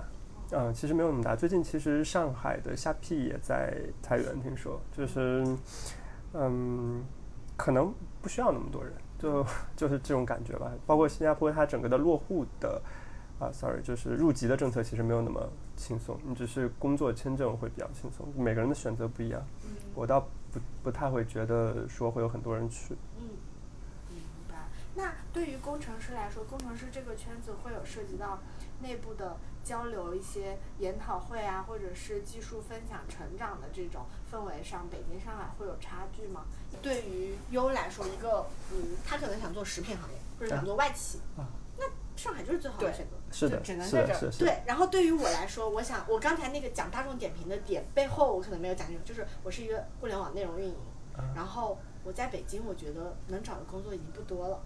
[0.52, 1.36] 嗯，其实没有那么大。
[1.36, 5.46] 最近其实上海的虾皮也在裁员，听说就是，
[6.34, 7.06] 嗯，
[7.56, 9.46] 可能不需要那么多人，就
[9.76, 10.72] 就是这种感觉吧。
[10.88, 12.82] 包括新加坡，它整个的落户的
[13.38, 19.40] 啊，sorry，就是入籍的政策其实没有那么轻松，你只是工作签证会比较轻松，每个人的选择不一样。
[19.94, 20.20] 我倒
[20.52, 22.96] 不不太会觉得说会有很多人去。
[24.95, 28.40] 那对于工程师来说，工程师这个圈子会有涉及到
[28.82, 36.45] 内部的交流、一些研讨会啊，或者是技术分享、成长的这种氛围上，北京、上海会有差距吗？
[36.82, 41.48] 对于优来说，一个嗯，他可能想做食品行业，或者想做外企，啊
[41.78, 41.86] 那
[42.18, 43.16] 上海就是最好的选择。
[43.32, 44.32] 是的，就只能，在这儿。
[44.38, 50.76] 对，然后对于我来说，我想我刚才那个讲大众点评的点背后，我可能没有讲清楚，就是我是一个互联网内容运营，
[51.36, 54.60] 然后我在北京，我觉得能找的工作已经不多了。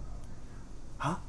[0.98, 1.20] 啊，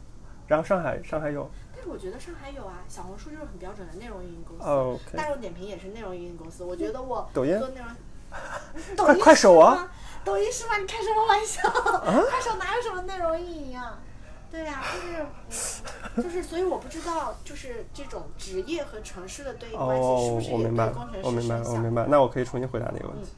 [0.47, 6.63] 然后上海上海有但是我觉得上海有啊，小红书就是很标准的内容运营公司，大众点评也是内容运营公司。
[6.63, 7.87] 我觉得我抖音做内容，
[8.95, 9.91] 抖音快快手啊
[10.23, 10.77] 抖音是吗？
[10.77, 11.69] 你开什么玩笑？
[12.29, 13.99] 快手哪有什么内容运营啊？
[14.51, 15.25] 对呀、就是、
[16.15, 21.61] 嗯就是，所以我不知道，就是这种职业和城市的对应关系是哦不是，我明白也对工程，师我明白？
[21.69, 22.05] 我明白。
[22.07, 23.31] 那我可以重新回答那个问题。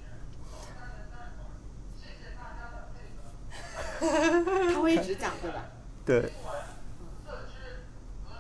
[4.73, 5.65] 他会一直讲对吧？
[6.07, 6.31] 对，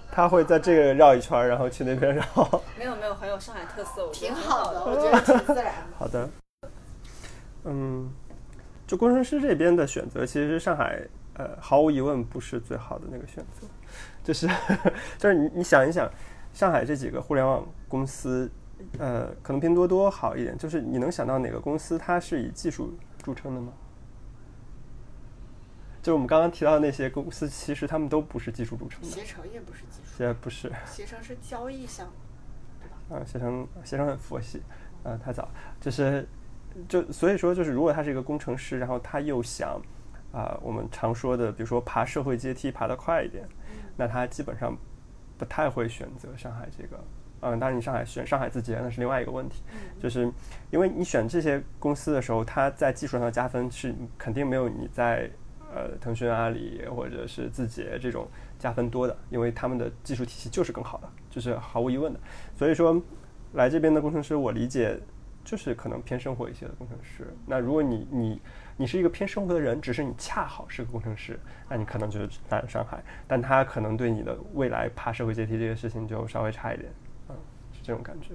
[0.09, 2.23] 他会在这个绕一圈，然后去那边绕。
[2.79, 4.85] 没有没有，很有上海特色，我觉挺好的，的。
[4.85, 5.73] 我觉得挺自然的。
[5.99, 6.29] 好的，
[7.65, 8.09] 嗯，
[8.87, 13.67] 就工程师这边的选择，其实上海呃毫无疑问不是最好的那个选择，
[14.23, 14.47] 就是
[15.19, 16.09] 就是你你想一想，
[16.53, 18.49] 上海这几个互联网公司，
[18.97, 23.73] 呃，可能拼多多好一点，就是你能想到哪个公司它是以技术著称的吗？
[26.07, 30.71] 就我们刚刚提到的那些公司，其实他们都不是技术组成的，携程也不是技术，也不是。
[30.85, 32.13] 携程是交易项目，
[32.79, 32.95] 对吧？
[33.09, 34.61] 嗯，携程携程很佛系，
[35.03, 35.49] 嗯，太早，
[35.81, 36.25] 就是
[36.87, 39.81] 就所以说就是如果他是一个工程师，然后他又想
[40.31, 43.45] 啊、我们常说的，比如说爬社会阶梯爬得快一点，
[43.97, 44.73] 那他基本上
[45.37, 46.97] 不太会选择上海这个。
[47.41, 49.61] 嗯，当然你上海选上海字节那是另外一个问题，
[50.01, 50.31] 就是
[50.71, 55.29] 因为你选这些公司的时候，它在技术上的加分是肯定没有你在
[55.73, 58.27] 呃腾讯、阿里或者是字节这种
[58.57, 62.19] 加分多的，因为他们的技术体系就是更好的，就是毫无疑问的。
[62.55, 63.01] 所以说，
[63.53, 64.99] 来这边的工程师，我理解
[65.43, 67.33] 就是可能偏生活一些的工程师。
[67.45, 68.41] 那如果你你
[68.77, 71.39] 你是一个偏生活的人，只是你恰好是个工程师，
[71.69, 76.91] 那你可能就是来上海，但他可能对你的未来爬社会阶梯这个事情就稍微差一点，
[77.29, 77.35] 嗯，
[77.71, 78.29] 是这种感觉。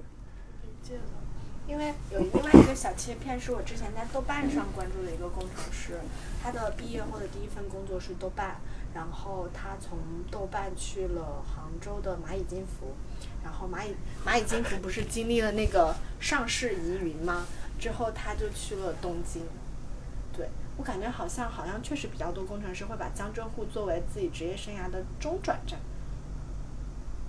[0.63, 1.22] 理解了。
[1.67, 5.97] 因为有另外一个小切片是我之前在豆瓣上关注的一个工程师，
[6.43, 8.57] 他的毕业后的第一份工作是豆瓣，
[8.93, 9.97] 然后他从
[10.29, 12.93] 豆瓣去了杭州的蚂蚁金服，
[13.43, 13.95] 然后蚂蚁
[14.25, 17.45] 蚂蚁金服不是经历了那个上市疑云吗？
[17.79, 19.43] 之后他就去了东京。
[20.35, 25.79] 对我感觉好像好像确实比较多工程师会把江浙沪作为自己职业生涯的中转站。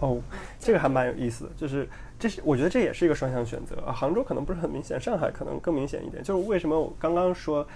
[0.01, 0.21] 哦，
[0.59, 1.89] 这个还蛮有意思的，就是
[2.19, 3.77] 这是我觉得这也是一个双向选择。
[3.87, 6.23] 啊杭州可能不是很明显，上海可能更明显一点。
[6.23, 7.67] 就是为什么我刚刚说，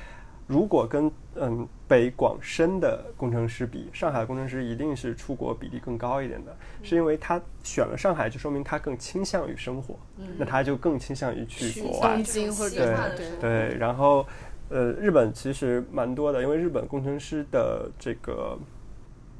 [0.46, 9.98] 如果跟嗯北广深的工程师比，上海的工程师一定是出国比例更高一点的，是因为他选了上海，就说明他更倾向于生活，
[10.38, 12.24] 那他就更倾向于去国外东。
[12.24, 12.76] 京或者
[13.16, 14.26] 对对对，然后
[14.70, 18.58] 呃，日本其实蛮多的，因为日本工程师的这个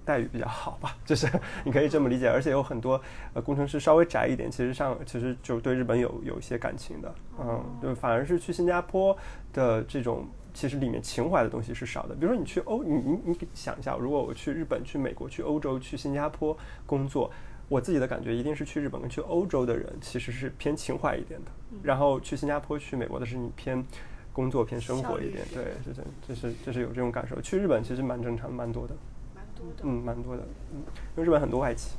[0.09, 1.29] 待遇比较好吧， 就是
[1.65, 2.99] 你可以这么理解，而且有很多
[3.35, 9.15] 呃工程师稍微宅一点，其实上其实就对日本有有一些感情的，嗯，就反而是去新加坡
[9.53, 10.27] 的这种。
[10.55, 17.31] 其实里面情怀的东西是少的，比如说你去欧，你你你想一下，如果我去日本、去美国、去欧洲、去新加坡工作，
[17.69, 23.85] 我自己的感觉一定是去日本跟去欧洲的人其实是偏情怀一点的，然后去新加坡、去美国的是你偏
[24.33, 27.41] 工作、偏生活一点，对，是这，这是这是有这种感受。
[27.41, 29.08] 去日本其实蛮正常，蛮多的，蛮
[29.59, 29.83] 多的。
[29.83, 30.83] 嗯，蛮多的，嗯，
[31.17, 31.97] 因为日本很多外企，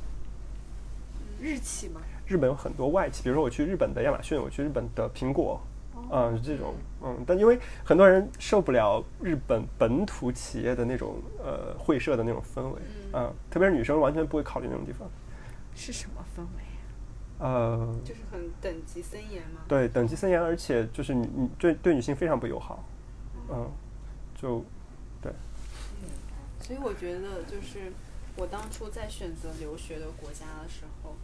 [1.40, 2.00] 日企吗？
[2.26, 5.60] 日本有很多外企，比如说我去日本的亚马逊，我去日本的苹果，
[6.10, 12.80] 嗯，是这种，嗯，但因为很多人受不了日本本土企业的那种呃会社的那种氛围，
[13.12, 15.08] 嗯，特别是女生完全不会考虑那种地方，
[15.74, 16.62] 是什么氛围？
[17.38, 19.62] 呃，就是很等级森严嘛。
[19.66, 22.84] 对，等级森严，而且就是你你对对女性非常不友好，
[23.48, 23.66] 嗯，
[24.34, 24.66] 就对，
[26.70, 27.92] 所以我觉得，就是
[28.36, 31.16] 我当初在选择留学的国家的时候，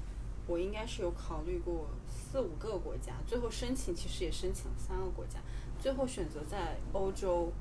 [0.49, 5.39] 我应该是有考虑过四五个国家，最后申请其实也申请了三个国家，
[5.79, 7.53] 最后选择在欧洲，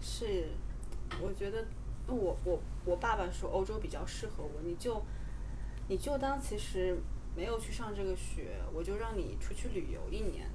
[0.00, 0.50] 是
[1.20, 1.66] 我觉得
[2.06, 5.02] 我我我爸爸说欧洲比较适合我，你就
[5.88, 6.96] 你就当其实
[7.34, 10.48] 没有去上这个学，我就让你出去旅游一年，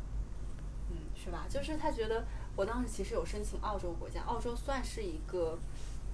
[0.89, 1.47] 嗯，是吧？
[1.49, 5.59] 就是他觉得我当时其实有申请澳洲国家，澳洲算是一个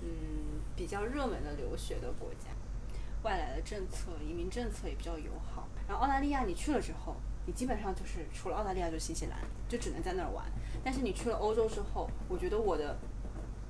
[0.04, 2.50] 嗯比较热门的留学的国家，
[3.24, 5.68] 外来的政策、移民政策也比较友好。
[5.88, 7.16] 然后澳大利亚你去了之后，
[7.46, 9.38] 你基本上就是除了澳大利亚就新西兰，
[9.70, 10.46] 就只能在那儿玩。
[10.84, 12.98] 但是你去了欧洲之后，我觉得我的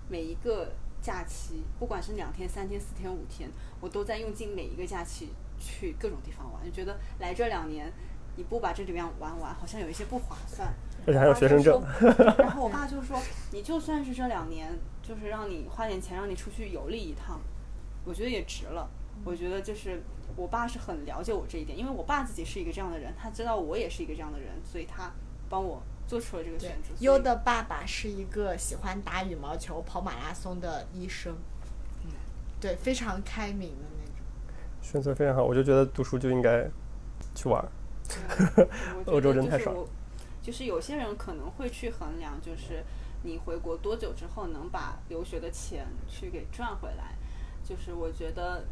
[0.09, 3.49] 每一个假期，不管是两天、三天、四天、五天，
[3.81, 5.29] 我都在用尽每一个假期
[5.59, 7.91] 去各种地方玩，就觉得来这两年
[8.35, 10.73] 你不把这里面玩完，好像有一些不划算。
[11.05, 11.83] 而且还有学生证，
[12.39, 13.19] 然后我爸就说，
[13.51, 14.71] 你就算是这两年，
[15.03, 17.39] 就是让你花点钱让你出去游历一趟，
[18.05, 18.89] 我觉得也值了。
[19.23, 20.01] 我觉得就是
[20.35, 25.11] 我爸是很了解我这一点，因为我爸自己是一个这样的人，他知道我也是一个这样的人，所以他
[25.47, 26.89] 帮我做出了这个选择。
[26.99, 31.35] 优的爸爸是一个喜欢打羽毛球、跑马拉松的医生，
[32.05, 32.09] 嗯，
[32.59, 34.15] 对，非常开明的那种。
[34.81, 36.67] 选择非常好，我就觉得读书就应该
[37.35, 37.63] 去玩
[39.05, 39.89] 欧洲得人太少就是我，
[40.41, 42.83] 就是有些人可能会去衡量，就是
[43.23, 47.15] 你回国多久之后能把留学的钱去给赚回来。
[47.63, 48.65] 就是我觉得，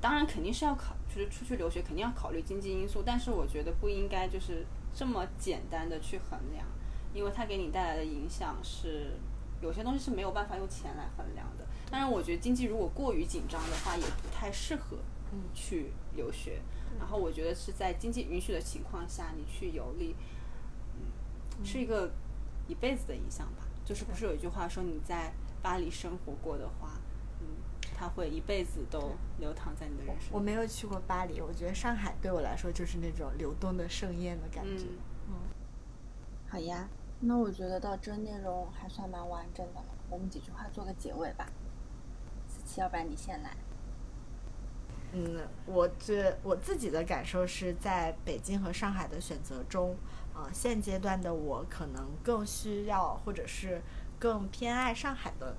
[0.00, 4.64] 当然肯定是要考，就是出去留学肯定要考虑经济因素，但是我觉得不应该就是
[4.94, 6.64] 这么简单的去衡量，
[7.12, 9.18] 因为它给你带来的影响是
[9.60, 11.66] 有些东西是没有办法用钱来衡量的。
[11.90, 14.96] 当然，我觉得经济如果过于紧张的话，也不太适合
[15.52, 16.60] 去留学。
[17.00, 20.14] 然后我觉得是在经济允许的情况下，你去游历，
[20.94, 22.10] 嗯，是一个
[22.68, 23.65] 一辈子的影响吧。
[23.86, 25.32] 就是不是有一句话说你在
[25.62, 26.90] 巴黎生活过的话，
[27.40, 27.46] 嗯，
[27.96, 30.30] 它会一辈子都流淌在你的人生。
[30.32, 34.84] 我没有去过巴黎，我觉得上海对我来说就是那种流动的盛宴的感觉。
[35.28, 35.36] 嗯
[36.48, 36.88] 好呀，
[37.20, 41.48] 那我觉得到这内容还算蛮完整的了，我们几句话做个结尾吧。
[42.48, 43.50] 子琪，要不然你先来。
[45.12, 49.96] 嗯，我觉我自己的感受是在北京和上海的选择中，
[50.36, 53.80] 呃，现阶段的我可能更需要，或者是
[54.18, 55.56] 更偏爱上海的。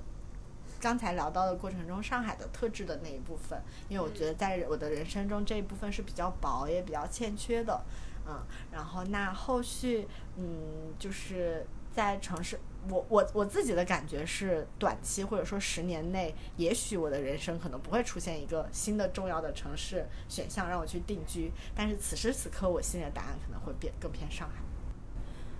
[0.79, 3.59] 刚才聊到的过程中，上海的特质的那一部分，
[3.89, 7.81] 因为我觉得在我的人生中这一部分是比较薄也比较欠缺的，
[8.27, 8.39] 嗯，
[8.71, 12.59] 然后那后续，嗯，就是在城市。
[12.89, 21.51] 我我我自己的感觉是，短期或者说十年内，也许我的人生可能不会出现一个新的重要的城市选项让我去定居。
[21.75, 24.61] 但是此时此刻，我心里的答案可能会变更偏上海。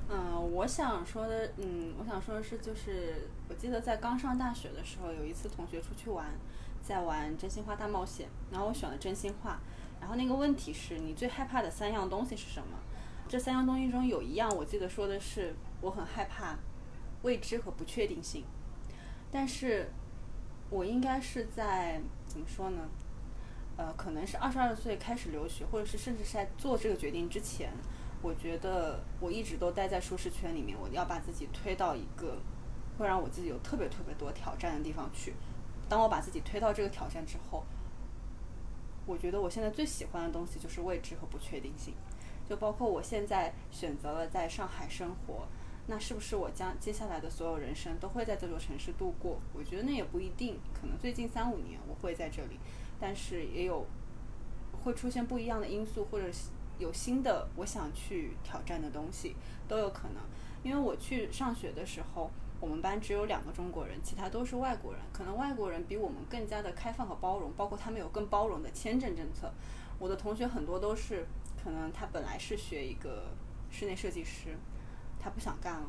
[0.09, 6.25] 嗯，我想说的，嗯，我想说的是，就是我记得在刚上大学的时候，有一次同学出去玩，
[6.81, 9.59] 在玩真心话大冒险，然后我选了真心话，
[9.99, 12.79] 然后那个问题是你最害怕的三样东西是什么？
[13.27, 16.57] 这三样东西中有一样，我记得说的是我很害怕。
[17.23, 18.43] 未知和不确定性，
[19.31, 19.89] 但是，
[20.69, 22.87] 我应该是在怎么说呢？
[23.75, 27.73] 呃，可能是二十二岁开始留学，或者是甚至是在做这个决定之前，
[28.21, 30.77] 我觉得我一直都待在舒适圈里面。
[30.79, 32.37] 我要把自己推到一个
[32.97, 35.33] 会让我自己有特别特别多挑战的地方去。
[35.87, 37.63] 当我把自己推到这个挑战之后，
[39.05, 41.93] 我觉得我现在最喜欢的东西就是未知和不确定性。
[42.47, 45.47] 就包括我现在选择了在上海生活。
[45.89, 49.39] 那是不是我将接下来的所有人生都会在这座城市度过？
[49.53, 52.59] 我觉得那也不一定，可能最近三五年我会在这里，
[52.99, 53.85] 但是也有
[54.83, 56.27] 会出现不一样的因素，或者
[56.79, 59.35] 有新的我想去挑战的东西
[59.67, 60.23] 都有可能。
[60.63, 62.29] 因为我去上学的时候，
[62.59, 65.01] 我们班只有两个中国人，其他都是外国人。
[65.13, 69.51] 可能外国人比我们更加的开放和包容，包括他们有更包容的签证政策。
[69.99, 71.25] 我的同学很多都是，
[71.63, 73.27] 可能他本来是学一个
[73.69, 74.57] 室内设计师。
[75.19, 75.87] 他不想干了，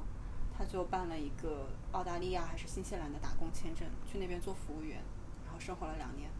[0.56, 5.02] 他就办了一个澳大利亚还是新西兰的打工签证，去那边做服务员，
[5.44, 6.30] 然后生活了两年，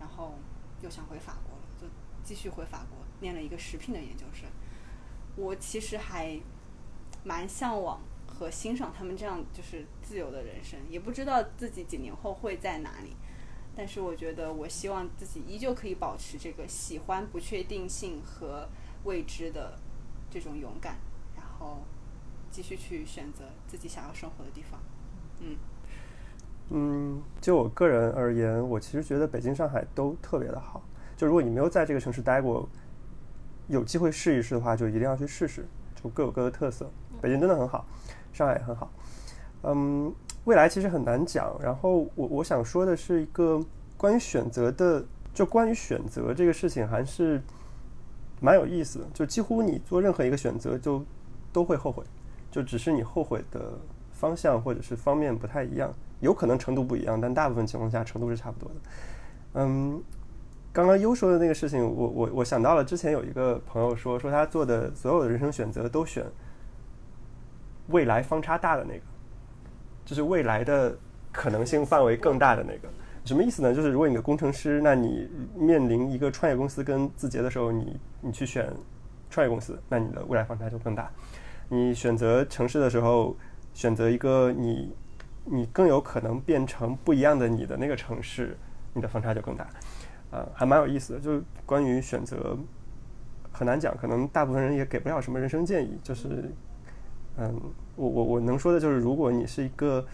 [0.00, 0.34] 然后
[0.80, 1.56] 又想回法国，
[2.32, 4.48] 继续回法国念了一个食品的研究生。
[5.36, 6.40] 我其实还
[7.24, 13.14] 蛮向往和欣赏他们这样就是自由的人生，也不知道自己几年后会在哪里，
[13.76, 18.66] 但是我觉得我希望自己依旧可以保持这个喜欢不确定性和
[19.04, 19.78] 未知的
[20.30, 20.96] 这种勇敢，
[21.36, 21.82] 然后。
[22.50, 24.78] 继续去选择自己想要生活的地方。
[25.40, 25.56] 嗯
[26.68, 30.82] 嗯，就我个人而言，我其实觉得北京、上海都特别的好。
[31.22, 32.68] 就如果你没有在这个城市待过，
[33.68, 35.64] 有机会试一试的话，就一定要去试试。
[35.94, 36.90] 就各有各的特色。
[37.20, 37.86] 北京真的很好，
[38.32, 38.90] 上海也很好。
[39.62, 40.12] 嗯，
[40.46, 41.56] 未来其实很难讲。
[41.62, 43.64] 然后我我想说的是一个
[43.96, 47.40] 关于选择的，就关于选择这个事情还是
[48.40, 49.04] 蛮有意思的。
[49.14, 51.04] 就几乎你做任何一个选择，就
[51.52, 52.02] 都会后悔。
[52.50, 53.78] 就只是你后悔的
[54.10, 58.74] 方向或者是方面不太一样，有可能程度不一样，但大部分情况下程度是差不多的。
[59.54, 60.02] 嗯，
[60.72, 66.24] 刚刚优说的那个事情，我我我想到了之前有一个朋友说，说他做的所有的人生选择都选
[67.88, 69.02] 未来方差大的那个，
[70.04, 70.96] 就是未来的
[71.30, 72.88] 可能性范围更大的那个。
[73.24, 73.74] 什么意思呢？
[73.74, 78.72] 就是如果你的工程师，那你面临一个创业公司跟字节的时候，你你去选
[79.28, 81.10] 创业公司，那你的未来方差就更大。
[81.68, 83.36] 你选择城市的时候，
[83.74, 84.92] 选择一个你
[85.44, 88.56] 你更有可能变成不一样的你的那个城市，
[88.94, 89.68] 你的方差就更大，
[90.32, 91.20] 啊，还蛮有意思的。
[91.20, 92.56] 就是关于选择，
[93.52, 95.96] 很难讲，可能大部分人也给不了什么人生建议。
[96.02, 96.50] 就是，
[97.36, 97.60] 嗯，
[97.94, 100.04] 我我我能说的就是，如果你是一个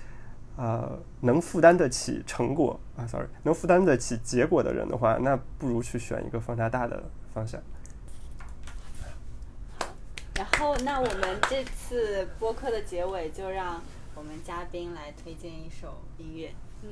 [0.57, 0.91] 啊
[1.21, 7.61] 能负担得起成果啊，sorry，能负担得起结果的人的话，那不如去选一个方差大的方向。
[10.35, 13.81] 然后，那我们这次播客的结尾就让
[14.15, 16.53] 我们嘉宾来推荐一首音乐。
[16.83, 16.89] 嗯，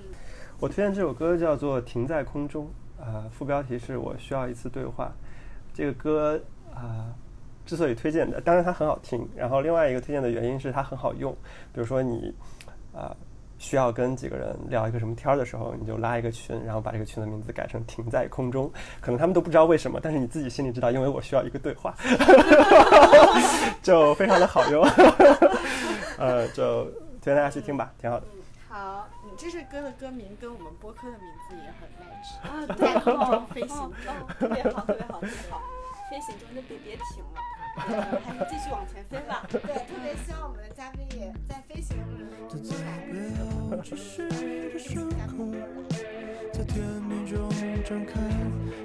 [0.59, 2.65] 我推荐这首歌叫做《停在空中》，
[3.01, 5.13] 啊，副标题是我需要一次对话。
[5.75, 6.41] 这个歌
[6.75, 7.13] 啊，
[7.65, 9.29] 之所以推荐的，当然它很好听。
[9.37, 11.33] 然后另外一个推荐的原因是它很好用，
[11.73, 12.35] 比如说你
[12.95, 13.15] 啊。
[13.59, 18.71] 需要跟几个人聊一个什么天儿的时候，你就拉一个群，然后把这个群的名字改成“停在空中”。
[19.01, 21.95] 可能他们都不知道为什么，但是你自己心里知道，因为我需要一个对话，
[23.83, 24.85] 就非常的好用。
[26.21, 26.85] 呃，就
[27.23, 28.27] 推荐大家去听吧，挺好的。
[28.69, 32.89] 好，这首歌的歌名跟我们播客的名字也很 match 啊，对，
[33.53, 33.93] 飞行中，
[34.39, 35.61] 特别好，特别好，特别好。
[36.11, 37.41] 飞行中就别别停了，
[37.77, 37.87] 还
[38.33, 39.45] 是继续往前飞吧。
[39.51, 39.69] 对，特
[40.03, 41.99] 别希望我们的嘉宾也在飞行
[42.49, 42.75] 中在
[46.65, 47.51] 天明中
[47.85, 48.19] 展开，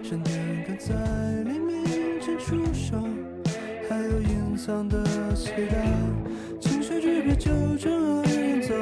[0.04, 0.94] 闪电赶在
[1.44, 2.98] 黎明前出手，
[3.88, 5.88] 还有隐藏的期待，
[6.60, 8.76] 情绪就这样演走，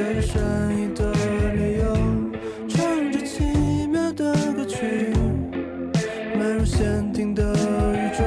[0.00, 0.40] 歌声
[0.74, 1.12] 意的
[1.52, 1.84] 理由，
[2.70, 3.44] 唱着奇
[3.86, 5.12] 妙的歌曲，
[6.38, 8.24] 迈入限定的宇宙。